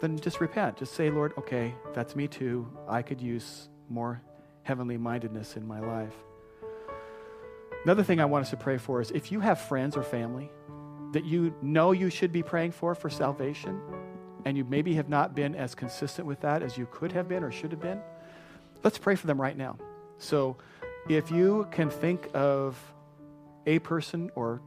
then 0.00 0.18
just 0.18 0.40
repent. 0.40 0.76
Just 0.76 0.94
say, 0.94 1.10
Lord, 1.10 1.32
okay, 1.38 1.74
that's 1.92 2.14
me 2.14 2.28
too. 2.28 2.68
I 2.88 3.02
could 3.02 3.20
use 3.20 3.68
more 3.88 4.22
heavenly 4.62 4.96
mindedness 4.96 5.56
in 5.56 5.66
my 5.66 5.80
life. 5.80 6.14
Another 7.84 8.02
thing 8.02 8.20
I 8.20 8.24
want 8.24 8.42
us 8.42 8.50
to 8.50 8.56
pray 8.56 8.78
for 8.78 9.00
is 9.00 9.10
if 9.10 9.32
you 9.32 9.40
have 9.40 9.60
friends 9.60 9.96
or 9.96 10.02
family 10.02 10.50
that 11.12 11.24
you 11.24 11.54
know 11.62 11.92
you 11.92 12.10
should 12.10 12.32
be 12.32 12.42
praying 12.42 12.72
for 12.72 12.94
for 12.94 13.08
salvation, 13.08 13.80
and 14.44 14.56
you 14.56 14.64
maybe 14.64 14.94
have 14.94 15.08
not 15.08 15.34
been 15.34 15.54
as 15.54 15.74
consistent 15.74 16.26
with 16.26 16.40
that 16.40 16.62
as 16.62 16.78
you 16.78 16.86
could 16.90 17.12
have 17.12 17.28
been 17.28 17.42
or 17.42 17.50
should 17.50 17.70
have 17.70 17.80
been, 17.80 18.00
let's 18.84 18.98
pray 18.98 19.14
for 19.14 19.26
them 19.26 19.40
right 19.40 19.56
now. 19.56 19.76
So 20.18 20.56
if 21.08 21.30
you 21.30 21.66
can 21.70 21.90
think 21.90 22.28
of 22.34 22.78
a 23.68 23.78
person 23.78 24.30
or 24.34 24.60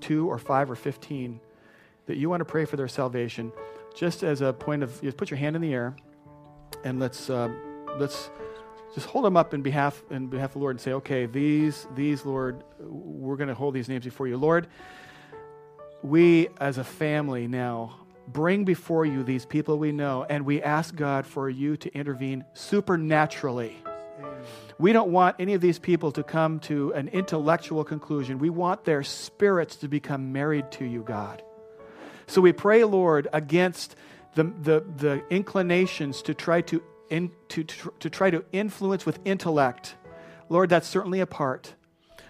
two 0.00 0.28
or 0.28 0.38
five 0.38 0.70
or 0.70 0.74
15 0.74 1.40
that 2.06 2.16
you 2.16 2.30
want 2.30 2.40
to 2.40 2.44
pray 2.46 2.64
for 2.64 2.76
their 2.76 2.88
salvation, 2.88 3.52
just 3.94 4.22
as 4.22 4.40
a 4.40 4.52
point 4.52 4.82
of, 4.82 5.00
just 5.02 5.16
put 5.16 5.30
your 5.30 5.38
hand 5.38 5.54
in 5.54 5.62
the 5.62 5.72
air 5.72 5.94
and 6.82 6.98
let's, 6.98 7.28
uh, 7.28 7.52
let's 7.98 8.30
just 8.94 9.06
hold 9.06 9.24
them 9.24 9.36
up 9.36 9.52
in 9.52 9.60
behalf, 9.60 10.02
in 10.10 10.28
behalf 10.28 10.50
of 10.50 10.54
the 10.54 10.58
Lord 10.60 10.76
and 10.76 10.80
say, 10.80 10.92
okay, 10.94 11.26
these, 11.26 11.86
these, 11.94 12.24
Lord, 12.24 12.64
we're 12.80 13.36
going 13.36 13.48
to 13.48 13.54
hold 13.54 13.74
these 13.74 13.88
names 13.88 14.04
before 14.04 14.26
you. 14.26 14.38
Lord, 14.38 14.66
we 16.02 16.48
as 16.58 16.78
a 16.78 16.84
family 16.84 17.46
now 17.48 17.96
bring 18.26 18.64
before 18.64 19.04
you 19.04 19.22
these 19.22 19.44
people 19.44 19.78
we 19.78 19.92
know, 19.92 20.24
and 20.28 20.46
we 20.46 20.62
ask 20.62 20.94
God 20.94 21.26
for 21.26 21.50
you 21.50 21.76
to 21.76 21.92
intervene 21.94 22.44
supernaturally. 22.54 23.76
We 24.78 24.92
don't 24.92 25.10
want 25.10 25.36
any 25.40 25.54
of 25.54 25.60
these 25.60 25.78
people 25.78 26.12
to 26.12 26.22
come 26.22 26.60
to 26.60 26.92
an 26.92 27.08
intellectual 27.08 27.82
conclusion. 27.82 28.38
We 28.38 28.50
want 28.50 28.84
their 28.84 29.02
spirits 29.02 29.76
to 29.76 29.88
become 29.88 30.32
married 30.32 30.70
to 30.72 30.84
you, 30.84 31.02
God. 31.02 31.42
So 32.28 32.40
we 32.40 32.52
pray, 32.52 32.84
Lord, 32.84 33.26
against 33.32 33.96
the, 34.34 34.44
the, 34.44 34.84
the 34.96 35.24
inclinations 35.30 36.22
to 36.22 36.34
try 36.34 36.60
to, 36.62 36.82
in, 37.10 37.32
to, 37.48 37.64
to, 37.64 37.92
to 38.00 38.10
try 38.10 38.30
to 38.30 38.44
influence 38.52 39.04
with 39.04 39.18
intellect. 39.24 39.96
Lord, 40.48 40.70
that's 40.70 40.86
certainly 40.86 41.20
a 41.20 41.26
part. 41.26 41.74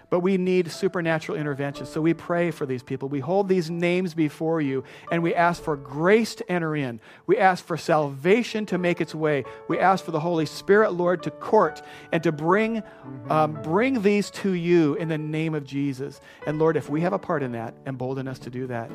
But 0.09 0.21
we 0.21 0.37
need 0.37 0.71
supernatural 0.71 1.37
intervention. 1.37 1.85
So 1.85 2.01
we 2.01 2.15
pray 2.15 2.49
for 2.49 2.65
these 2.65 2.81
people. 2.81 3.09
We 3.09 3.19
hold 3.19 3.47
these 3.47 3.69
names 3.69 4.15
before 4.15 4.59
you 4.59 4.83
and 5.11 5.21
we 5.21 5.35
ask 5.35 5.61
for 5.61 5.75
grace 5.75 6.33
to 6.35 6.51
enter 6.51 6.75
in. 6.75 6.99
We 7.27 7.37
ask 7.37 7.63
for 7.63 7.77
salvation 7.77 8.65
to 8.67 8.77
make 8.79 9.01
its 9.01 9.13
way. 9.13 9.45
We 9.67 9.77
ask 9.77 10.03
for 10.03 10.11
the 10.11 10.19
Holy 10.19 10.47
Spirit, 10.47 10.93
Lord, 10.93 11.21
to 11.23 11.31
court 11.31 11.81
and 12.11 12.23
to 12.23 12.31
bring, 12.31 12.81
um, 13.29 13.61
bring 13.61 14.01
these 14.01 14.31
to 14.31 14.53
you 14.53 14.95
in 14.95 15.09
the 15.09 15.17
name 15.17 15.53
of 15.53 15.63
Jesus. 15.63 16.19
And 16.47 16.57
Lord, 16.57 16.75
if 16.75 16.89
we 16.89 17.01
have 17.01 17.13
a 17.13 17.19
part 17.19 17.43
in 17.43 17.51
that, 17.51 17.75
embolden 17.85 18.27
us 18.27 18.39
to 18.39 18.49
do 18.49 18.65
that. 18.67 18.89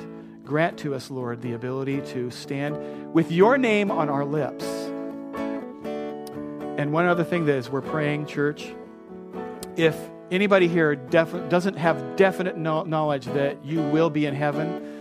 Grant 0.45 0.79
to 0.79 0.95
us, 0.95 1.11
Lord, 1.11 1.43
the 1.43 1.53
ability 1.53 2.01
to 2.13 2.31
stand 2.31 3.15
with 3.15 3.31
your 3.31 3.57
name 3.57 3.91
on 3.91 4.09
our 4.09 4.25
lips. 4.25 4.65
And 6.77 6.93
one 6.93 7.07
other 7.07 7.23
thing 7.23 7.47
that 7.47 7.55
is 7.55 7.71
we're 7.71 7.81
praying, 7.83 8.27
church, 8.27 8.75
if 9.77 9.97
anybody 10.31 10.69
here 10.69 10.95
doesn't 10.97 11.77
have 11.77 12.17
definite 12.17 12.57
no- 12.57 12.83
knowledge 12.85 13.27
that 13.27 13.65
you 13.65 13.81
will 13.81 14.11
be 14.11 14.27
in 14.27 14.35
heaven, 14.35 14.95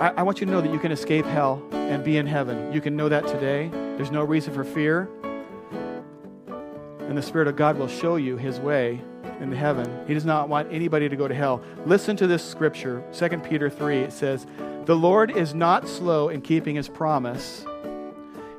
I-, 0.00 0.14
I 0.18 0.22
want 0.22 0.40
you 0.40 0.46
to 0.46 0.52
know 0.52 0.60
that 0.60 0.72
you 0.72 0.78
can 0.78 0.92
escape 0.92 1.24
hell 1.26 1.62
and 1.72 2.04
be 2.04 2.16
in 2.18 2.26
heaven. 2.26 2.72
You 2.72 2.80
can 2.80 2.96
know 2.96 3.08
that 3.08 3.26
today. 3.26 3.68
There's 3.96 4.10
no 4.10 4.22
reason 4.22 4.54
for 4.54 4.64
fear. 4.64 5.08
And 7.00 7.16
the 7.16 7.22
Spirit 7.22 7.48
of 7.48 7.56
God 7.56 7.78
will 7.78 7.88
show 7.88 8.16
you 8.16 8.36
His 8.36 8.60
way 8.60 9.02
in 9.40 9.50
heaven. 9.52 10.06
He 10.06 10.14
does 10.14 10.24
not 10.24 10.48
want 10.48 10.72
anybody 10.72 11.08
to 11.08 11.16
go 11.16 11.26
to 11.26 11.34
hell. 11.34 11.62
Listen 11.86 12.16
to 12.16 12.26
this 12.26 12.44
scripture, 12.44 13.02
2 13.12 13.28
Peter 13.38 13.70
3. 13.70 13.98
It 13.98 14.12
says, 14.12 14.46
The 14.84 14.94
Lord 14.94 15.30
is 15.30 15.54
not 15.54 15.88
slow 15.88 16.28
in 16.28 16.42
keeping 16.42 16.76
His 16.76 16.88
promise. 16.88 17.64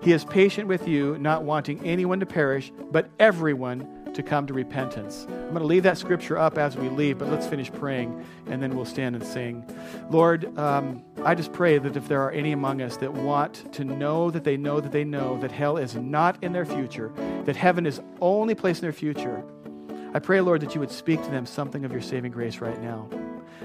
He 0.02 0.14
is 0.14 0.26
patient 0.26 0.68
with 0.68 0.88
you, 0.88 1.18
not 1.20 1.44
wanting 1.44 1.86
anyone 1.86 2.20
to 2.22 2.26
perish, 2.26 2.72
but 2.92 3.10
everyone 3.20 3.99
to 4.22 4.24
come 4.24 4.46
to 4.48 4.54
repentance. 4.54 5.26
I'm 5.30 5.50
going 5.50 5.60
to 5.60 5.66
leave 5.66 5.84
that 5.84 5.98
scripture 5.98 6.38
up 6.38 6.58
as 6.58 6.78
we 6.78 6.90
leave, 6.90 7.18
but 7.18 7.30
let's 7.30 7.48
finish 7.48 7.72
praying 7.72 8.26
and 8.48 8.62
then 8.62 8.76
we'll 8.76 8.86
stand 8.86 9.16
and 9.16 9.26
sing. 9.26 9.66
Lord, 10.10 10.58
um, 10.58 11.04
I 11.24 11.36
just 11.36 11.54
pray 11.54 11.78
that 11.78 11.96
if 11.96 12.08
there 12.08 12.22
are 12.22 12.32
any 12.32 12.52
among 12.52 12.82
us 12.82 12.98
that 12.98 13.14
want 13.14 13.72
to 13.74 13.84
know 13.84 14.30
that 14.32 14.44
they 14.44 14.58
know 14.58 14.80
that 14.80 14.92
they 14.92 15.04
know 15.04 15.40
that 15.40 15.52
hell 15.52 15.78
is 15.78 15.96
not 15.96 16.44
in 16.44 16.54
their 16.54 16.66
future, 16.66 17.12
that 17.46 17.56
heaven 17.56 17.86
is 17.86 18.02
only 18.22 18.56
place 18.56 18.80
in 18.80 18.82
their 18.82 18.94
future, 18.94 19.44
I 20.14 20.20
pray, 20.20 20.42
Lord, 20.42 20.62
that 20.62 20.74
you 20.74 20.80
would 20.82 20.92
speak 20.92 21.24
to 21.24 21.30
them 21.30 21.46
something 21.46 21.86
of 21.86 21.92
your 21.92 22.02
saving 22.02 22.32
grace 22.32 22.60
right 22.60 22.82
now. 22.82 23.08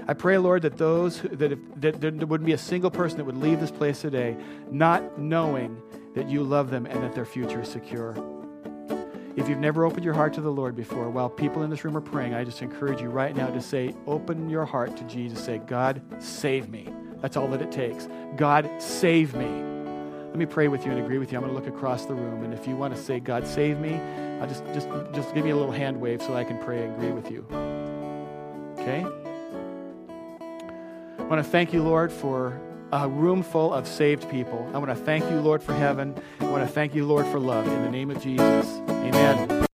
I 0.07 0.13
pray, 0.13 0.37
Lord, 0.37 0.61
that 0.61 0.77
those 0.77 1.17
who, 1.17 1.29
that, 1.29 1.51
if, 1.51 1.59
that 1.77 1.99
there 1.99 2.11
wouldn't 2.11 2.45
be 2.45 2.53
a 2.53 2.57
single 2.57 2.91
person 2.91 3.17
that 3.17 3.25
would 3.25 3.37
leave 3.37 3.59
this 3.59 3.71
place 3.71 4.01
today 4.01 4.37
not 4.69 5.17
knowing 5.17 5.81
that 6.13 6.29
you 6.29 6.43
love 6.43 6.69
them 6.69 6.85
and 6.85 7.01
that 7.03 7.15
their 7.15 7.25
future 7.25 7.61
is 7.61 7.69
secure. 7.69 8.15
If 9.35 9.49
you've 9.49 9.59
never 9.59 9.83
opened 9.83 10.05
your 10.05 10.13
heart 10.13 10.33
to 10.35 10.41
the 10.41 10.51
Lord 10.51 10.77
before, 10.77 11.09
while 11.09 11.29
people 11.29 11.63
in 11.63 11.69
this 11.69 11.83
room 11.83 11.97
are 11.97 12.01
praying, 12.01 12.33
I 12.33 12.45
just 12.45 12.61
encourage 12.61 13.01
you 13.01 13.09
right 13.09 13.35
now 13.35 13.47
to 13.47 13.61
say, 13.61 13.93
open 14.07 14.49
your 14.49 14.63
heart 14.63 14.95
to 14.95 15.03
Jesus. 15.03 15.43
Say, 15.43 15.57
God, 15.57 16.01
save 16.19 16.69
me. 16.69 16.87
That's 17.19 17.35
all 17.35 17.47
that 17.49 17.61
it 17.61 17.71
takes. 17.71 18.07
God, 18.37 18.69
save 18.79 19.35
me. 19.35 19.45
Let 19.45 20.37
me 20.37 20.45
pray 20.45 20.69
with 20.69 20.85
you 20.85 20.91
and 20.91 21.01
agree 21.01 21.17
with 21.17 21.31
you. 21.31 21.37
I'm 21.37 21.43
going 21.43 21.53
to 21.53 21.59
look 21.59 21.73
across 21.73 22.05
the 22.05 22.13
room, 22.13 22.43
and 22.43 22.53
if 22.53 22.65
you 22.65 22.75
want 22.77 22.95
to 22.95 23.01
say, 23.01 23.19
God, 23.19 23.45
save 23.45 23.79
me, 23.79 23.95
I'll 24.39 24.47
just, 24.47 24.65
just, 24.73 24.87
just 25.13 25.33
give 25.33 25.43
me 25.43 25.51
a 25.51 25.55
little 25.55 25.71
hand 25.71 25.99
wave 25.99 26.21
so 26.21 26.33
I 26.33 26.43
can 26.43 26.57
pray 26.63 26.83
and 26.83 26.93
agree 26.95 27.11
with 27.11 27.29
you. 27.31 27.45
Okay? 28.79 29.05
I 31.17 31.23
want 31.23 31.43
to 31.43 31.49
thank 31.49 31.73
you, 31.73 31.83
Lord, 31.83 32.11
for 32.11 32.61
a 32.91 33.07
room 33.07 33.43
full 33.43 33.73
of 33.73 33.87
saved 33.87 34.29
people. 34.29 34.69
I 34.73 34.77
want 34.77 34.89
to 34.89 34.95
thank 34.95 35.29
you, 35.29 35.39
Lord, 35.39 35.61
for 35.61 35.73
heaven. 35.73 36.15
I 36.39 36.45
want 36.45 36.65
to 36.65 36.71
thank 36.71 36.95
you, 36.95 37.05
Lord, 37.05 37.25
for 37.27 37.39
love. 37.39 37.67
In 37.67 37.81
the 37.83 37.91
name 37.91 38.11
of 38.11 38.21
Jesus, 38.21 38.67
amen. 38.89 39.55